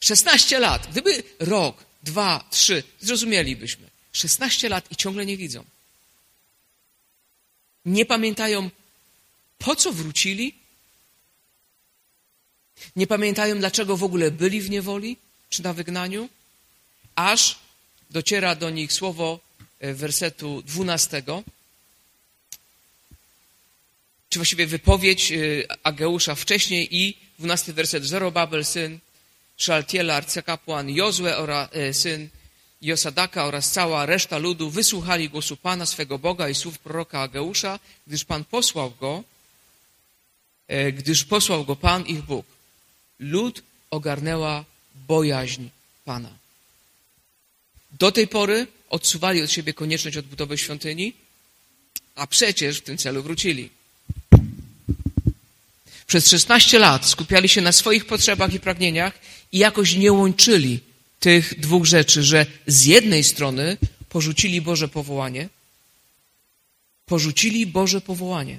16 0.00 0.58
lat. 0.58 0.86
Gdyby 0.90 1.22
rok, 1.38 1.84
dwa, 2.02 2.48
trzy, 2.50 2.82
zrozumielibyśmy. 3.00 3.90
16 4.12 4.68
lat 4.68 4.92
i 4.92 4.96
ciągle 4.96 5.26
nie 5.26 5.36
widzą. 5.36 5.64
Nie 7.84 8.06
pamiętają, 8.06 8.70
po 9.58 9.76
co 9.76 9.92
wrócili. 9.92 10.65
Nie 12.96 13.06
pamiętają, 13.06 13.58
dlaczego 13.58 13.96
w 13.96 14.04
ogóle 14.04 14.30
byli 14.30 14.60
w 14.60 14.70
niewoli 14.70 15.16
czy 15.50 15.62
na 15.62 15.72
wygnaniu. 15.72 16.28
Aż 17.14 17.58
dociera 18.10 18.54
do 18.54 18.70
nich 18.70 18.92
słowo 18.92 19.46
E, 19.80 19.94
wersetu 19.94 20.62
12, 20.62 21.22
czy 24.28 24.38
właściwie 24.38 24.66
wypowiedź 24.66 25.32
e, 25.32 25.36
Ageusza 25.82 26.34
wcześniej 26.34 26.96
i 26.96 27.16
12 27.38 27.72
werset 27.72 28.04
Zorobabel, 28.04 28.64
syn 28.64 28.98
Szaltiela, 29.56 30.14
arcykapłan, 30.14 30.90
Jozue, 30.90 31.36
oraz, 31.36 31.68
e, 31.72 31.94
syn 31.94 32.28
Josadaka 32.82 33.44
oraz 33.44 33.72
cała 33.72 34.06
reszta 34.06 34.38
ludu 34.38 34.70
wysłuchali 34.70 35.28
głosu 35.28 35.56
Pana 35.56 35.86
swego 35.86 36.18
Boga 36.18 36.48
i 36.48 36.54
słów 36.54 36.78
proroka 36.78 37.20
Ageusza, 37.20 37.78
gdyż 38.06 38.24
Pan 38.24 38.44
posłał 38.44 38.90
go, 39.00 39.24
gdyż 40.92 41.24
posłał 41.24 41.64
go 41.64 41.76
Pan 41.76 42.06
ich 42.06 42.22
Bóg. 42.22 42.46
Lud 43.18 43.62
ogarnęła 43.90 44.64
bojaźń 45.08 45.68
Pana. 46.04 46.30
Do 47.90 48.12
tej 48.12 48.28
pory 48.28 48.66
odsuwali 48.90 49.42
od 49.42 49.50
siebie 49.50 49.74
konieczność 49.74 50.16
odbudowy 50.16 50.58
świątyni, 50.58 51.12
a 52.14 52.26
przecież 52.26 52.78
w 52.78 52.82
tym 52.82 52.98
celu 52.98 53.22
wrócili. 53.22 53.70
Przez 56.06 56.28
16 56.28 56.78
lat 56.78 57.06
skupiali 57.06 57.48
się 57.48 57.60
na 57.60 57.72
swoich 57.72 58.04
potrzebach 58.04 58.54
i 58.54 58.60
pragnieniach 58.60 59.18
i 59.52 59.58
jakoś 59.58 59.94
nie 59.94 60.12
łączyli 60.12 60.80
tych 61.20 61.60
dwóch 61.60 61.84
rzeczy, 61.84 62.22
że 62.22 62.46
z 62.66 62.84
jednej 62.84 63.24
strony 63.24 63.76
porzucili 64.08 64.60
Boże 64.60 64.88
powołanie, 64.88 65.48
porzucili 67.06 67.66
Boże 67.66 68.00
powołanie, 68.00 68.58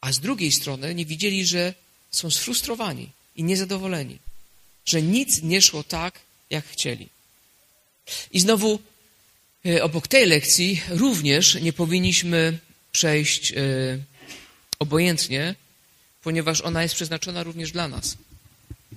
a 0.00 0.12
z 0.12 0.20
drugiej 0.20 0.52
strony 0.52 0.94
nie 0.94 1.06
widzieli, 1.06 1.46
że 1.46 1.74
są 2.12 2.30
sfrustrowani 2.30 3.10
i 3.36 3.44
niezadowoleni, 3.44 4.18
że 4.84 5.02
nic 5.02 5.42
nie 5.42 5.62
szło 5.62 5.84
tak, 5.84 6.20
jak 6.50 6.66
chcieli. 6.66 7.08
I 8.30 8.40
znowu 8.40 8.80
e, 9.66 9.84
obok 9.84 10.08
tej 10.08 10.26
lekcji 10.26 10.82
również 10.88 11.54
nie 11.54 11.72
powinniśmy 11.72 12.58
przejść 12.92 13.52
e, 13.52 13.54
obojętnie, 14.78 15.54
ponieważ 16.22 16.60
ona 16.60 16.82
jest 16.82 16.94
przeznaczona 16.94 17.42
również 17.42 17.72
dla 17.72 17.88
nas. 17.88 18.16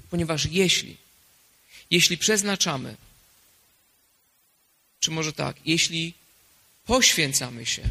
Ponieważ 0.09 0.45
jeśli, 0.45 0.97
jeśli 1.91 2.17
przeznaczamy, 2.17 2.95
czy 4.99 5.11
może 5.11 5.33
tak, 5.33 5.55
jeśli 5.65 6.13
poświęcamy 6.85 7.65
się 7.65 7.81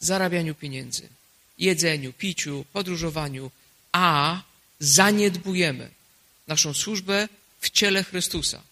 zarabianiu 0.00 0.54
pieniędzy, 0.54 1.08
jedzeniu, 1.58 2.12
piciu, 2.12 2.64
podróżowaniu, 2.72 3.50
a 3.92 4.42
zaniedbujemy 4.80 5.90
naszą 6.46 6.74
służbę 6.74 7.28
w 7.60 7.70
ciele 7.70 8.04
Chrystusa, 8.04 8.62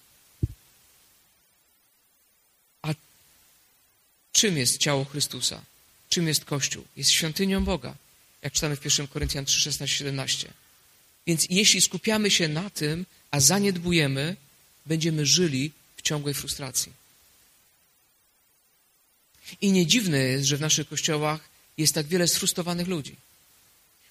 Czym 4.41 4.57
jest 4.57 4.79
ciało 4.79 5.05
Chrystusa? 5.05 5.63
Czym 6.09 6.29
jest 6.29 6.45
Kościół? 6.45 6.85
Jest 6.97 7.11
świątynią 7.11 7.65
Boga, 7.65 7.95
jak 8.43 8.53
czytamy 8.53 8.77
w 8.77 8.85
1 8.85 9.07
Koryntian 9.07 9.45
3, 9.45 9.61
16, 9.61 9.97
17. 9.97 10.53
Więc 11.27 11.47
jeśli 11.51 11.81
skupiamy 11.81 12.31
się 12.31 12.49
na 12.49 12.71
tym, 12.71 13.07
a 13.31 13.41
zaniedbujemy, 13.41 14.37
będziemy 14.87 15.27
żyli 15.27 15.73
w 15.97 16.03
ciągłej 16.03 16.35
frustracji. 16.35 16.93
I 19.61 19.73
nie 19.73 19.87
dziwne 19.87 20.19
jest, 20.19 20.45
że 20.45 20.57
w 20.57 20.61
naszych 20.61 20.89
kościołach 20.89 21.49
jest 21.79 21.95
tak 21.95 22.07
wiele 22.07 22.29
sfrustrowanych 22.29 22.89
ludzi, 22.89 23.17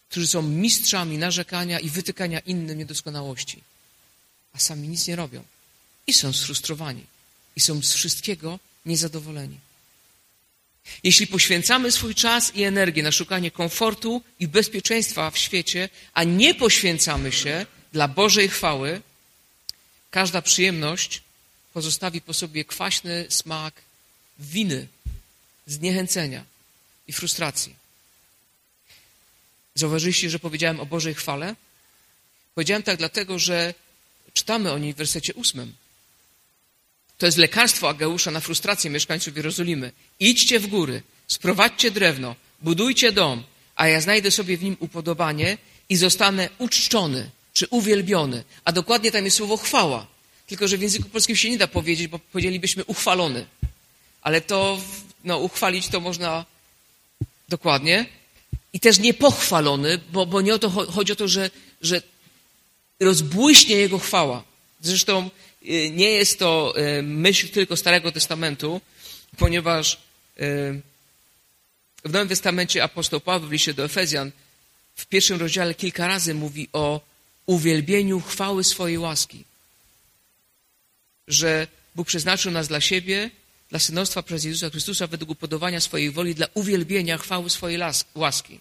którzy 0.10 0.28
są 0.28 0.42
mistrzami 0.42 1.18
narzekania 1.18 1.80
i 1.80 1.90
wytykania 1.90 2.40
innym 2.40 2.78
niedoskonałości, 2.78 3.62
a 4.54 4.60
sami 4.60 4.88
nic 4.88 5.08
nie 5.08 5.16
robią. 5.16 5.44
I 6.08 6.14
są 6.14 6.34
sfrustrowani. 6.34 7.04
I 7.56 7.60
są 7.60 7.82
z 7.82 7.94
wszystkiego 7.94 8.60
niezadowoleni. 8.86 9.60
Jeśli 11.04 11.28
poświęcamy 11.28 11.92
swój 11.92 12.16
czas 12.16 12.56
i 12.56 12.64
energię 12.64 13.04
na 13.04 13.12
szukanie 13.12 13.52
komfortu 13.52 14.22
i 14.40 14.48
bezpieczeństwa 14.48 15.32
w 15.32 15.38
świecie, 15.38 15.90
a 16.14 16.24
nie 16.24 16.56
poświęcamy 16.56 17.32
się 17.32 17.66
dla 17.94 18.08
Bożej 18.08 18.50
chwały, 18.50 19.02
każda 20.12 20.42
przyjemność 20.42 21.22
pozostawi 21.74 22.22
po 22.22 22.34
sobie 22.34 22.66
kwaśny 22.66 23.26
smak 23.30 23.82
winy, 24.40 24.88
zniechęcenia 25.68 26.46
i 27.08 27.14
frustracji. 27.14 27.79
Zauważyliście, 29.80 30.30
że 30.30 30.40
powiedziałem 30.40 30.80
o 30.80 30.86
Bożej 30.86 31.14
chwale? 31.14 31.56
Powiedziałem 32.56 32.84
tak 32.84 32.98
dlatego, 32.98 33.40
że 33.40 33.74
czytamy 34.34 34.72
o 34.72 34.78
niej 34.78 34.94
w 34.94 34.98
wersecie 34.98 35.34
ósmym. 35.34 35.74
To 37.18 37.26
jest 37.26 37.38
lekarstwo 37.38 37.90
Ageusza 37.90 38.32
na 38.32 38.40
frustrację 38.40 38.90
mieszkańców 38.90 39.36
Jerozolimy. 39.38 39.92
Idźcie 40.20 40.60
w 40.60 40.68
góry, 40.68 41.02
sprowadźcie 41.28 41.92
drewno, 41.92 42.36
budujcie 42.62 43.12
dom, 43.12 43.44
a 43.76 43.88
ja 43.88 44.02
znajdę 44.02 44.32
sobie 44.32 44.58
w 44.58 44.64
nim 44.64 44.78
upodobanie 44.80 45.58
i 45.90 45.96
zostanę 45.96 46.50
uczczony 46.58 47.30
czy 47.54 47.68
uwielbiony. 47.70 48.44
A 48.66 48.72
dokładnie 48.72 49.12
tam 49.12 49.26
jest 49.26 49.38
słowo 49.38 49.58
chwała. 49.58 50.08
Tylko, 50.48 50.68
że 50.68 50.78
w 50.78 50.82
języku 50.82 51.10
polskim 51.10 51.36
się 51.36 51.50
nie 51.50 51.58
da 51.58 51.68
powiedzieć, 51.68 52.08
bo 52.08 52.20
powiedzielibyśmy 52.20 52.86
uchwalony. 52.86 53.46
Ale 54.22 54.42
to, 54.42 54.82
no, 55.24 55.38
uchwalić 55.38 55.88
to 55.88 56.00
można 56.00 56.46
dokładnie. 57.50 58.19
I 58.74 58.80
też 58.80 59.00
nie 59.00 59.14
pochwalony, 59.14 60.00
bo, 60.12 60.26
bo 60.26 60.42
nie 60.42 60.54
o 60.54 60.60
to 60.60 60.70
chodzi 60.70 61.12
o 61.14 61.16
to, 61.16 61.28
że, 61.28 61.50
że 61.82 62.02
rozbłyśnie 63.00 63.76
Jego 63.76 64.00
chwała. 64.00 64.44
Zresztą 64.82 65.30
y, 65.64 65.92
nie 65.92 66.10
jest 66.10 66.40
to 66.40 66.74
y, 67.00 67.04
myśl 67.04 67.50
tylko 67.50 67.78
Starego 67.78 68.12
Testamentu, 68.12 68.82
ponieważ 69.38 69.94
y, 69.94 69.98
w 72.06 72.12
Nowym 72.12 72.28
Testamencie 72.28 72.84
apostoł 72.84 73.20
Paweł 73.20 73.50
w 73.50 73.52
liście 73.52 73.74
do 73.74 73.84
Efezjan 73.84 74.32
w 74.96 75.06
pierwszym 75.06 75.40
rozdziale 75.40 75.76
kilka 75.76 76.08
razy 76.08 76.34
mówi 76.34 76.70
o 76.74 77.02
uwielbieniu 77.46 78.22
chwały 78.22 78.64
swojej 78.64 78.98
łaski. 78.98 79.44
Że 81.28 81.68
Bóg 81.96 82.08
przeznaczył 82.08 82.52
nas 82.52 82.68
dla 82.68 82.82
siebie, 82.82 83.30
dla 83.70 83.80
synostwa 83.80 84.24
przez 84.24 84.44
Jezusa 84.44 84.70
Chrystusa 84.70 85.08
według 85.08 85.30
upodobania 85.30 85.80
swojej 85.80 86.12
woli, 86.12 86.36
dla 86.36 86.48
uwielbienia 86.54 87.18
chwały 87.18 87.50
swojej 87.50 87.80
łaski. 88.16 88.60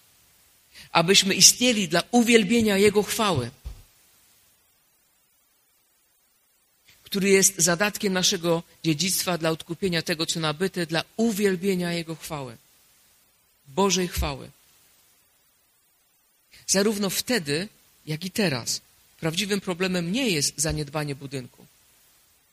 Abyśmy 0.91 1.35
istnieli 1.35 1.87
dla 1.87 2.03
uwielbienia 2.11 2.77
Jego 2.77 3.03
chwały. 3.03 3.51
który 7.09 7.29
jest 7.29 7.57
zadatkiem 7.57 8.13
naszego 8.13 8.63
dziedzictwa 8.83 9.37
dla 9.37 9.49
odkupienia 9.49 10.01
tego, 10.01 10.25
co 10.25 10.39
nabyte, 10.39 10.85
dla 10.85 11.03
uwielbienia 11.17 11.93
Jego 11.93 12.15
chwały. 12.15 12.57
Bożej 13.67 14.07
chwały. 14.07 14.49
Zarówno 16.67 17.09
wtedy, 17.09 17.67
jak 18.05 18.25
i 18.25 18.31
teraz. 18.31 18.81
Prawdziwym 19.19 19.61
problemem 19.61 20.11
nie 20.11 20.29
jest 20.29 20.53
zaniedbanie 20.57 21.15
budynku, 21.15 21.65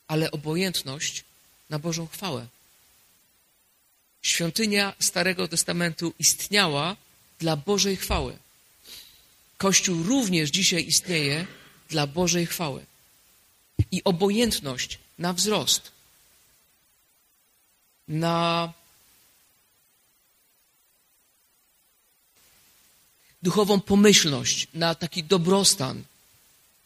ale 0.07 0.31
obojętność 0.31 1.23
na 1.69 1.79
Bożą 1.79 2.07
chwałę. 2.07 2.47
Świątynia 4.21 4.93
Starego 4.99 5.47
Testamentu 5.47 6.13
istniała 6.19 6.95
dla 7.39 7.55
Bożej 7.55 7.97
chwały. 7.97 8.37
Kościół 9.57 10.03
również 10.03 10.49
dzisiaj 10.49 10.87
istnieje 10.87 11.47
dla 11.89 12.07
Bożej 12.07 12.45
chwały 12.45 12.85
i 13.91 14.03
obojętność 14.03 14.99
na 15.19 15.33
wzrost, 15.33 15.91
na 18.07 18.73
duchową 23.43 23.81
pomyślność, 23.81 24.67
na 24.73 24.95
taki 24.95 25.23
dobrostan 25.23 26.03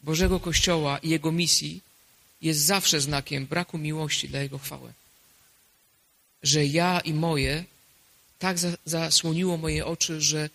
Bożego 0.00 0.40
Kościoła 0.40 0.98
i 0.98 1.08
Jego 1.08 1.32
misji 1.32 1.80
jest 2.42 2.60
zawsze 2.60 3.00
znakiem 3.00 3.46
braku 3.46 3.78
miłości 3.78 4.28
dla 4.28 4.40
Jego 4.40 4.58
chwały. 4.58 4.92
Że 6.42 6.66
ja 6.66 7.00
i 7.00 7.14
moje 7.14 7.64
tak 8.38 8.56
zasłoniło 8.86 9.56
moje 9.56 9.86
oczy, 9.86 10.20
że, 10.20 10.50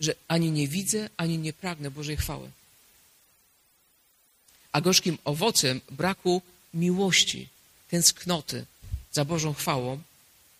że 0.00 0.14
ani 0.28 0.50
nie 0.50 0.68
widzę, 0.68 1.10
ani 1.16 1.38
nie 1.38 1.52
pragnę 1.52 1.90
Bożej 1.90 2.16
chwały 2.16 2.50
a 4.76 4.80
gorzkim 4.80 5.18
owocem 5.24 5.80
braku 5.90 6.42
miłości, 6.74 7.48
tęsknoty 7.90 8.66
za 9.12 9.24
Bożą 9.24 9.54
chwałą 9.54 10.00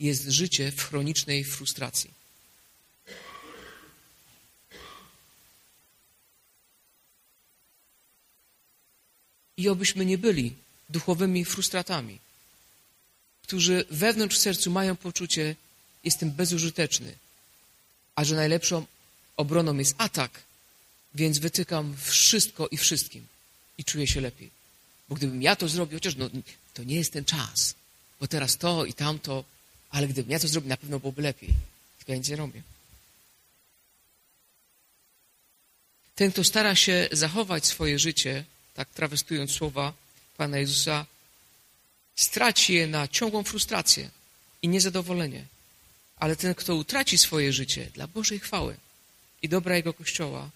jest 0.01 0.29
życie 0.29 0.73
w 0.73 0.83
chronicznej 0.83 1.45
frustracji. 1.45 2.11
I 9.57 9.69
obyśmy 9.69 10.07
nie 10.07 10.19
byli 10.19 10.55
duchowymi 10.89 11.45
frustratami, 11.45 12.19
którzy 13.43 13.85
wewnątrz 13.91 14.37
w 14.37 14.41
sercu 14.41 14.71
mają 14.71 14.97
poczucie, 14.97 15.57
jestem 16.05 16.31
bezużyteczny, 16.31 17.15
a 18.15 18.25
że 18.25 18.35
najlepszą 18.35 18.87
obroną 19.37 19.79
jest 19.79 19.95
atak, 19.99 20.43
więc 21.15 21.39
wytykam 21.39 21.97
wszystko 21.97 22.69
i 22.69 22.77
wszystkim 22.77 23.27
i 23.79 23.85
czuję 23.85 24.07
się 24.07 24.21
lepiej. 24.21 24.51
Bo 25.09 25.15
gdybym 25.15 25.43
ja 25.43 25.57
to 25.57 25.69
zrobił, 25.69 25.97
chociaż 25.97 26.17
no, 26.17 26.31
to 26.75 26.85
nie 26.85 26.97
jest 26.97 27.13
ten 27.13 27.25
czas, 27.25 27.75
bo 28.21 28.27
teraz 28.27 28.57
to 28.57 28.85
i 28.85 28.93
tamto, 28.93 29.45
ale 29.91 30.09
gdybym 30.09 30.31
ja 30.31 30.39
to 30.39 30.49
zrobił, 30.49 30.69
na 30.69 30.77
pewno 30.77 31.01
byłoby 31.01 31.23
lepiej. 31.23 31.51
Tylko 31.99 32.13
ja 32.13 32.19
nic 32.19 32.29
nie 32.29 32.37
robię. 32.37 32.63
Ten, 36.15 36.33
kto 36.33 36.45
stara 36.45 36.75
się 36.75 37.09
zachować 37.13 37.67
swoje 37.67 37.99
życie, 37.99 38.45
tak 38.77 38.89
trawestując 38.89 39.51
słowa 39.51 39.93
Pana 40.37 40.59
Jezusa, 40.59 41.07
straci 42.17 42.75
je 42.75 42.87
na 42.87 43.09
ciągłą 43.09 43.43
frustrację 43.43 44.11
i 44.63 44.69
niezadowolenie. 44.69 45.45
Ale 46.17 46.37
ten, 46.37 46.55
kto 46.55 46.77
utraci 46.77 47.19
swoje 47.19 47.53
życie 47.53 47.91
dla 47.95 48.07
Bożej 48.07 48.39
chwały 48.39 48.77
i 49.43 49.49
dobra 49.49 49.77
Jego 49.77 49.95
Kościoła, 49.95 50.51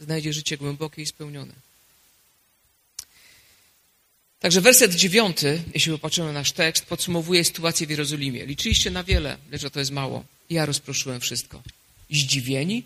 znajdzie 0.00 0.32
życie 0.32 0.56
głębokie 0.56 1.02
i 1.02 1.06
spełnione. 1.06 1.54
Także 4.40 4.60
werset 4.60 4.94
dziewiąty, 4.94 5.62
jeśli 5.74 5.92
popatrzymy 5.92 6.26
na 6.26 6.32
nasz 6.32 6.52
tekst, 6.52 6.84
podsumowuje 6.86 7.44
sytuację 7.44 7.86
w 7.86 7.90
Jerozolimie. 7.90 8.46
Liczyliście 8.46 8.90
na 8.90 9.04
wiele, 9.04 9.38
lecz 9.50 9.70
to 9.72 9.78
jest 9.78 9.90
mało. 9.90 10.24
Ja 10.50 10.66
rozproszyłem 10.66 11.20
wszystko. 11.20 11.62
Zdziwieni? 12.10 12.82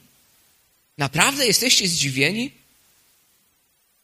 Naprawdę 0.98 1.46
jesteście 1.46 1.88
zdziwieni? 1.88 2.50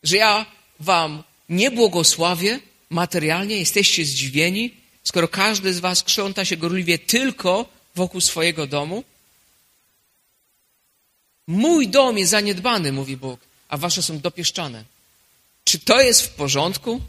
Że 0.02 0.16
ja 0.16 0.57
wam 0.80 1.22
nie 1.48 1.70
błogosławię 1.70 2.60
materialnie? 2.90 3.56
Jesteście 3.56 4.04
zdziwieni? 4.04 4.74
Skoro 5.04 5.28
każdy 5.28 5.74
z 5.74 5.80
was 5.80 6.02
krząta 6.02 6.44
się 6.44 6.56
gorliwie 6.56 6.98
tylko 6.98 7.68
wokół 7.94 8.20
swojego 8.20 8.66
domu? 8.66 9.04
Mój 11.46 11.88
dom 11.88 12.18
jest 12.18 12.30
zaniedbany, 12.30 12.92
mówi 12.92 13.16
Bóg, 13.16 13.40
a 13.68 13.76
wasze 13.76 14.02
są 14.02 14.20
dopieszczane. 14.20 14.84
Czy 15.64 15.78
to 15.78 16.00
jest 16.00 16.22
w 16.22 16.28
porządku? 16.28 17.00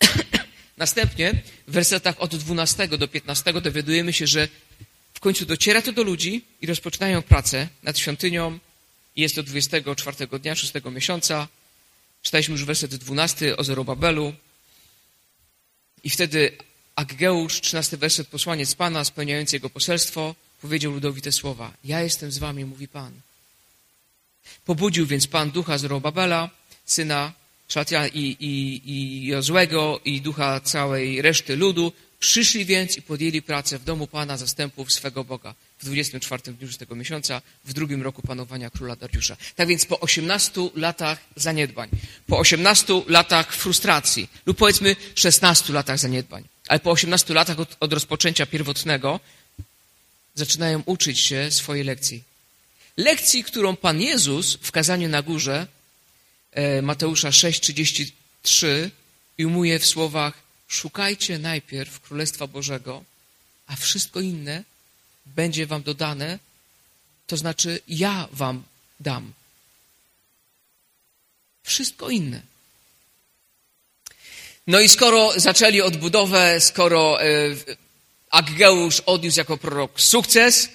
Następnie 0.76 1.42
w 1.68 1.72
wersetach 1.72 2.20
od 2.20 2.36
12 2.36 2.88
do 2.88 3.08
15 3.08 3.52
dowiadujemy 3.52 4.12
się, 4.12 4.26
że 4.26 4.48
w 5.14 5.20
końcu 5.20 5.46
dociera 5.46 5.82
to 5.82 5.92
do 5.92 6.02
ludzi 6.02 6.44
i 6.60 6.66
rozpoczynają 6.66 7.22
pracę 7.22 7.68
nad 7.82 7.98
świątynią. 7.98 8.58
Jest 9.16 9.34
to 9.34 9.42
24 9.42 10.26
dnia, 10.38 10.54
6 10.54 10.72
miesiąca. 10.92 11.48
Czytaliśmy 12.22 12.52
już 12.52 12.64
werset 12.64 12.94
12 12.94 13.56
o 13.56 13.64
Zorobabelu. 13.64 14.32
I 16.04 16.10
wtedy 16.10 16.56
Aggeusz, 16.96 17.60
13 17.60 17.96
werset, 17.96 18.28
posłaniec 18.28 18.74
Pana, 18.74 19.04
spełniający 19.04 19.56
jego 19.56 19.70
poselstwo, 19.70 20.34
powiedział 20.60 20.92
ludowi 20.92 21.22
te 21.22 21.32
słowa. 21.32 21.72
Ja 21.84 22.00
jestem 22.00 22.32
z 22.32 22.38
wami, 22.38 22.64
mówi 22.64 22.88
Pan. 22.88 23.12
Pobudził 24.64 25.06
więc 25.06 25.26
Pan 25.26 25.50
ducha 25.50 25.78
Zorobabela, 25.78 26.50
syna 26.84 27.32
Szatia 27.68 28.08
i, 28.08 28.36
i, 28.40 28.82
i 28.90 29.26
Jozłego 29.26 30.00
i 30.04 30.20
ducha 30.20 30.60
całej 30.60 31.22
reszty 31.22 31.56
ludu, 31.56 31.92
Przyszli 32.22 32.64
więc 32.64 32.96
i 32.96 33.02
podjęli 33.02 33.42
pracę 33.42 33.78
w 33.78 33.84
domu 33.84 34.06
Pana 34.06 34.36
zastępów 34.36 34.92
swego 34.92 35.24
Boga 35.24 35.54
w 35.82 35.84
24 35.84 36.42
dniu 36.52 36.68
tego 36.78 36.94
miesiąca, 36.94 37.42
w 37.64 37.72
drugim 37.72 38.02
roku 38.02 38.22
panowania 38.22 38.70
króla 38.70 38.96
Dariusza. 38.96 39.36
Tak 39.56 39.68
więc 39.68 39.86
po 39.86 40.00
18 40.00 40.70
latach 40.74 41.18
zaniedbań, 41.36 41.88
po 42.26 42.38
18 42.38 43.02
latach 43.06 43.54
frustracji 43.54 44.28
lub 44.46 44.58
powiedzmy 44.58 44.96
16 45.14 45.72
latach 45.72 45.98
zaniedbań, 45.98 46.44
ale 46.68 46.80
po 46.80 46.90
18 46.90 47.34
latach 47.34 47.60
od, 47.60 47.76
od 47.80 47.92
rozpoczęcia 47.92 48.46
pierwotnego 48.46 49.20
zaczynają 50.34 50.82
uczyć 50.86 51.18
się 51.18 51.50
swojej 51.50 51.84
lekcji. 51.84 52.22
Lekcji, 52.96 53.44
którą 53.44 53.76
Pan 53.76 54.00
Jezus 54.00 54.58
w 54.62 54.72
kazaniu 54.72 55.08
na 55.08 55.22
górze 55.22 55.66
e, 56.52 56.82
Mateusza 56.82 57.30
6,33 57.30 58.90
ujmuje 59.38 59.78
w 59.78 59.86
słowach 59.86 60.34
szukajcie 60.68 61.38
najpierw 61.38 62.00
Królestwa 62.00 62.46
Bożego, 62.46 63.04
a 63.66 63.76
wszystko 63.76 64.20
inne 64.20 64.64
będzie 65.26 65.66
wam 65.66 65.82
dodane, 65.82 66.38
to 67.26 67.36
znaczy 67.36 67.80
ja 67.88 68.28
wam 68.32 68.62
dam. 69.00 69.32
Wszystko 71.62 72.10
inne. 72.10 72.42
No 74.66 74.80
i 74.80 74.88
skoro 74.88 75.32
zaczęli 75.36 75.80
odbudowę, 75.80 76.60
skoro 76.60 77.22
e, 77.22 77.26
Aggeusz 78.30 79.00
odniósł 79.00 79.38
jako 79.38 79.56
prorok 79.56 80.00
sukces, 80.00 80.68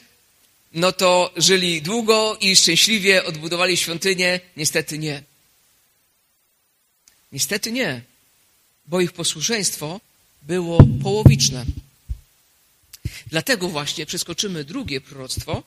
no 0.74 0.92
to 0.92 1.34
żyli 1.38 1.82
długo 1.82 2.38
i 2.42 2.56
szczęśliwie 2.56 3.26
odbudowali 3.26 3.78
świątynię? 3.78 4.40
Niestety 4.58 4.98
nie. 4.98 5.24
Niestety 7.32 7.72
nie 7.72 8.02
bo 8.88 9.02
ich 9.02 9.12
posłuszeństwo 9.12 10.00
było 10.42 10.80
połowiczne. 11.04 11.66
Dlatego 13.30 13.70
właśnie 13.70 14.06
przeskoczymy 14.06 14.63
drugie 14.63 15.02
proroctwo 15.02 15.63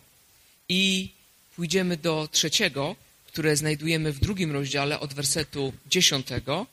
i 0.69 1.11
pójdziemy 1.57 1.97
do 1.97 2.29
trzeciego, 2.33 2.97
które 3.27 3.57
znajdujemy 3.57 4.13
w 4.13 4.21
drugim 4.21 4.53
rozdziale 4.53 5.01
od 5.01 5.15
wersetu 5.15 5.73
dziesiątego, 5.87 6.67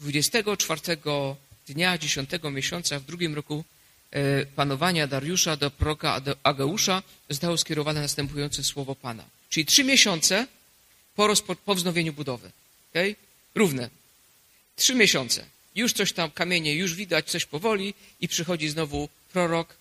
24 0.00 0.80
dnia 1.68 1.98
dziesiątego 1.98 2.50
miesiąca 2.50 2.98
w 2.98 3.04
drugim 3.04 3.34
roku 3.34 3.64
e, 4.10 4.46
panowania 4.46 5.06
Dariusza 5.06 5.56
do 5.56 5.70
proroka 5.70 6.20
Ageusza 6.42 7.02
zostało 7.28 7.56
skierowane 7.56 8.00
następujące 8.00 8.64
słowo 8.64 8.94
Pana. 8.94 9.24
Czyli 9.50 9.66
trzy 9.66 9.84
miesiące 9.84 10.46
po, 11.16 11.26
rozpo, 11.26 11.56
po 11.56 11.74
wznowieniu 11.74 12.12
budowy. 12.12 12.50
Okay? 12.90 13.16
Równe. 13.54 13.90
Trzy 14.76 14.94
miesiące 14.94 15.44
już 15.74 15.92
coś 15.92 16.12
tam, 16.12 16.30
kamienie, 16.30 16.74
już 16.74 16.94
widać, 16.94 17.30
coś 17.30 17.44
powoli 17.44 17.94
i 18.20 18.28
przychodzi 18.28 18.68
znowu 18.68 19.08
prorok, 19.32 19.76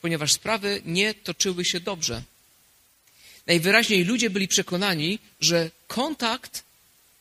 ponieważ 0.00 0.32
sprawy 0.32 0.82
nie 0.84 1.14
toczyły 1.14 1.64
się 1.64 1.80
dobrze. 1.80 2.22
Najwyraźniej 3.46 4.04
ludzie 4.04 4.30
byli 4.30 4.48
przekonani, 4.48 5.18
że 5.40 5.70
kontakt 5.86 6.62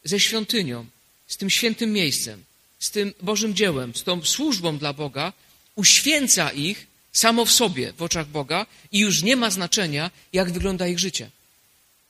ze 0.03 0.19
świątynią, 0.19 0.85
z 1.27 1.37
tym 1.37 1.49
świętym 1.49 1.93
miejscem, 1.93 2.43
z 2.79 2.91
tym 2.91 3.13
Bożym 3.21 3.55
dziełem, 3.55 3.95
z 3.95 4.03
tą 4.03 4.25
służbą 4.25 4.77
dla 4.77 4.93
Boga, 4.93 5.33
uświęca 5.75 6.51
ich 6.51 6.87
samo 7.11 7.45
w 7.45 7.51
sobie 7.51 7.93
w 7.93 8.01
oczach 8.01 8.27
Boga 8.27 8.65
i 8.91 8.99
już 8.99 9.23
nie 9.23 9.35
ma 9.35 9.49
znaczenia, 9.49 10.11
jak 10.33 10.51
wygląda 10.51 10.87
ich 10.87 10.99
życie. 10.99 11.29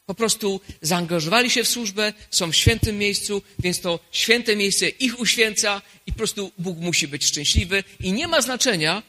Po 0.05 0.15
prostu 0.15 0.61
zaangażowali 0.81 1.49
się 1.49 1.63
w 1.63 1.67
służbę, 1.67 2.13
są 2.31 2.51
w 2.51 2.55
świętym 2.55 2.97
miejscu, 2.97 3.41
więc 3.59 3.81
to 3.81 3.99
święte 4.11 4.55
miejsce 4.55 4.89
ich 4.89 5.19
uświęca 5.19 5.81
i 6.05 6.11
po 6.11 6.17
prostu 6.17 6.51
Bóg 6.57 6.77
musi 6.77 7.07
być 7.07 7.25
szczęśliwy 7.25 7.83
i 7.99 8.11
nie 8.13 8.27
ma 8.27 8.41
znaczenia, 8.41 9.03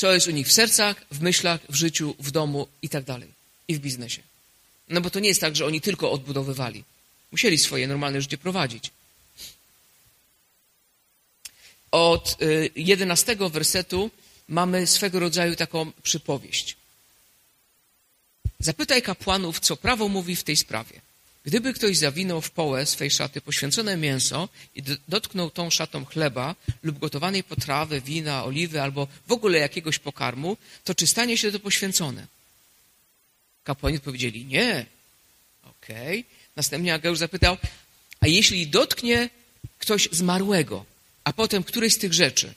co 0.00 0.12
jest 0.12 0.28
u 0.28 0.30
nich 0.30 0.48
w 0.48 0.52
sercach, 0.52 1.04
w 1.10 1.20
myślach, 1.20 1.60
w 1.68 1.74
życiu, 1.74 2.14
w 2.18 2.30
domu 2.30 2.68
i 2.82 2.88
tak 2.88 3.04
dalej. 3.04 3.28
I 3.68 3.74
w 3.76 3.78
biznesie. 3.78 4.22
No 4.88 5.00
bo 5.00 5.10
to 5.10 5.20
nie 5.20 5.28
jest 5.28 5.40
tak, 5.40 5.56
że 5.56 5.66
oni 5.66 5.80
tylko 5.80 6.12
odbudowywali. 6.12 6.84
Musieli 7.32 7.58
swoje 7.58 7.88
normalne 7.88 8.20
życie 8.20 8.38
prowadzić. 8.38 8.90
Od 11.90 12.42
y, 12.42 12.70
jedenastego 12.76 13.50
wersetu 13.50 14.10
mamy 14.48 14.86
swego 14.86 15.20
rodzaju 15.20 15.56
taką 15.56 15.92
przypowieść. 16.02 16.76
Zapytaj 18.58 19.02
kapłanów, 19.02 19.60
co 19.60 19.76
prawo 19.76 20.08
mówi 20.08 20.36
w 20.36 20.44
tej 20.44 20.56
sprawie. 20.56 21.00
Gdyby 21.44 21.74
ktoś 21.74 21.96
zawinął 21.96 22.40
w 22.40 22.50
połę 22.50 22.86
swej 22.86 23.10
szaty 23.10 23.40
poświęcone 23.40 23.96
mięso 23.96 24.48
i 24.74 24.82
dotknął 25.08 25.50
tą 25.50 25.70
szatą 25.70 26.04
chleba 26.04 26.54
lub 26.82 26.98
gotowanej 26.98 27.44
potrawy, 27.44 28.00
wina, 28.00 28.44
oliwy 28.44 28.82
albo 28.82 29.08
w 29.26 29.32
ogóle 29.32 29.58
jakiegoś 29.58 29.98
pokarmu, 29.98 30.56
to 30.84 30.94
czy 30.94 31.06
stanie 31.06 31.38
się 31.38 31.52
to 31.52 31.60
poświęcone? 31.60 32.26
Kapłani 33.64 33.96
odpowiedzieli 33.96 34.44
nie. 34.44 34.86
Okej. 35.64 36.20
Okay. 36.20 36.30
Następnie 36.56 36.94
Ageusz 36.94 37.18
zapytał, 37.18 37.56
a 38.20 38.26
jeśli 38.26 38.66
dotknie 38.66 39.30
ktoś 39.78 40.08
zmarłego, 40.12 40.84
a 41.24 41.32
potem 41.32 41.64
któryś 41.64 41.94
z 41.94 41.98
tych 41.98 42.12
rzeczy, 42.12 42.54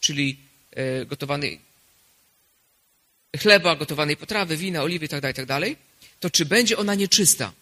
czyli 0.00 0.36
e, 0.70 1.06
gotowanej 1.06 1.60
chleba, 3.38 3.76
gotowanej 3.76 4.16
potrawy, 4.16 4.56
wina, 4.56 4.82
oliwy 4.82 5.04
itd., 5.04 5.20
tak 5.20 5.38
itd., 5.38 5.60
tak 5.60 5.78
to 6.20 6.30
czy 6.30 6.44
będzie 6.44 6.76
ona 6.76 6.94
nieczysta? 6.94 7.52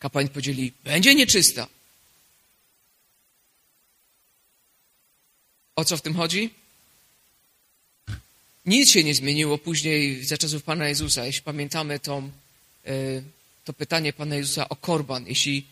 Kapłani 0.00 0.28
powiedzieli, 0.28 0.72
będzie 0.84 1.14
nieczysta. 1.14 1.66
O 5.76 5.84
co 5.84 5.96
w 5.96 6.02
tym 6.02 6.14
chodzi? 6.14 6.50
Nic 8.66 8.90
się 8.90 9.04
nie 9.04 9.14
zmieniło 9.14 9.58
później 9.58 10.24
za 10.24 10.38
czasów 10.38 10.62
Pana 10.62 10.88
Jezusa. 10.88 11.26
Jeśli 11.26 11.42
pamiętamy 11.42 12.00
tą, 12.00 12.30
e, 12.86 12.92
to 13.64 13.72
pytanie 13.72 14.12
Pana 14.12 14.36
Jezusa 14.36 14.68
o 14.68 14.76
korban, 14.76 15.26
jeśli 15.26 15.66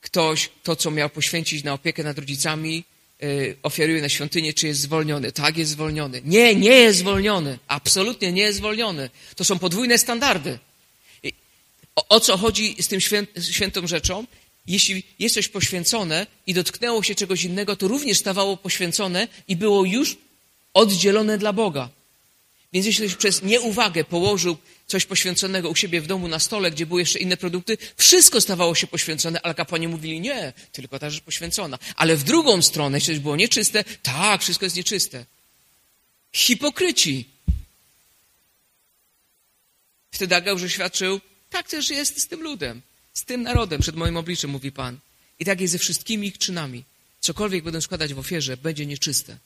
ktoś 0.00 0.50
to, 0.62 0.76
co 0.76 0.90
miał 0.90 1.10
poświęcić 1.10 1.64
na 1.64 1.72
opiekę 1.72 2.04
nad 2.04 2.18
rodzicami, 2.18 2.84
Y, 3.22 3.56
ofiaruje 3.62 4.02
na 4.02 4.08
świątynię, 4.08 4.52
czy 4.52 4.66
jest 4.66 4.80
zwolniony. 4.80 5.32
Tak, 5.32 5.56
jest 5.56 5.70
zwolniony. 5.70 6.22
Nie, 6.24 6.54
nie 6.54 6.70
jest 6.70 6.98
zwolniony. 6.98 7.58
Absolutnie 7.68 8.32
nie 8.32 8.42
jest 8.42 8.58
zwolniony. 8.58 9.10
To 9.36 9.44
są 9.44 9.58
podwójne 9.58 9.98
standardy. 9.98 10.58
O, 11.96 12.08
o 12.08 12.20
co 12.20 12.36
chodzi 12.36 12.76
z 12.82 12.88
tym 12.88 13.00
świętą 13.40 13.86
rzeczą? 13.86 14.26
Jeśli 14.66 15.02
jest 15.18 15.34
coś 15.34 15.48
poświęcone 15.48 16.26
i 16.46 16.54
dotknęło 16.54 17.02
się 17.02 17.14
czegoś 17.14 17.44
innego, 17.44 17.76
to 17.76 17.88
również 17.88 18.18
stawało 18.18 18.56
poświęcone 18.56 19.28
i 19.48 19.56
było 19.56 19.84
już 19.84 20.16
oddzielone 20.74 21.38
dla 21.38 21.52
Boga. 21.52 21.88
Więc 22.72 22.86
jeśli 22.86 23.08
ktoś 23.08 23.16
przez 23.16 23.42
nieuwagę 23.42 24.04
położył 24.04 24.56
coś 24.86 25.04
poświęconego 25.04 25.70
u 25.70 25.76
siebie 25.76 26.00
w 26.00 26.06
domu 26.06 26.28
na 26.28 26.38
stole, 26.38 26.70
gdzie 26.70 26.86
były 26.86 27.00
jeszcze 27.00 27.18
inne 27.18 27.36
produkty, 27.36 27.78
wszystko 27.96 28.40
stawało 28.40 28.74
się 28.74 28.86
poświęcone, 28.86 29.40
ale 29.42 29.54
kapłani 29.54 29.88
mówili 29.88 30.20
nie, 30.20 30.52
tylko 30.72 30.98
ta 30.98 31.10
rzecz 31.10 31.24
poświęcona. 31.24 31.78
Ale 31.96 32.16
w 32.16 32.24
drugą 32.24 32.62
stronę, 32.62 32.96
jeśli 32.96 33.14
coś 33.14 33.20
było 33.20 33.36
nieczyste, 33.36 33.84
tak, 34.02 34.42
wszystko 34.42 34.66
jest 34.66 34.76
nieczyste. 34.76 35.24
Hipokryci. 36.32 37.24
Wtedy 40.10 40.36
Ageusz 40.36 40.72
świadczył, 40.72 41.20
tak 41.56 41.68
też 41.68 41.90
jest 41.90 42.20
z 42.20 42.26
tym 42.26 42.42
ludem, 42.42 42.82
z 43.14 43.24
tym 43.24 43.42
narodem 43.42 43.80
przed 43.80 43.96
moim 43.96 44.16
obliczem, 44.16 44.50
mówi 44.50 44.72
Pan. 44.72 44.98
I 45.38 45.44
tak 45.44 45.60
jest 45.60 45.72
ze 45.72 45.78
wszystkimi 45.78 46.26
ich 46.28 46.38
czynami. 46.38 46.84
Cokolwiek 47.20 47.64
będą 47.64 47.80
składać 47.80 48.14
w 48.14 48.18
ofierze, 48.18 48.56
będzie 48.56 48.86
nieczyste. 48.86 49.38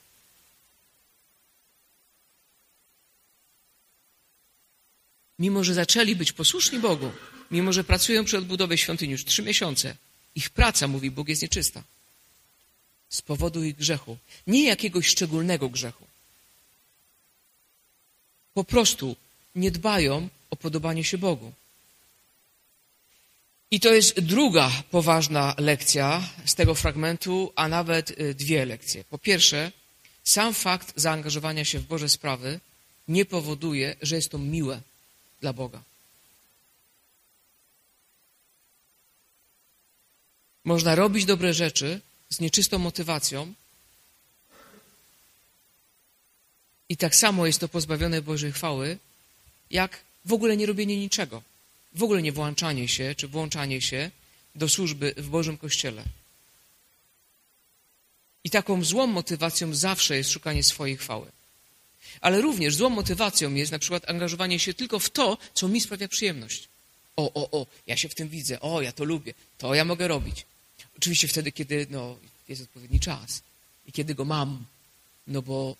mimo 5.41 5.63
że 5.63 5.73
zaczęli 5.73 6.15
być 6.15 6.31
posłuszni 6.31 6.79
Bogu, 6.79 7.11
mimo 7.51 7.73
że 7.73 7.83
pracują 7.83 8.25
przy 8.25 8.37
odbudowie 8.37 8.77
świątyni 8.77 9.11
już 9.11 9.25
trzy 9.25 9.41
miesiące, 9.41 9.95
ich 10.35 10.49
praca, 10.49 10.87
mówi 10.87 11.11
Bóg, 11.11 11.29
jest 11.29 11.41
nieczysta. 11.41 11.83
Z 13.09 13.21
powodu 13.21 13.63
ich 13.63 13.75
grzechu. 13.75 14.17
Nie 14.47 14.63
jakiegoś 14.63 15.07
szczególnego 15.07 15.69
grzechu. 15.69 16.05
Po 18.53 18.63
prostu 18.63 19.15
nie 19.55 19.71
dbają 19.71 20.29
o 20.49 20.55
podobanie 20.55 21.03
się 21.03 21.17
Bogu. 21.17 21.53
I 23.71 23.79
to 23.79 23.93
jest 23.93 24.19
druga 24.19 24.71
poważna 24.91 25.55
lekcja 25.57 26.29
z 26.45 26.55
tego 26.55 26.75
fragmentu, 26.75 27.53
a 27.55 27.67
nawet 27.67 28.11
y, 28.11 28.35
dwie 28.35 28.65
lekcje. 28.65 29.03
Po 29.03 29.17
pierwsze, 29.17 29.71
sam 30.23 30.53
fakt 30.53 30.93
zaangażowania 30.95 31.65
się 31.65 31.79
w 31.79 31.87
Boże 31.87 32.09
sprawy 32.09 32.59
nie 33.07 33.25
powoduje, 33.25 33.95
że 34.01 34.15
jest 34.15 34.31
to 34.31 34.37
miłe 34.37 34.81
dla 35.41 35.53
Boga. 35.53 35.83
Można 40.63 40.95
robić 40.95 41.25
dobre 41.25 41.53
rzeczy 41.53 42.01
z 42.29 42.39
nieczystą 42.39 42.77
motywacją 42.77 43.53
i 46.89 46.97
tak 46.97 47.15
samo 47.15 47.45
jest 47.45 47.59
to 47.59 47.67
pozbawione 47.67 48.21
Bożej 48.21 48.51
chwały, 48.51 48.97
jak 49.69 49.99
w 50.25 50.33
ogóle 50.33 50.57
nie 50.57 50.65
robienie 50.65 50.97
niczego. 50.97 51.50
W 51.93 52.03
ogóle 52.03 52.21
nie 52.21 52.31
włączanie 52.31 52.87
się, 52.87 53.15
czy 53.17 53.27
włączanie 53.27 53.81
się 53.81 54.11
do 54.55 54.69
służby 54.69 55.13
w 55.17 55.29
Bożym 55.29 55.57
Kościele. 55.57 56.03
I 58.43 58.49
taką 58.49 58.83
złą 58.83 59.07
motywacją 59.07 59.75
zawsze 59.75 60.17
jest 60.17 60.31
szukanie 60.31 60.63
swojej 60.63 60.97
chwały. 60.97 61.31
Ale 62.21 62.41
również 62.41 62.75
złą 62.75 62.89
motywacją 62.89 63.53
jest 63.53 63.71
na 63.71 63.79
przykład 63.79 64.09
angażowanie 64.09 64.59
się 64.59 64.73
tylko 64.73 64.99
w 64.99 65.09
to, 65.09 65.37
co 65.53 65.67
mi 65.67 65.81
sprawia 65.81 66.07
przyjemność. 66.07 66.67
O, 67.15 67.33
o, 67.33 67.51
o, 67.51 67.65
ja 67.87 67.97
się 67.97 68.09
w 68.09 68.15
tym 68.15 68.29
widzę, 68.29 68.59
o, 68.59 68.81
ja 68.81 68.91
to 68.91 69.03
lubię, 69.03 69.33
to 69.57 69.75
ja 69.75 69.85
mogę 69.85 70.07
robić. 70.07 70.45
Oczywiście 70.97 71.27
wtedy, 71.27 71.51
kiedy 71.51 71.87
no, 71.89 72.17
jest 72.47 72.61
odpowiedni 72.61 72.99
czas 72.99 73.41
i 73.87 73.91
kiedy 73.91 74.15
go 74.15 74.25
mam, 74.25 74.65
no 75.27 75.41
bo 75.41 75.75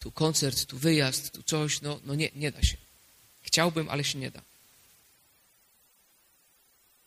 tu 0.00 0.12
koncert, 0.12 0.66
tu 0.66 0.78
wyjazd, 0.78 1.32
tu 1.32 1.42
coś, 1.42 1.80
no, 1.80 2.00
no 2.04 2.14
nie, 2.14 2.30
nie 2.36 2.52
da 2.52 2.62
się. 2.62 2.76
Chciałbym, 3.42 3.88
ale 3.88 4.04
się 4.04 4.18
nie 4.18 4.30
da. 4.30 4.42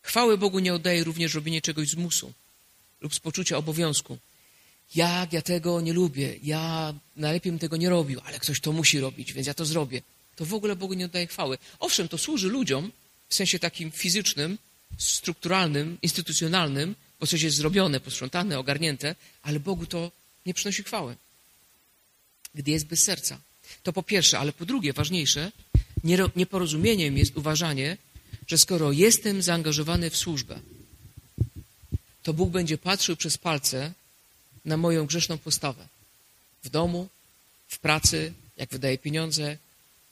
Chwały 0.02 0.38
Bogu 0.38 0.60
nie 0.60 0.74
oddaje 0.74 1.04
również 1.04 1.34
robienie 1.34 1.62
czegoś 1.62 1.88
z 1.88 1.96
musu 1.96 2.34
lub 3.02 3.16
z 3.16 3.20
poczucia 3.20 3.58
obowiązku. 3.58 4.18
Jak 4.96 5.34
ja 5.34 5.42
tego 5.42 5.82
nie 5.82 5.94
lubię, 5.94 6.36
ja 6.44 6.94
najlepiej 7.16 7.52
bym 7.52 7.60
tego 7.60 7.78
nie 7.78 7.90
robił, 7.90 8.22
ale 8.24 8.40
ktoś 8.40 8.60
to 8.60 8.72
musi 8.72 9.00
robić, 9.00 9.34
więc 9.34 9.48
ja 9.48 9.54
to 9.54 9.66
zrobię. 9.66 10.02
To 10.36 10.46
w 10.46 10.54
ogóle 10.54 10.76
Bogu 10.76 10.94
nie 10.94 11.06
oddaje 11.06 11.28
chwały. 11.28 11.58
Owszem, 11.80 12.08
to 12.08 12.18
służy 12.18 12.48
ludziom 12.50 12.92
w 13.30 13.36
sensie 13.36 13.60
takim 13.60 13.92
fizycznym, 13.92 14.58
strukturalnym, 14.98 15.98
instytucjonalnym, 16.02 16.96
bo 17.20 17.28
coś 17.28 17.42
jest 17.42 17.58
zrobione, 17.58 18.00
posprzątane, 18.00 18.60
ogarnięte, 18.60 19.16
ale 19.42 19.60
Bogu 19.60 19.86
to 19.86 20.12
nie 20.46 20.54
przynosi 20.54 20.84
chwały. 20.84 21.16
Gdy 22.56 22.72
jest 22.72 22.86
bez 22.86 23.04
serca. 23.04 23.40
To 23.84 23.94
po 23.94 24.04
pierwsze, 24.04 24.40
ale 24.40 24.54
po 24.54 24.66
drugie, 24.66 24.94
ważniejsze, 24.94 25.52
nieporozumieniem 26.36 27.18
jest 27.18 27.38
uważanie, 27.38 27.98
że 28.52 28.58
skoro 28.58 28.92
jestem 28.92 29.42
zaangażowany 29.42 30.10
w 30.10 30.18
służbę, 30.18 30.60
to 32.24 32.34
Bóg 32.34 32.50
będzie 32.50 32.78
patrzył 32.78 33.16
przez 33.16 33.38
palce 33.38 33.94
na 34.66 34.78
moją 34.78 35.06
grzeszną 35.06 35.38
postawę. 35.38 35.88
W 36.64 36.70
domu, 36.70 37.10
w 37.68 37.80
pracy, 37.80 38.34
jak 38.58 38.70
wydaję 38.70 38.98
pieniądze, 38.98 39.58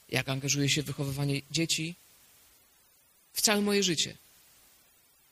jak 0.09 0.29
angażuję 0.29 0.69
się 0.69 0.83
w 0.83 0.85
wychowywanie 0.85 1.41
dzieci, 1.51 1.95
w 3.33 3.41
całe 3.41 3.61
moje 3.61 3.83
życie. 3.83 4.15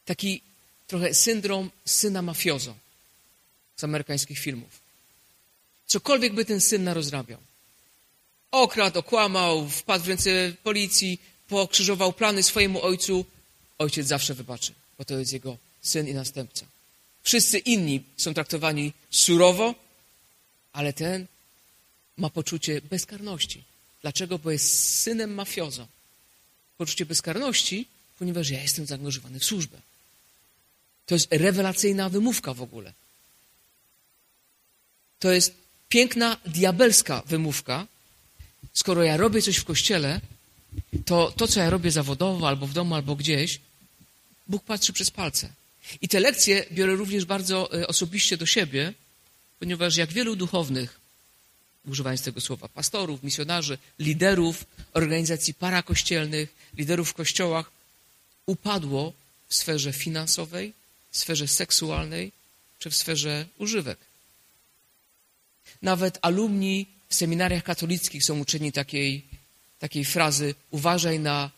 Taki 0.06 0.42
trochę 0.88 1.14
syndrom 1.14 1.72
syna 1.86 2.22
mafiozo 2.22 2.76
z 3.78 3.84
amerykańskich 3.84 4.40
filmów. 4.40 4.80
Cokolwiek 5.86 6.34
by 6.34 6.46
ten 6.46 6.62
syn 6.62 6.84
narozrabiał. 6.84 7.40
Okradł, 8.52 9.00
okłamał, 9.00 9.70
wpadł 9.70 10.06
w 10.06 10.08
ręce 10.08 10.54
policji, 10.64 11.20
pokrzyżował 11.48 12.14
plany 12.14 12.44
swojemu 12.44 12.82
ojcu, 12.82 13.26
ojciec 13.78 14.08
zawsze 14.08 14.34
wybaczy, 14.34 14.74
bo 14.98 15.06
to 15.06 15.20
jest 15.20 15.34
jego 15.34 15.58
syn 15.82 16.08
i 16.08 16.14
następca. 16.14 16.66
Wszyscy 17.24 17.58
inni 17.58 18.04
są 18.18 18.34
traktowani 18.34 18.94
surowo, 19.10 19.76
ale 20.74 20.94
ten 20.94 21.28
ma 22.18 22.30
poczucie 22.30 22.82
bezkarności. 22.82 23.64
Dlaczego? 24.02 24.40
Bo 24.40 24.52
jest 24.52 25.00
synem 25.02 25.34
mafiozo. 25.34 25.88
Poczucie 26.78 27.06
bezkarności, 27.06 27.88
ponieważ 28.20 28.50
ja 28.50 28.62
jestem 28.62 28.86
zaangażowany 28.86 29.40
w 29.40 29.46
służbę. 29.46 29.78
To 31.06 31.16
jest 31.16 31.28
rewelacyjna 31.32 32.10
wymówka 32.10 32.54
w 32.54 32.62
ogóle. 32.62 32.94
To 35.20 35.32
jest 35.32 35.54
piękna, 35.90 36.38
diabelska 36.46 37.24
wymówka. 37.26 37.88
Skoro 38.74 39.04
ja 39.04 39.18
robię 39.18 39.42
coś 39.42 39.58
w 39.58 39.64
kościele, 39.64 40.22
to 41.06 41.32
to, 41.32 41.48
co 41.48 41.60
ja 41.60 41.70
robię 41.70 41.92
zawodowo, 41.92 42.48
albo 42.48 42.68
w 42.68 42.74
domu, 42.74 42.96
albo 42.96 43.16
gdzieś, 43.16 43.60
Bóg 44.48 44.64
patrzy 44.64 44.94
przez 44.94 45.12
palce. 45.12 45.50
I 46.02 46.08
te 46.08 46.20
lekcje 46.20 46.66
biorę 46.72 46.96
również 46.96 47.26
bardzo 47.26 47.74
e, 47.74 47.88
osobiście 47.88 48.38
do 48.38 48.46
siebie, 48.46 48.94
ponieważ 49.60 49.96
jak 49.96 50.14
wielu 50.14 50.36
duchownych, 50.36 51.00
używając 51.88 52.22
tego 52.22 52.42
słowa, 52.42 52.68
pastorów, 52.68 53.24
misjonarzy, 53.24 53.78
liderów 54.00 54.66
organizacji 54.94 55.54
parakościelnych, 55.54 56.56
liderów 56.78 57.10
w 57.10 57.14
kościołach, 57.14 57.72
upadło 58.46 59.14
w 59.48 59.56
sferze 59.56 59.94
finansowej, 59.94 60.74
w 61.12 61.18
sferze 61.18 61.48
seksualnej 61.48 62.32
czy 62.80 62.90
w 62.90 62.96
sferze 62.96 63.46
używek. 63.58 63.98
Nawet 65.82 66.20
alumni 66.22 66.86
w 67.10 67.16
seminariach 67.16 67.64
katolickich 67.64 68.24
są 68.24 68.40
uczeni 68.40 68.72
takiej, 68.72 69.24
takiej 69.80 70.06
frazy 70.06 70.56
uważaj 70.72 71.20
na 71.20 71.52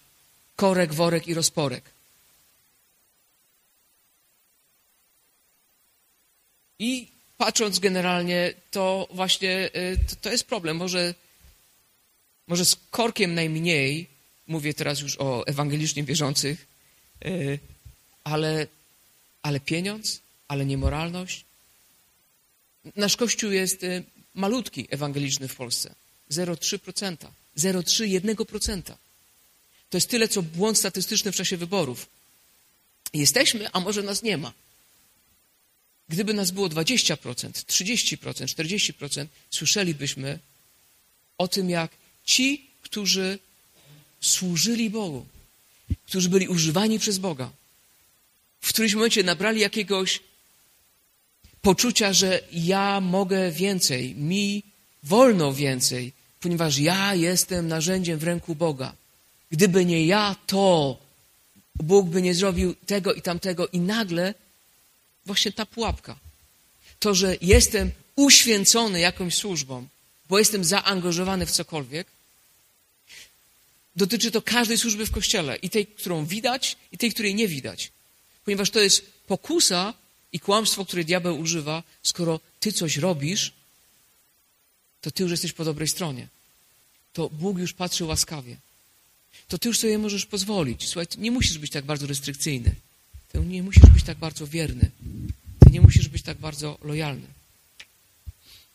korek, 0.55 0.93
worek 0.93 1.27
i 1.27 1.33
rozporek. 1.33 1.83
I 6.79 7.07
patrząc 7.37 7.79
generalnie, 7.79 8.53
to 8.71 9.07
właśnie 9.11 9.69
y, 9.75 9.97
to, 10.07 10.15
to 10.15 10.31
jest 10.31 10.43
problem. 10.43 10.77
Może, 10.77 11.13
może 12.47 12.65
z 12.65 12.75
korkiem 12.91 13.33
najmniej, 13.33 14.07
mówię 14.47 14.73
teraz 14.73 14.99
już 14.99 15.17
o 15.19 15.47
ewangelicznie 15.47 16.03
wierzących, 16.03 16.67
y, 17.25 17.59
ale, 18.23 18.67
ale 19.41 19.59
pieniądz, 19.59 20.21
ale 20.47 20.65
niemoralność. 20.65 21.45
Nasz 22.95 23.17
Kościół 23.17 23.51
jest 23.51 23.83
y, 23.83 24.03
malutki 24.33 24.87
ewangeliczny 24.89 25.47
w 25.47 25.55
Polsce. 25.55 25.95
0,3%. 26.31 27.38
0,3, 27.59 28.93
To 29.89 29.97
jest 29.97 30.09
tyle, 30.09 30.27
co 30.27 30.41
błąd 30.41 30.77
statystyczny 30.77 31.31
w 31.31 31.35
czasie 31.35 31.57
wyborów. 31.57 32.07
Jesteśmy, 33.13 33.71
a 33.71 33.79
może 33.79 34.03
nas 34.03 34.23
nie 34.23 34.37
ma. 34.37 34.53
Gdyby 36.09 36.33
nas 36.33 36.51
było 36.51 36.67
20%, 36.69 37.51
30%, 37.51 38.17
40%, 38.17 39.25
słyszelibyśmy 39.51 40.39
o 41.37 41.47
tym, 41.47 41.69
jak 41.69 41.91
ci, 42.25 42.65
którzy 42.81 43.39
służyli 44.21 44.89
Bogu, 44.89 45.25
którzy 46.05 46.29
byli 46.29 46.47
używani 46.47 46.99
przez 46.99 47.17
Boga, 47.17 47.51
w 48.61 48.69
którymś 48.69 48.93
momencie 48.93 49.23
nabrali 49.23 49.59
jakiegoś 49.61 50.19
poczucia, 51.61 52.13
że 52.13 52.41
ja 52.51 53.01
mogę 53.01 53.51
więcej, 53.51 54.15
mi 54.15 54.63
wolno 55.03 55.53
więcej, 55.53 56.13
ponieważ 56.39 56.77
ja 56.77 57.15
jestem 57.15 57.67
narzędziem 57.67 58.19
w 58.19 58.23
ręku 58.23 58.55
Boga. 58.55 58.93
Gdyby 59.51 59.85
nie 59.85 60.05
ja, 60.05 60.35
to 60.47 60.97
Bóg 61.75 62.09
by 62.09 62.21
nie 62.21 62.35
zrobił 62.35 62.75
tego 62.75 63.13
i 63.13 63.21
tamtego, 63.21 63.67
i 63.67 63.79
nagle 63.79 64.33
właśnie 65.25 65.51
ta 65.51 65.65
pułapka. 65.65 66.15
To, 66.99 67.15
że 67.15 67.37
jestem 67.41 67.91
uświęcony 68.15 68.99
jakąś 68.99 69.35
służbą, 69.35 69.87
bo 70.29 70.39
jestem 70.39 70.63
zaangażowany 70.63 71.45
w 71.45 71.51
cokolwiek, 71.51 72.07
dotyczy 73.95 74.31
to 74.31 74.41
każdej 74.41 74.77
służby 74.77 75.05
w 75.05 75.11
kościele. 75.11 75.55
I 75.55 75.69
tej, 75.69 75.87
którą 75.87 76.25
widać, 76.25 76.77
i 76.91 76.97
tej, 76.97 77.11
której 77.11 77.35
nie 77.35 77.47
widać. 77.47 77.91
Ponieważ 78.45 78.69
to 78.69 78.79
jest 78.79 79.05
pokusa 79.27 79.93
i 80.31 80.39
kłamstwo, 80.39 80.85
które 80.85 81.03
diabeł 81.03 81.39
używa, 81.39 81.83
skoro 82.03 82.39
ty 82.59 82.71
coś 82.71 82.97
robisz, 82.97 83.53
to 85.01 85.11
ty 85.11 85.23
już 85.23 85.31
jesteś 85.31 85.53
po 85.53 85.65
dobrej 85.65 85.87
stronie. 85.87 86.27
To 87.13 87.29
Bóg 87.29 87.57
już 87.57 87.73
patrzy 87.73 88.05
łaskawie. 88.05 88.57
To 89.47 89.57
ty 89.57 89.67
już 89.67 89.79
sobie 89.79 89.97
możesz 89.97 90.25
pozwolić. 90.25 90.87
Słuchaj, 90.87 91.07
nie 91.17 91.31
musisz 91.31 91.57
być 91.57 91.71
tak 91.71 91.85
bardzo 91.85 92.07
restrykcyjny. 92.07 92.75
Ty 93.31 93.39
nie 93.39 93.63
musisz 93.63 93.89
być 93.89 94.03
tak 94.03 94.17
bardzo 94.17 94.47
wierny. 94.47 94.91
Ty 95.59 95.71
nie 95.71 95.81
musisz 95.81 96.07
być 96.07 96.23
tak 96.23 96.37
bardzo 96.37 96.77
lojalny. 96.81 97.27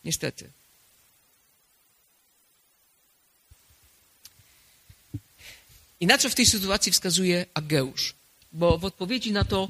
Niestety. 0.03 0.49
I 5.99 6.07
na 6.07 6.17
co 6.17 6.29
w 6.29 6.35
tej 6.35 6.45
sytuacji 6.45 6.91
wskazuje 6.91 7.45
Ageusz? 7.53 8.13
Bo 8.51 8.77
w 8.77 8.85
odpowiedzi 8.85 9.31
na 9.31 9.43
to 9.43 9.69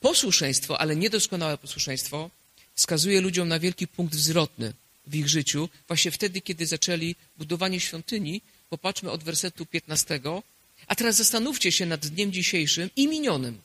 posłuszeństwo, 0.00 0.80
ale 0.80 0.96
niedoskonałe 0.96 1.58
posłuszeństwo, 1.58 2.30
wskazuje 2.74 3.20
ludziom 3.20 3.48
na 3.48 3.58
wielki 3.58 3.86
punkt 3.86 4.14
zwrotny 4.14 4.72
w 5.08 5.14
ich 5.14 5.28
życiu, 5.28 5.68
właśnie 5.88 6.10
wtedy, 6.10 6.40
kiedy 6.40 6.66
zaczęli 6.66 7.16
budowanie 7.36 7.80
świątyni. 7.80 8.42
Popatrzmy 8.70 9.10
od 9.10 9.24
wersetu 9.24 9.66
15. 9.66 10.20
A 10.86 10.94
teraz 10.94 11.16
zastanówcie 11.16 11.72
się 11.72 11.86
nad 11.86 12.06
dniem 12.06 12.32
dzisiejszym 12.32 12.90
i 12.96 13.08
minionym 13.08 13.60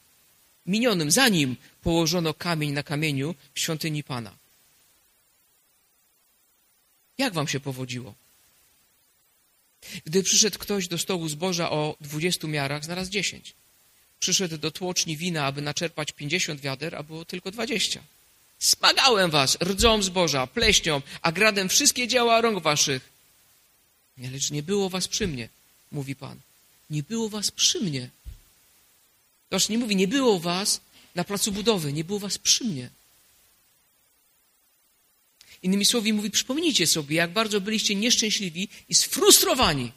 minionym, 0.65 1.11
zanim 1.11 1.55
położono 1.81 2.33
kamień 2.33 2.71
na 2.71 2.83
kamieniu 2.83 3.35
w 3.53 3.59
świątyni 3.59 4.03
Pana. 4.03 4.37
Jak 7.17 7.33
wam 7.33 7.47
się 7.47 7.59
powodziło? 7.59 8.15
Gdy 10.05 10.23
przyszedł 10.23 10.59
ktoś 10.59 10.87
do 10.87 10.97
stołu 10.97 11.29
zboża 11.29 11.71
o 11.71 11.95
dwudziestu 12.01 12.47
miarach, 12.47 12.83
znalazł 12.83 13.11
dziesięć. 13.11 13.53
Przyszedł 14.19 14.57
do 14.57 14.71
tłoczni 14.71 15.17
wina, 15.17 15.45
aby 15.45 15.61
naczerpać 15.61 16.11
pięćdziesiąt 16.11 16.61
wiader, 16.61 16.95
a 16.95 17.03
było 17.03 17.25
tylko 17.25 17.51
dwadzieścia. 17.51 18.03
Smagałem 18.63 19.31
was 19.31 19.57
rdzą 19.61 20.01
zboża, 20.01 20.47
pleśnią, 20.47 21.01
a 21.21 21.31
gradem 21.31 21.69
wszystkie 21.69 22.07
dzieła 22.07 22.41
rąk 22.41 22.63
waszych. 22.63 23.09
Lecz 24.17 24.51
nie 24.51 24.63
było 24.63 24.89
was 24.89 25.07
przy 25.07 25.27
mnie, 25.27 25.49
mówi 25.91 26.15
Pan. 26.15 26.39
Nie 26.89 27.03
było 27.03 27.29
was 27.29 27.51
przy 27.51 27.79
mnie. 27.79 28.09
Zobacz, 29.51 29.69
nie 29.69 29.77
mówi, 29.77 29.95
nie 29.95 30.07
było 30.07 30.39
was 30.39 30.81
na 31.15 31.23
placu 31.23 31.51
budowy, 31.51 31.93
nie 31.93 32.03
było 32.03 32.19
was 32.19 32.37
przy 32.37 32.63
mnie. 32.63 32.89
Innymi 35.63 35.85
słowy 35.85 36.13
mówi, 36.13 36.31
przypomnijcie 36.31 36.87
sobie, 36.87 37.15
jak 37.15 37.31
bardzo 37.31 37.61
byliście 37.61 37.95
nieszczęśliwi 37.95 38.69
i 38.89 38.95
sfrustrowani 38.95 39.91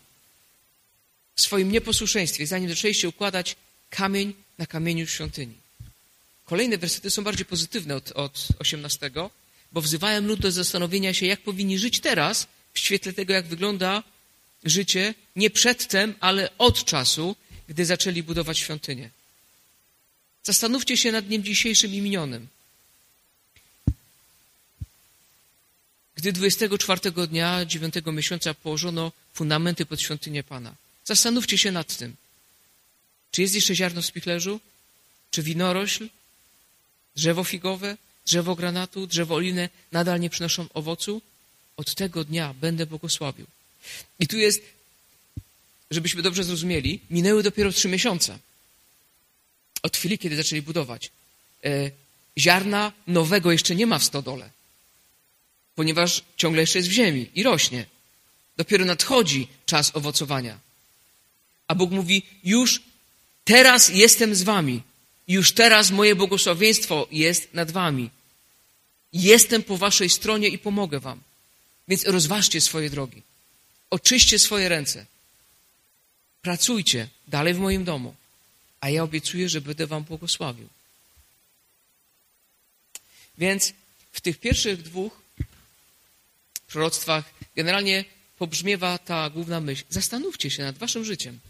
w 1.35 1.41
swoim 1.41 1.73
nieposłuszeństwie, 1.73 2.47
zanim 2.47 2.69
zaczęliście 2.69 3.09
układać 3.09 3.57
kamień 3.91 4.35
na 4.59 4.67
kamieniu 4.67 5.07
świątyni. 5.07 5.66
Kolejne 6.47 6.79
wersety 6.79 7.11
są 7.11 7.25
bardziej 7.25 7.47
pozytywne 7.47 7.97
od, 7.97 8.13
od 8.13 8.49
18, 8.59 9.11
bo 9.73 9.81
wzywają 9.81 10.21
lud 10.21 10.41
do 10.41 10.51
zastanowienia 10.53 11.15
się, 11.15 11.27
jak 11.27 11.41
powinni 11.41 11.79
żyć 11.79 12.01
teraz, 12.01 12.47
w 12.75 12.79
świetle 12.79 13.13
tego, 13.13 13.33
jak 13.33 13.47
wygląda 13.47 14.03
życie 14.65 15.15
nie 15.37 15.51
przedtem, 15.51 16.15
ale 16.21 16.59
od 16.59 16.85
czasu, 16.85 17.37
gdy 17.69 17.87
zaczęli 17.87 18.23
budować 18.23 18.59
świątynię. 18.59 19.11
Zastanówcie 20.43 20.97
się 20.97 21.13
nad 21.13 21.27
dniem 21.27 21.45
dzisiejszym 21.45 21.95
i 21.95 22.01
minionym. 22.01 22.49
Gdy 26.17 26.33
24 26.33 27.01
dnia 27.29 27.65
9 27.65 27.95
miesiąca 28.07 28.55
położono 28.55 29.13
fundamenty 29.35 29.87
pod 29.87 30.03
świątynię 30.03 30.43
Pana. 30.43 30.75
Zastanówcie 31.05 31.59
się 31.59 31.73
nad 31.73 31.97
tym. 31.97 32.17
Czy 33.31 33.43
jest 33.43 33.55
jeszcze 33.55 33.75
ziarno 33.75 34.03
w 34.03 34.07
spichlerzu? 34.07 34.61
Czy 35.31 35.43
winorośl? 35.43 36.09
Drzewo 37.17 37.45
figowe? 37.45 37.97
Drzewo 38.27 38.55
granatu? 38.55 39.07
Drzewo 39.07 39.35
oliny 39.35 39.69
nadal 39.93 40.21
nie 40.21 40.31
przynoszą 40.31 40.67
owocu? 40.75 41.23
Od 41.77 41.95
tego 41.95 42.25
dnia 42.25 42.55
będę 42.61 42.87
błogosławił. 42.87 43.47
I 44.21 44.27
tu 44.27 44.37
jest, 44.37 44.63
żebyśmy 45.91 46.23
dobrze 46.23 46.45
zrozumieli, 46.45 47.01
minęły 47.11 47.43
dopiero 47.43 47.73
trzy 47.73 47.89
miesiące. 47.89 48.39
Od 49.83 49.97
chwili, 49.97 50.19
kiedy 50.19 50.37
zaczęli 50.37 50.63
budować. 50.63 51.11
E, 51.65 51.91
ziarna 52.39 52.93
nowego 53.07 53.53
jeszcze 53.53 53.75
nie 53.75 53.87
ma 53.87 53.99
w 53.99 54.05
stodole, 54.05 54.51
ponieważ 55.75 56.23
ciągle 56.37 56.61
jeszcze 56.61 56.79
jest 56.79 56.89
w 56.89 56.93
ziemi 56.93 57.31
i 57.35 57.43
rośnie. 57.43 57.87
Dopiero 58.57 58.85
nadchodzi 58.85 59.49
czas 59.67 59.97
owocowania. 59.97 60.59
A 61.69 61.75
Bóg 61.75 61.91
mówi: 61.91 62.23
Już 62.45 62.83
teraz 63.45 63.89
jestem 63.89 64.35
z 64.35 64.43
wami. 64.43 64.83
Już 65.29 65.53
teraz 65.53 65.91
moje 65.91 66.15
błogosławieństwo 66.15 67.09
jest 67.11 67.55
nad 67.55 67.71
wami. 67.71 68.11
Jestem 69.13 69.63
po 69.63 69.77
waszej 69.77 70.11
stronie 70.11 70.49
i 70.49 70.59
pomogę 70.59 71.01
wam. 71.01 71.21
Więc 71.89 72.05
rozważcie 72.05 72.61
swoje 72.61 72.91
drogi. 72.91 73.23
Oczyście 73.91 74.39
swoje 74.39 74.69
ręce. 74.69 75.07
Pracujcie 76.43 77.09
dalej 77.29 77.55
w 77.55 77.59
moim 77.59 77.85
domu, 77.85 78.15
a 78.81 78.91
ja 78.91 79.03
obiecuję, 79.03 79.49
że 79.49 79.61
będę 79.61 79.87
wam 79.87 80.03
błogosławił. 80.05 80.69
Więc 83.39 83.73
w 84.13 84.21
tych 84.21 84.39
pierwszych 84.39 84.83
dwóch 84.83 85.23
proroctwach 86.67 87.25
generalnie 87.57 88.05
pobrzmiewa 88.39 88.99
ta 88.99 89.31
główna 89.31 89.61
myśl. 89.61 89.85
Zastanówcie 89.91 90.51
się 90.51 90.63
nad 90.63 90.79
waszym 90.79 91.05
życiem. 91.05 91.41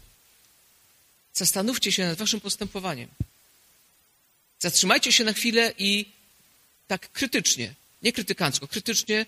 Zastanówcie 1.33 1.91
się 1.91 2.05
nad 2.05 2.17
waszym 2.17 2.39
postępowaniem. 2.41 3.09
Zatrzymajcie 4.59 5.11
się 5.11 5.23
na 5.23 5.33
chwilę 5.33 5.73
i 5.77 6.05
tak 6.87 7.11
krytycznie, 7.11 7.73
nie 8.01 8.13
krytykancko, 8.13 8.67
krytycznie 8.67 9.25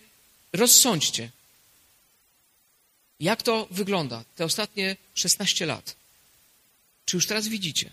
rozsądźcie, 0.53 1.29
jak 3.19 3.43
to 3.43 3.67
wygląda 3.71 4.23
te 4.35 4.45
ostatnie 4.45 4.97
16 5.15 5.65
lat. 5.65 5.95
Czy 7.05 7.17
już 7.17 7.27
teraz 7.27 7.47
widzicie? 7.47 7.89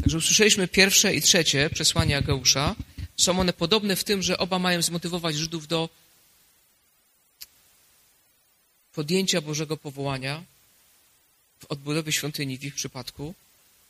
Także 0.00 0.18
usłyszeliśmy 0.18 0.68
pierwsze 0.68 1.14
i 1.14 1.22
trzecie 1.22 1.70
przesłania 1.70 2.22
Geusza. 2.22 2.76
Są 3.16 3.40
one 3.40 3.52
podobne 3.52 3.96
w 3.96 4.04
tym, 4.04 4.22
że 4.22 4.38
oba 4.38 4.58
mają 4.58 4.82
zmotywować 4.82 5.36
Żydów 5.36 5.66
do 5.66 5.88
podjęcia 8.92 9.40
Bożego 9.40 9.76
powołania 9.76 10.44
w 11.58 11.64
odbudowie 11.64 12.12
świątyni 12.12 12.58
w 12.58 12.64
ich 12.64 12.74
przypadku, 12.74 13.34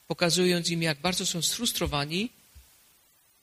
pokazując 0.07 0.71
im, 0.71 0.83
jak 0.83 0.99
bardzo 0.99 1.27
są 1.27 1.43
sfrustrowani, 1.43 2.31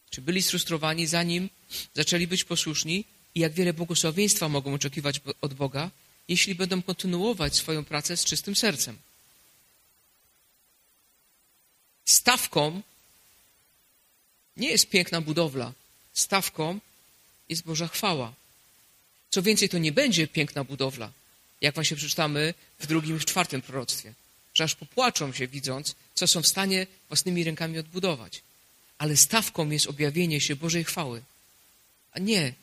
czy 0.10 0.22
byli 0.22 0.42
sfrustrowani, 0.42 1.08
zanim 1.08 1.50
zaczęli 1.96 2.28
być 2.28 2.44
posłuszni 2.44 3.06
i 3.36 3.40
jak 3.40 3.54
wiele 3.54 3.74
błogosławieństwa 3.74 4.50
mogą 4.50 4.74
oczekiwać 4.74 5.22
od 5.42 5.54
Boga, 5.54 5.92
jeśli 6.28 6.56
będą 6.56 6.82
kontynuować 6.82 7.56
swoją 7.56 7.86
pracę 7.86 8.18
z 8.18 8.26
czystym 8.26 8.56
sercem. 8.56 8.98
Stawką 12.06 12.82
nie 14.58 14.70
jest 14.70 14.90
piękna 14.90 15.22
budowla. 15.22 15.74
Stawką 16.14 16.80
jest 17.50 17.64
Boża 17.64 17.88
chwała. 17.88 18.34
Co 19.30 19.42
więcej, 19.42 19.70
to 19.70 19.78
nie 19.78 19.92
będzie 19.92 20.28
piękna 20.28 20.64
budowla, 20.64 21.12
jak 21.62 21.76
właśnie 21.76 21.98
przeczytamy 21.98 22.54
w 22.80 22.88
drugim 22.88 23.18
i 23.18 23.20
czwartym 23.20 23.62
proroctwie. 23.62 24.14
Że 24.54 24.64
aż 24.64 24.76
popłaczą 24.76 25.34
się, 25.34 25.48
widząc, 25.48 25.96
co 26.22 26.28
są 26.28 26.42
w 26.42 26.48
stanie 26.48 26.88
własnymi 27.08 27.44
rękami 27.44 27.80
odbudować. 27.80 28.42
Ale 28.98 29.18
stawką 29.18 29.70
jest 29.70 29.88
objawienie 29.88 30.42
się 30.42 30.56
Bożej 30.56 30.84
chwały, 30.84 31.24
a 32.12 32.20
nie 32.20 32.54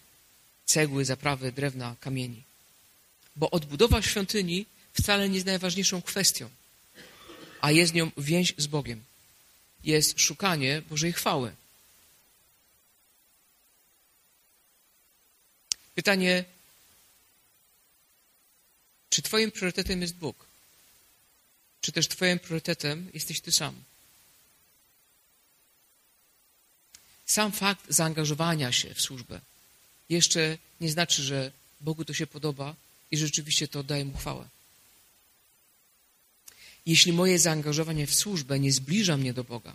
cegły, 0.65 1.05
zaprawy, 1.05 1.53
drewna, 1.53 1.97
kamieni. 2.01 2.43
Bo 3.37 3.51
odbudowa 3.51 4.03
świątyni 4.03 4.67
wcale 4.93 5.29
nie 5.29 5.35
jest 5.35 5.47
najważniejszą 5.47 6.03
kwestią, 6.03 6.51
a 7.61 7.71
jest 7.71 7.95
nią 7.95 8.11
więź 8.17 8.55
z 8.57 8.67
Bogiem. 8.67 9.05
Jest 9.85 10.21
szukanie 10.21 10.83
Bożej 10.91 11.13
chwały. 11.13 11.53
Pytanie, 15.95 16.45
czy 19.11 19.23
Twoim 19.23 19.51
priorytetem 19.51 20.03
jest 20.03 20.17
Bóg? 20.17 20.48
Czy 21.89 21.93
też 21.93 22.09
Twoim 22.09 22.39
priorytetem 22.39 23.11
jesteś 23.15 23.41
Ty 23.41 23.53
sam? 23.53 23.75
Sam 27.27 27.53
fakt 27.53 27.85
zaangażowania 27.89 28.73
się 28.73 28.95
w 28.95 29.01
służbę 29.01 29.41
jeszcze 30.09 30.59
nie 30.81 30.91
znaczy, 30.91 31.23
że 31.23 31.53
Bogu 31.81 32.05
to 32.05 32.15
się 32.15 32.27
podoba 32.27 32.75
i 33.11 33.17
rzeczywiście 33.17 33.69
to 33.69 33.81
oddaje 33.81 34.05
Mu 34.05 34.19
chwałę. 34.19 34.49
Jeśli 36.87 37.13
moje 37.13 37.39
zaangażowanie 37.39 38.07
w 38.07 38.15
służbę 38.15 38.61
nie 38.61 38.73
zbliża 38.73 39.17
mnie 39.17 39.33
do 39.33 39.45
Boga 39.45 39.75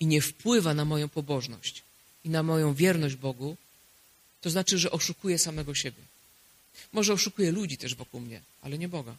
i 0.00 0.06
nie 0.06 0.20
wpływa 0.20 0.74
na 0.74 0.84
moją 0.84 1.08
pobożność 1.08 1.82
i 2.24 2.28
na 2.28 2.42
moją 2.42 2.74
wierność 2.74 3.14
Bogu, 3.14 3.56
to 4.40 4.50
znaczy, 4.50 4.78
że 4.78 4.90
oszukuję 4.90 5.38
samego 5.38 5.74
siebie. 5.74 6.02
Może 6.92 7.12
oszukuję 7.12 7.52
ludzi 7.52 7.78
też 7.78 7.94
wokół 7.94 8.20
mnie, 8.20 8.40
ale 8.62 8.78
nie 8.78 8.88
Boga. 8.88 9.16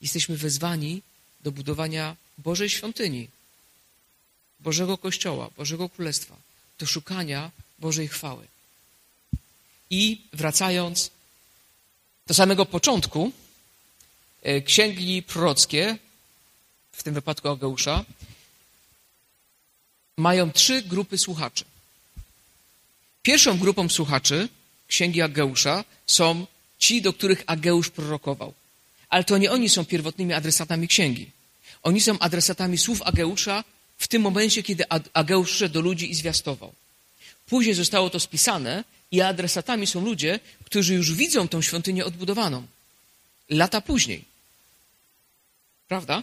Jesteśmy 0.00 0.36
wezwani 0.36 1.02
do 1.40 1.52
budowania 1.52 2.16
Bożej 2.38 2.70
świątyni, 2.70 3.28
Bożego 4.60 4.98
Kościoła, 4.98 5.50
Bożego 5.56 5.88
Królestwa, 5.88 6.36
do 6.78 6.86
szukania 6.86 7.50
Bożej 7.78 8.08
chwały. 8.08 8.46
I 9.90 10.22
wracając 10.32 11.10
do 12.26 12.34
samego 12.34 12.66
początku, 12.66 13.32
e, 14.42 14.60
księgi 14.62 15.22
prorockie, 15.22 15.98
w 16.92 17.02
tym 17.02 17.14
wypadku 17.14 17.48
Ageusza, 17.48 18.04
mają 20.16 20.52
trzy 20.52 20.82
grupy 20.82 21.18
słuchaczy. 21.18 21.64
Pierwszą 23.22 23.58
grupą 23.58 23.88
słuchaczy 23.88 24.48
księgi 24.88 25.22
Ageusza 25.22 25.84
są 26.06 26.46
ci, 26.78 27.02
do 27.02 27.12
których 27.12 27.42
Ageusz 27.46 27.90
prorokował. 27.90 28.54
Ale 29.08 29.24
to 29.24 29.38
nie 29.38 29.50
oni 29.50 29.68
są 29.68 29.84
pierwotnymi 29.84 30.32
adresatami 30.32 30.88
księgi. 30.88 31.30
Oni 31.82 32.00
są 32.00 32.18
adresatami 32.18 32.78
słów 32.78 33.02
Ageusza 33.02 33.64
w 33.98 34.08
tym 34.08 34.22
momencie, 34.22 34.62
kiedy 34.62 34.84
Ageusz 35.12 35.50
szedł 35.50 35.74
do 35.74 35.80
ludzi 35.80 36.10
i 36.10 36.14
zwiastował. 36.14 36.72
Później 37.46 37.74
zostało 37.74 38.10
to 38.10 38.20
spisane 38.20 38.84
i 39.10 39.20
adresatami 39.20 39.86
są 39.86 40.04
ludzie, 40.04 40.40
którzy 40.64 40.94
już 40.94 41.14
widzą 41.14 41.48
tą 41.48 41.62
świątynię 41.62 42.04
odbudowaną. 42.04 42.66
Lata 43.50 43.80
później. 43.80 44.24
Prawda? 45.88 46.22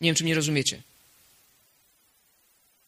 Nie 0.00 0.08
wiem, 0.08 0.14
czy 0.14 0.24
mnie 0.24 0.34
rozumiecie. 0.34 0.82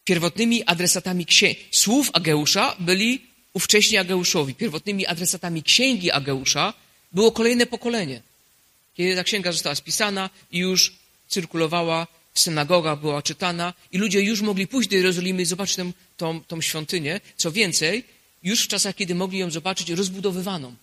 Pierwotnymi 0.05 0.65
adresatami 0.65 1.27
słów 1.73 2.11
Ageusza 2.13 2.77
byli 2.79 3.23
ówcześni 3.53 3.99
Ageuszowi. 3.99 4.55
Pierwotnymi 4.55 5.07
adresatami 5.07 5.63
księgi 5.63 6.11
Ageusza 6.11 6.75
było 7.13 7.33
kolejne 7.33 7.67
pokolenie. 7.67 8.23
Kiedy 8.99 9.17
ta 9.17 9.25
księga 9.25 9.53
została 9.53 9.75
spisana 9.75 10.31
i 10.51 10.59
już 10.59 10.93
cyrkulowała 11.29 12.07
w 12.35 12.41
synagogach, 12.41 13.01
była 13.01 13.23
czytana 13.23 13.75
i 13.93 13.99
ludzie 13.99 14.21
już 14.21 14.41
mogli 14.41 14.67
pójść 14.67 14.89
do 14.89 14.97
Jerozolimy 14.97 15.43
i 15.43 15.45
zobaczyć 15.45 15.77
tę, 15.77 15.93
tą, 16.17 16.45
tą 16.45 16.61
świątynię. 16.61 17.21
Co 17.37 17.53
więcej, 17.53 18.05
już 18.43 18.65
w 18.65 18.69
czasach, 18.69 18.95
kiedy 18.95 19.15
mogli 19.15 19.39
ją 19.39 19.51
zobaczyć 19.51 19.91
rozbudowywaną. 19.91 20.75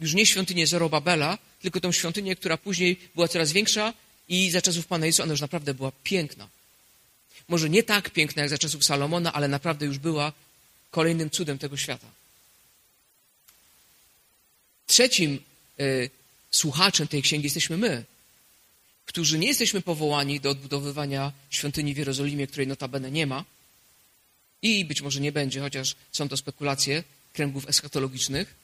Już 0.00 0.14
nie 0.14 0.26
świątynię 0.26 0.66
Zorobabela, 0.66 1.38
tylko 1.62 1.80
tą 1.80 1.92
świątynię, 1.92 2.36
która 2.36 2.56
później 2.56 2.96
była 3.14 3.28
coraz 3.28 3.52
większa 3.52 3.92
i 4.28 4.50
za 4.50 4.62
czasów 4.62 4.86
Pana 4.86 5.06
Jezusa 5.06 5.22
ona 5.22 5.32
już 5.32 5.40
naprawdę 5.40 5.74
była 5.74 5.92
piękna. 6.02 6.48
Może 7.48 7.70
nie 7.70 7.82
tak 7.82 8.10
piękna 8.10 8.42
jak 8.42 8.50
za 8.50 8.58
czasów 8.58 8.84
Salomona, 8.84 9.32
ale 9.32 9.48
naprawdę 9.48 9.86
już 9.86 9.98
była 9.98 10.32
kolejnym 10.90 11.30
cudem 11.30 11.58
tego 11.58 11.76
świata. 11.76 12.06
Trzecim 14.86 15.38
y, 15.80 16.10
słuchaczem 16.50 17.08
tej 17.08 17.22
księgi 17.22 17.46
jesteśmy 17.46 17.76
my, 17.76 18.04
którzy 19.06 19.38
nie 19.38 19.48
jesteśmy 19.48 19.80
powołani 19.80 20.40
do 20.40 20.50
odbudowywania 20.50 21.32
świątyni 21.50 21.94
w 21.94 21.98
Jerozolimie, 21.98 22.46
której 22.46 22.66
notabene 22.66 23.10
nie 23.10 23.26
ma 23.26 23.44
i 24.62 24.84
być 24.84 25.02
może 25.02 25.20
nie 25.20 25.32
będzie, 25.32 25.60
chociaż 25.60 25.96
są 26.12 26.28
to 26.28 26.36
spekulacje 26.36 27.04
kręgów 27.32 27.68
eschatologicznych. 27.68 28.54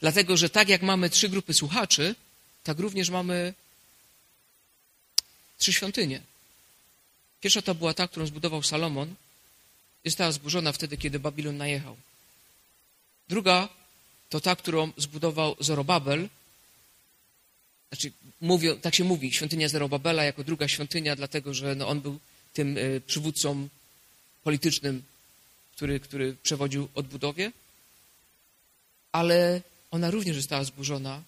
Dlatego, 0.00 0.36
że 0.36 0.50
tak 0.50 0.68
jak 0.68 0.82
mamy 0.82 1.10
trzy 1.10 1.28
grupy 1.28 1.54
słuchaczy, 1.54 2.14
tak 2.62 2.78
również 2.78 3.10
mamy 3.10 3.54
trzy 5.58 5.72
świątynie. 5.72 6.20
Pierwsza 7.40 7.62
to 7.62 7.74
była 7.74 7.94
ta, 7.94 8.08
którą 8.08 8.26
zbudował 8.26 8.62
Salomon. 8.62 9.14
Została 10.04 10.32
zburzona 10.32 10.72
wtedy, 10.72 10.96
kiedy 10.96 11.18
Babilon 11.18 11.56
najechał. 11.56 11.96
Druga 13.28 13.68
to 14.30 14.40
ta, 14.40 14.56
którą 14.56 14.92
zbudował 14.96 15.56
Zorobabel. 15.60 16.28
Znaczy, 17.88 18.12
mówią, 18.40 18.78
tak 18.78 18.94
się 18.94 19.04
mówi, 19.04 19.32
świątynia 19.32 19.68
Zorobabela 19.68 20.24
jako 20.24 20.44
druga 20.44 20.68
świątynia, 20.68 21.16
dlatego 21.16 21.54
że 21.54 21.74
no, 21.74 21.88
on 21.88 22.00
był 22.00 22.18
tym 22.52 22.78
y, 22.78 23.02
przywódcą 23.06 23.68
politycznym, 24.42 25.02
który, 25.76 26.00
który 26.00 26.36
przewodził 26.42 26.88
odbudowie. 26.94 27.52
Ale 29.12 29.60
ona 29.90 30.10
również 30.10 30.36
została 30.36 30.64
zburzona. 30.64 31.22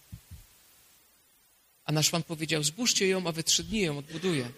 A 1.85 1.93
nasz 1.93 2.11
Pan 2.11 2.23
powiedział, 2.23 2.63
zbóżcie 2.63 3.07
ją, 3.09 3.27
a 3.27 3.33
we 3.33 3.43
trzy 3.43 3.65
dni 3.65 3.81
ją 3.81 3.99
odbuduję. 3.99 4.51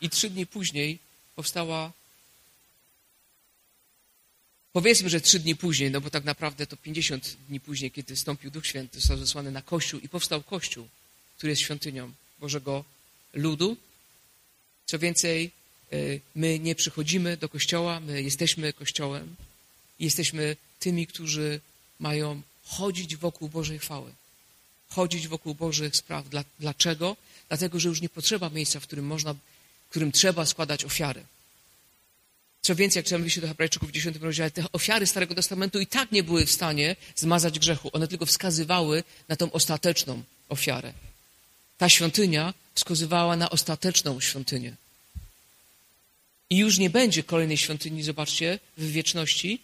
I 0.00 0.10
trzy 0.10 0.30
dni 0.30 0.46
później 0.46 0.98
powstała 1.36 1.92
Powiedzmy, 4.72 5.10
że 5.10 5.20
trzy 5.20 5.38
dni 5.38 5.56
później, 5.56 5.90
no 5.90 6.00
bo 6.00 6.10
tak 6.10 6.24
naprawdę 6.24 6.66
to 6.66 6.76
50 6.76 7.36
dni 7.48 7.60
później, 7.60 7.90
kiedy 7.90 8.16
stąpił 8.16 8.50
Duch 8.50 8.66
Święty, 8.66 9.00
został 9.00 9.18
zesłany 9.18 9.50
na 9.50 9.62
Kościół 9.62 10.00
i 10.00 10.08
powstał 10.08 10.42
Kościół, 10.42 10.88
który 11.36 11.50
jest 11.50 11.62
świątynią 11.62 12.12
Bożego 12.40 12.84
ludu. 13.34 13.76
Co 14.86 14.98
więcej, 14.98 15.50
y, 15.92 16.20
my 16.34 16.58
nie 16.58 16.74
przychodzimy 16.74 17.36
do 17.36 17.48
Kościoła, 17.48 18.00
my 18.00 18.22
jesteśmy 18.22 18.72
Kościołem 18.72 19.36
i 19.98 20.04
jesteśmy 20.04 20.56
tymi, 20.78 21.06
którzy 21.06 21.60
mają 21.98 22.42
chodzić 22.64 23.16
wokół 23.16 23.48
Bożej 23.48 23.78
chwały, 23.78 24.12
chodzić 24.88 25.28
wokół 25.28 25.54
Bożych 25.54 25.96
spraw. 25.96 26.24
Dlaczego? 26.60 27.16
Dlatego, 27.48 27.80
że 27.80 27.88
już 27.88 28.00
nie 28.00 28.08
potrzeba 28.08 28.50
miejsca, 28.50 28.80
w 28.80 28.86
którym 28.86 29.06
można, 29.06 29.34
w 29.34 29.90
którym 29.90 30.12
trzeba 30.12 30.46
składać 30.46 30.84
ofiary. 30.84 31.24
Co 32.62 32.74
więcej, 32.74 33.00
jak 33.00 33.06
czytamy 33.06 33.30
się 33.30 33.40
do 33.40 33.48
Hebrajczyków 33.48 33.88
w 33.88 33.92
10 33.92 34.16
rozdziale, 34.16 34.50
te 34.50 34.64
ofiary 34.72 35.06
Starego 35.06 35.34
Testamentu 35.34 35.80
i 35.80 35.86
tak 35.86 36.12
nie 36.12 36.22
były 36.22 36.46
w 36.46 36.52
stanie 36.52 36.96
zmazać 37.16 37.58
grzechu. 37.58 37.90
One 37.92 38.08
tylko 38.08 38.26
wskazywały 38.26 39.04
na 39.28 39.36
tą 39.36 39.52
ostateczną 39.52 40.22
ofiarę. 40.48 40.92
Ta 41.78 41.88
świątynia 41.88 42.54
wskazywała 42.74 43.36
na 43.36 43.50
ostateczną 43.50 44.20
świątynię. 44.20 44.76
I 46.50 46.56
już 46.56 46.78
nie 46.78 46.90
będzie 46.90 47.22
kolejnej 47.22 47.56
świątyni, 47.56 48.02
zobaczcie, 48.02 48.58
w 48.78 48.90
wieczności, 48.90 49.60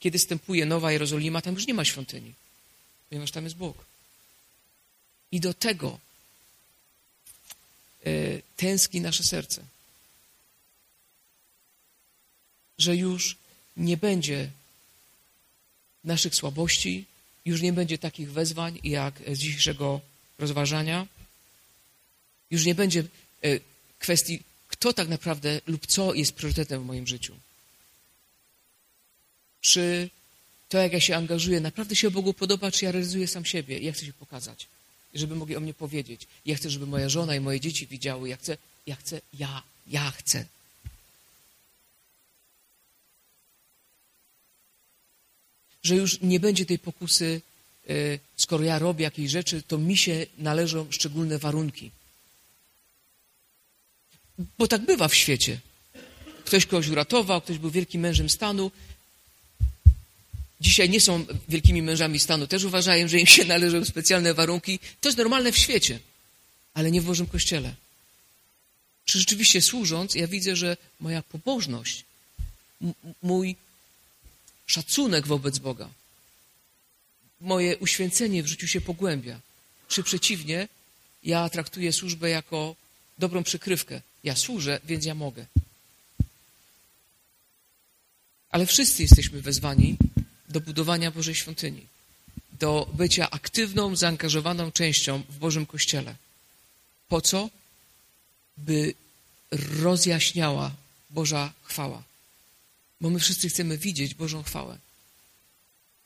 kiedy 0.00 0.18
stępuje 0.18 0.66
Nowa 0.66 0.92
Jerozolima, 0.92 1.42
tam 1.42 1.54
już 1.54 1.66
nie 1.66 1.74
ma 1.74 1.84
świątyni, 1.84 2.32
ponieważ 3.08 3.30
tam 3.30 3.44
jest 3.44 3.56
Bóg. 3.56 3.84
I 5.32 5.40
do 5.40 5.54
tego 5.54 5.98
y, 8.06 8.42
tęskni 8.56 9.00
nasze 9.00 9.24
serce. 9.24 9.62
Że 12.78 12.96
już 12.96 13.36
nie 13.76 13.96
będzie 13.96 14.50
naszych 16.04 16.34
słabości, 16.34 17.04
już 17.44 17.62
nie 17.62 17.72
będzie 17.72 17.98
takich 17.98 18.32
wezwań 18.32 18.78
jak 18.84 19.22
z 19.32 19.38
dzisiejszego 19.38 20.00
rozważania, 20.38 21.06
już 22.50 22.64
nie 22.64 22.74
będzie 22.74 23.04
e, 23.42 23.60
kwestii, 23.98 24.42
kto 24.68 24.92
tak 24.92 25.08
naprawdę 25.08 25.60
lub 25.66 25.86
co 25.86 26.14
jest 26.14 26.32
priorytetem 26.32 26.82
w 26.82 26.86
moim 26.86 27.06
życiu. 27.06 27.34
Czy 29.60 30.10
to, 30.68 30.78
jak 30.78 30.92
ja 30.92 31.00
się 31.00 31.16
angażuję, 31.16 31.60
naprawdę 31.60 31.96
się 31.96 32.10
Bogu 32.10 32.34
podoba, 32.34 32.70
czy 32.70 32.84
ja 32.84 32.92
realizuję 32.92 33.28
sam 33.28 33.44
siebie 33.44 33.78
ja 33.78 33.92
chcę 33.92 34.06
się 34.06 34.12
pokazać, 34.12 34.66
żeby 35.14 35.36
mogli 35.36 35.56
o 35.56 35.60
mnie 35.60 35.74
powiedzieć. 35.74 36.26
Ja 36.46 36.56
chcę, 36.56 36.70
żeby 36.70 36.86
moja 36.86 37.08
żona 37.08 37.36
i 37.36 37.40
moje 37.40 37.60
dzieci 37.60 37.86
widziały, 37.86 38.28
ja 38.28 38.36
chcę, 38.36 38.56
ja 38.86 38.96
chcę, 38.96 39.20
ja, 39.34 39.62
ja 39.86 40.10
chcę. 40.10 40.44
Że 45.86 45.96
już 45.96 46.20
nie 46.20 46.40
będzie 46.40 46.66
tej 46.66 46.78
pokusy, 46.78 47.40
e, 47.88 47.92
skoro 48.36 48.64
ja 48.64 48.78
robię 48.78 49.04
jakieś 49.04 49.30
rzeczy, 49.30 49.62
to 49.62 49.78
mi 49.78 49.96
się 49.96 50.26
należą 50.38 50.86
szczególne 50.90 51.38
warunki. 51.38 51.90
Bo 54.58 54.68
tak 54.68 54.82
bywa 54.82 55.08
w 55.08 55.14
świecie. 55.14 55.60
Ktoś 56.44 56.66
kogoś 56.66 56.88
uratował, 56.88 57.40
ktoś 57.40 57.58
był 57.58 57.70
wielkim 57.70 58.00
mężem 58.00 58.30
stanu. 58.30 58.70
Dzisiaj 60.60 60.90
nie 60.90 61.00
są 61.00 61.26
wielkimi 61.48 61.82
mężami 61.82 62.18
stanu, 62.18 62.46
też 62.46 62.64
uważają, 62.64 63.08
że 63.08 63.20
im 63.20 63.26
się 63.26 63.44
należą 63.44 63.84
specjalne 63.84 64.34
warunki. 64.34 64.78
To 65.00 65.08
jest 65.08 65.18
normalne 65.18 65.52
w 65.52 65.58
świecie, 65.58 65.98
ale 66.74 66.90
nie 66.90 67.00
w 67.00 67.04
Bożym 67.04 67.26
Kościele. 67.26 67.74
Czy 69.04 69.18
rzeczywiście 69.18 69.62
służąc, 69.62 70.14
ja 70.14 70.26
widzę, 70.26 70.56
że 70.56 70.76
moja 71.00 71.22
pobożność, 71.22 72.04
mój 73.22 73.56
szacunek 74.66 75.26
wobec 75.26 75.58
Boga. 75.58 75.88
Moje 77.40 77.76
uświęcenie 77.78 78.42
w 78.42 78.46
życiu 78.46 78.68
się 78.68 78.80
pogłębia. 78.80 79.40
Czy 79.88 80.02
przeciwnie, 80.02 80.68
ja 81.22 81.48
traktuję 81.48 81.92
służbę 81.92 82.30
jako 82.30 82.76
dobrą 83.18 83.42
przykrywkę. 83.42 84.00
Ja 84.24 84.36
służę, 84.36 84.80
więc 84.84 85.04
ja 85.04 85.14
mogę. 85.14 85.46
Ale 88.50 88.66
wszyscy 88.66 89.02
jesteśmy 89.02 89.42
wezwani 89.42 89.96
do 90.48 90.60
budowania 90.60 91.10
Bożej 91.10 91.34
świątyni, 91.34 91.86
do 92.52 92.88
bycia 92.92 93.30
aktywną, 93.30 93.96
zaangażowaną 93.96 94.72
częścią 94.72 95.22
w 95.28 95.38
Bożym 95.38 95.66
Kościele. 95.66 96.14
Po 97.08 97.20
co? 97.20 97.50
By 98.56 98.94
rozjaśniała 99.50 100.70
Boża 101.10 101.52
chwała. 101.62 102.02
Bo 103.00 103.10
my 103.10 103.18
wszyscy 103.20 103.48
chcemy 103.48 103.78
widzieć 103.78 104.14
Bożą 104.14 104.42
chwałę. 104.42 104.78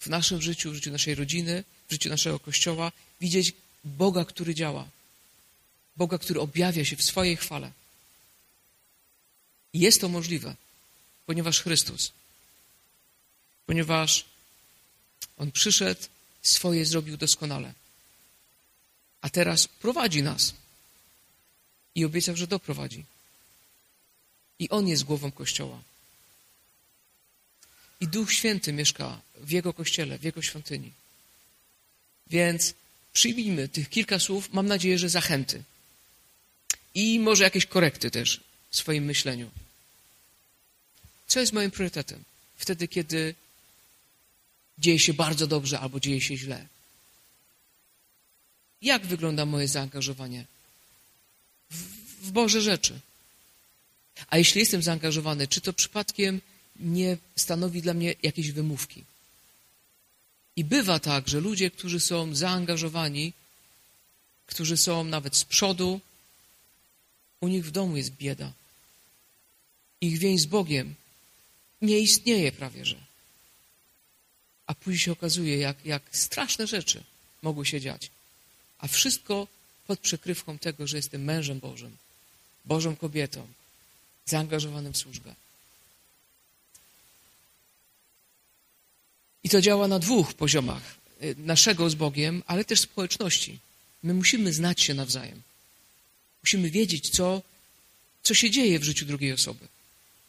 W 0.00 0.06
naszym 0.06 0.42
życiu, 0.42 0.70
w 0.70 0.74
życiu 0.74 0.90
naszej 0.90 1.14
rodziny, 1.14 1.64
w 1.88 1.92
życiu 1.92 2.08
naszego 2.08 2.38
kościoła, 2.38 2.92
widzieć 3.20 3.52
Boga, 3.84 4.24
który 4.24 4.54
działa. 4.54 4.88
Boga, 5.96 6.18
który 6.18 6.40
objawia 6.40 6.84
się 6.84 6.96
w 6.96 7.02
swojej 7.02 7.36
chwale. 7.36 7.72
I 9.72 9.80
jest 9.80 10.00
to 10.00 10.08
możliwe, 10.08 10.56
ponieważ 11.26 11.62
Chrystus, 11.62 12.12
ponieważ 13.66 14.24
On 15.36 15.52
przyszedł, 15.52 16.00
swoje 16.42 16.86
zrobił 16.86 17.16
doskonale. 17.16 17.74
A 19.20 19.30
teraz 19.30 19.68
prowadzi 19.68 20.22
nas. 20.22 20.54
I 21.94 22.04
obiecał, 22.04 22.36
że 22.36 22.46
doprowadzi. 22.46 23.04
I 24.58 24.68
On 24.68 24.88
jest 24.88 25.04
głową 25.04 25.32
Kościoła. 25.32 25.82
I 28.00 28.08
Duch 28.08 28.32
Święty 28.32 28.72
mieszka 28.72 29.20
w 29.36 29.50
Jego 29.50 29.72
kościele, 29.72 30.18
w 30.18 30.22
Jego 30.22 30.42
świątyni. 30.42 30.92
Więc 32.26 32.74
przyjmijmy 33.12 33.68
tych 33.68 33.88
kilka 33.88 34.18
słów, 34.18 34.52
mam 34.52 34.66
nadzieję, 34.66 34.98
że 34.98 35.08
zachęty. 35.08 35.62
I 36.94 37.20
może 37.20 37.44
jakieś 37.44 37.66
korekty 37.66 38.10
też 38.10 38.40
w 38.70 38.76
swoim 38.76 39.04
myśleniu. 39.04 39.50
Co 41.26 41.40
jest 41.40 41.52
moim 41.52 41.70
priorytetem? 41.70 42.24
Wtedy, 42.56 42.88
kiedy 42.88 43.34
dzieje 44.78 44.98
się 44.98 45.14
bardzo 45.14 45.46
dobrze 45.46 45.80
albo 45.80 46.00
dzieje 46.00 46.20
się 46.20 46.36
źle. 46.36 46.66
Jak 48.82 49.06
wygląda 49.06 49.46
moje 49.46 49.68
zaangażowanie 49.68 50.44
w, 51.70 51.76
w 52.26 52.30
Boże 52.30 52.60
rzeczy? 52.60 53.00
A 54.28 54.38
jeśli 54.38 54.58
jestem 54.58 54.82
zaangażowany, 54.82 55.48
czy 55.48 55.60
to 55.60 55.72
przypadkiem 55.72 56.40
nie 56.80 57.16
stanowi 57.36 57.82
dla 57.82 57.94
mnie 57.94 58.14
jakiejś 58.22 58.50
wymówki. 58.50 59.04
I 60.56 60.64
bywa 60.64 60.98
tak, 60.98 61.28
że 61.28 61.40
ludzie, 61.40 61.70
którzy 61.70 62.00
są 62.00 62.34
zaangażowani, 62.34 63.32
którzy 64.46 64.76
są 64.76 65.04
nawet 65.04 65.36
z 65.36 65.44
przodu, 65.44 66.00
u 67.40 67.48
nich 67.48 67.64
w 67.64 67.70
domu 67.70 67.96
jest 67.96 68.10
bieda. 68.10 68.52
Ich 70.00 70.18
więź 70.18 70.40
z 70.40 70.46
Bogiem 70.46 70.94
nie 71.82 71.98
istnieje 71.98 72.52
prawie 72.52 72.84
że. 72.84 72.96
A 74.66 74.74
później 74.74 74.98
się 74.98 75.12
okazuje, 75.12 75.58
jak, 75.58 75.86
jak 75.86 76.02
straszne 76.12 76.66
rzeczy 76.66 77.02
mogły 77.42 77.66
się 77.66 77.80
dziać. 77.80 78.10
A 78.78 78.88
wszystko 78.88 79.46
pod 79.86 80.00
przykrywką 80.00 80.58
tego, 80.58 80.86
że 80.86 80.96
jestem 80.96 81.24
mężem 81.24 81.60
Bożym, 81.60 81.96
Bożą 82.64 82.96
kobietą, 82.96 83.46
zaangażowanym 84.26 84.92
w 84.92 84.96
służbę. 84.96 85.34
To 89.48 89.60
działa 89.60 89.88
na 89.88 89.98
dwóch 89.98 90.34
poziomach. 90.34 90.82
Y, 91.22 91.34
naszego 91.38 91.90
z 91.90 91.94
Bogiem, 91.94 92.42
ale 92.46 92.64
też 92.64 92.80
społeczności. 92.80 93.58
My 94.02 94.14
musimy 94.14 94.52
znać 94.52 94.80
się 94.80 94.94
nawzajem. 94.94 95.42
Musimy 96.42 96.70
wiedzieć, 96.70 97.10
co, 97.10 97.42
co 98.22 98.34
się 98.34 98.50
dzieje 98.50 98.78
w 98.78 98.84
życiu 98.84 99.06
drugiej 99.06 99.32
osoby. 99.32 99.68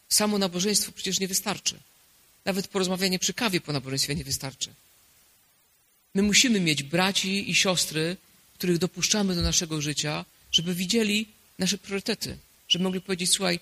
Samo 0.10 0.38
nabożeństwo 0.38 0.92
przecież 0.92 1.20
nie 1.20 1.28
wystarczy. 1.28 1.80
Nawet 2.46 2.68
porozmawianie 2.68 3.20
przy 3.20 3.34
kawie 3.34 3.62
po 3.62 3.74
nabożeństwie 3.74 4.16
nie 4.16 4.24
wystarczy. 4.24 4.70
My 6.14 6.22
musimy 6.22 6.60
mieć 6.60 6.84
braci 6.84 7.52
i 7.52 7.56
siostry, 7.56 8.18
których 8.54 8.78
dopuszczamy 8.78 9.36
do 9.36 9.42
naszego 9.42 9.82
życia, 9.82 10.26
żeby 10.52 10.76
widzieli 10.76 11.28
nasze 11.60 11.78
priorytety, 11.78 12.38
żeby 12.68 12.84
mogli 12.84 13.02
powiedzieć: 13.02 13.32
Słuchaj, 13.32 13.60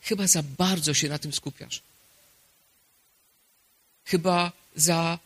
chyba 0.00 0.26
za 0.26 0.42
bardzo 0.42 0.94
się 0.94 1.08
na 1.08 1.18
tym 1.18 1.32
skupiasz. 1.32 1.82
Chyba 4.04 4.52
za, 4.76 5.18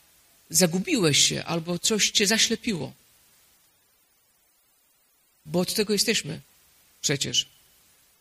zagubiłeś 0.51 1.19
się 1.19 1.45
albo 1.45 1.79
coś 1.79 2.11
cię 2.11 2.27
zaślepiło. 2.27 2.93
Bo 5.47 5.61
od 5.61 5.75
tego 5.75 5.93
jesteśmy 5.93 6.41
przecież, 7.01 7.47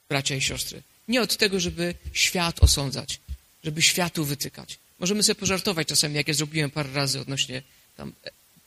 bracia 0.09 0.35
i 0.35 0.41
siostry. 0.41 0.81
Nie 1.07 1.21
od 1.21 1.37
tego, 1.37 1.59
żeby 1.59 1.95
świat 2.13 2.63
osądzać, 2.63 3.19
żeby 3.63 3.81
światu 3.81 4.25
wytykać. 4.25 4.77
Możemy 4.99 5.23
sobie 5.23 5.35
pożartować 5.35 5.87
czasami, 5.87 6.15
jak 6.15 6.27
ja 6.27 6.33
zrobiłem 6.33 6.71
parę 6.71 6.89
razy 6.93 7.19
odnośnie 7.19 7.61
tam 7.97 8.13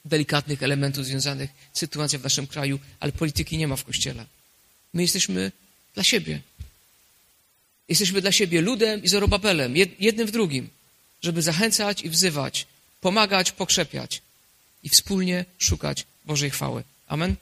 delikatnych 0.04 0.62
elementów 0.62 1.04
związanych 1.04 1.50
z 1.72 1.78
sytuacją 1.78 2.18
w 2.18 2.22
naszym 2.22 2.46
kraju, 2.46 2.78
ale 3.00 3.12
polityki 3.12 3.58
nie 3.58 3.68
ma 3.68 3.76
w 3.76 3.84
Kościele. 3.84 4.26
My 4.94 5.02
jesteśmy 5.02 5.52
dla 5.94 6.04
siebie. 6.04 6.40
Jesteśmy 7.88 8.20
dla 8.20 8.32
siebie 8.32 8.60
ludem 8.60 9.02
i 9.02 9.08
Zorobabelem, 9.08 9.74
jednym 9.76 10.26
w 10.26 10.30
drugim, 10.30 10.70
żeby 11.22 11.42
zachęcać 11.42 12.02
i 12.02 12.10
wzywać, 12.10 12.66
pomagać, 13.00 13.52
pokrzepiać 13.52 14.22
i 14.82 14.88
wspólnie 14.88 15.44
szukać 15.58 16.06
Bożej 16.24 16.50
chwały. 16.50 16.84
Amen. 17.08 17.36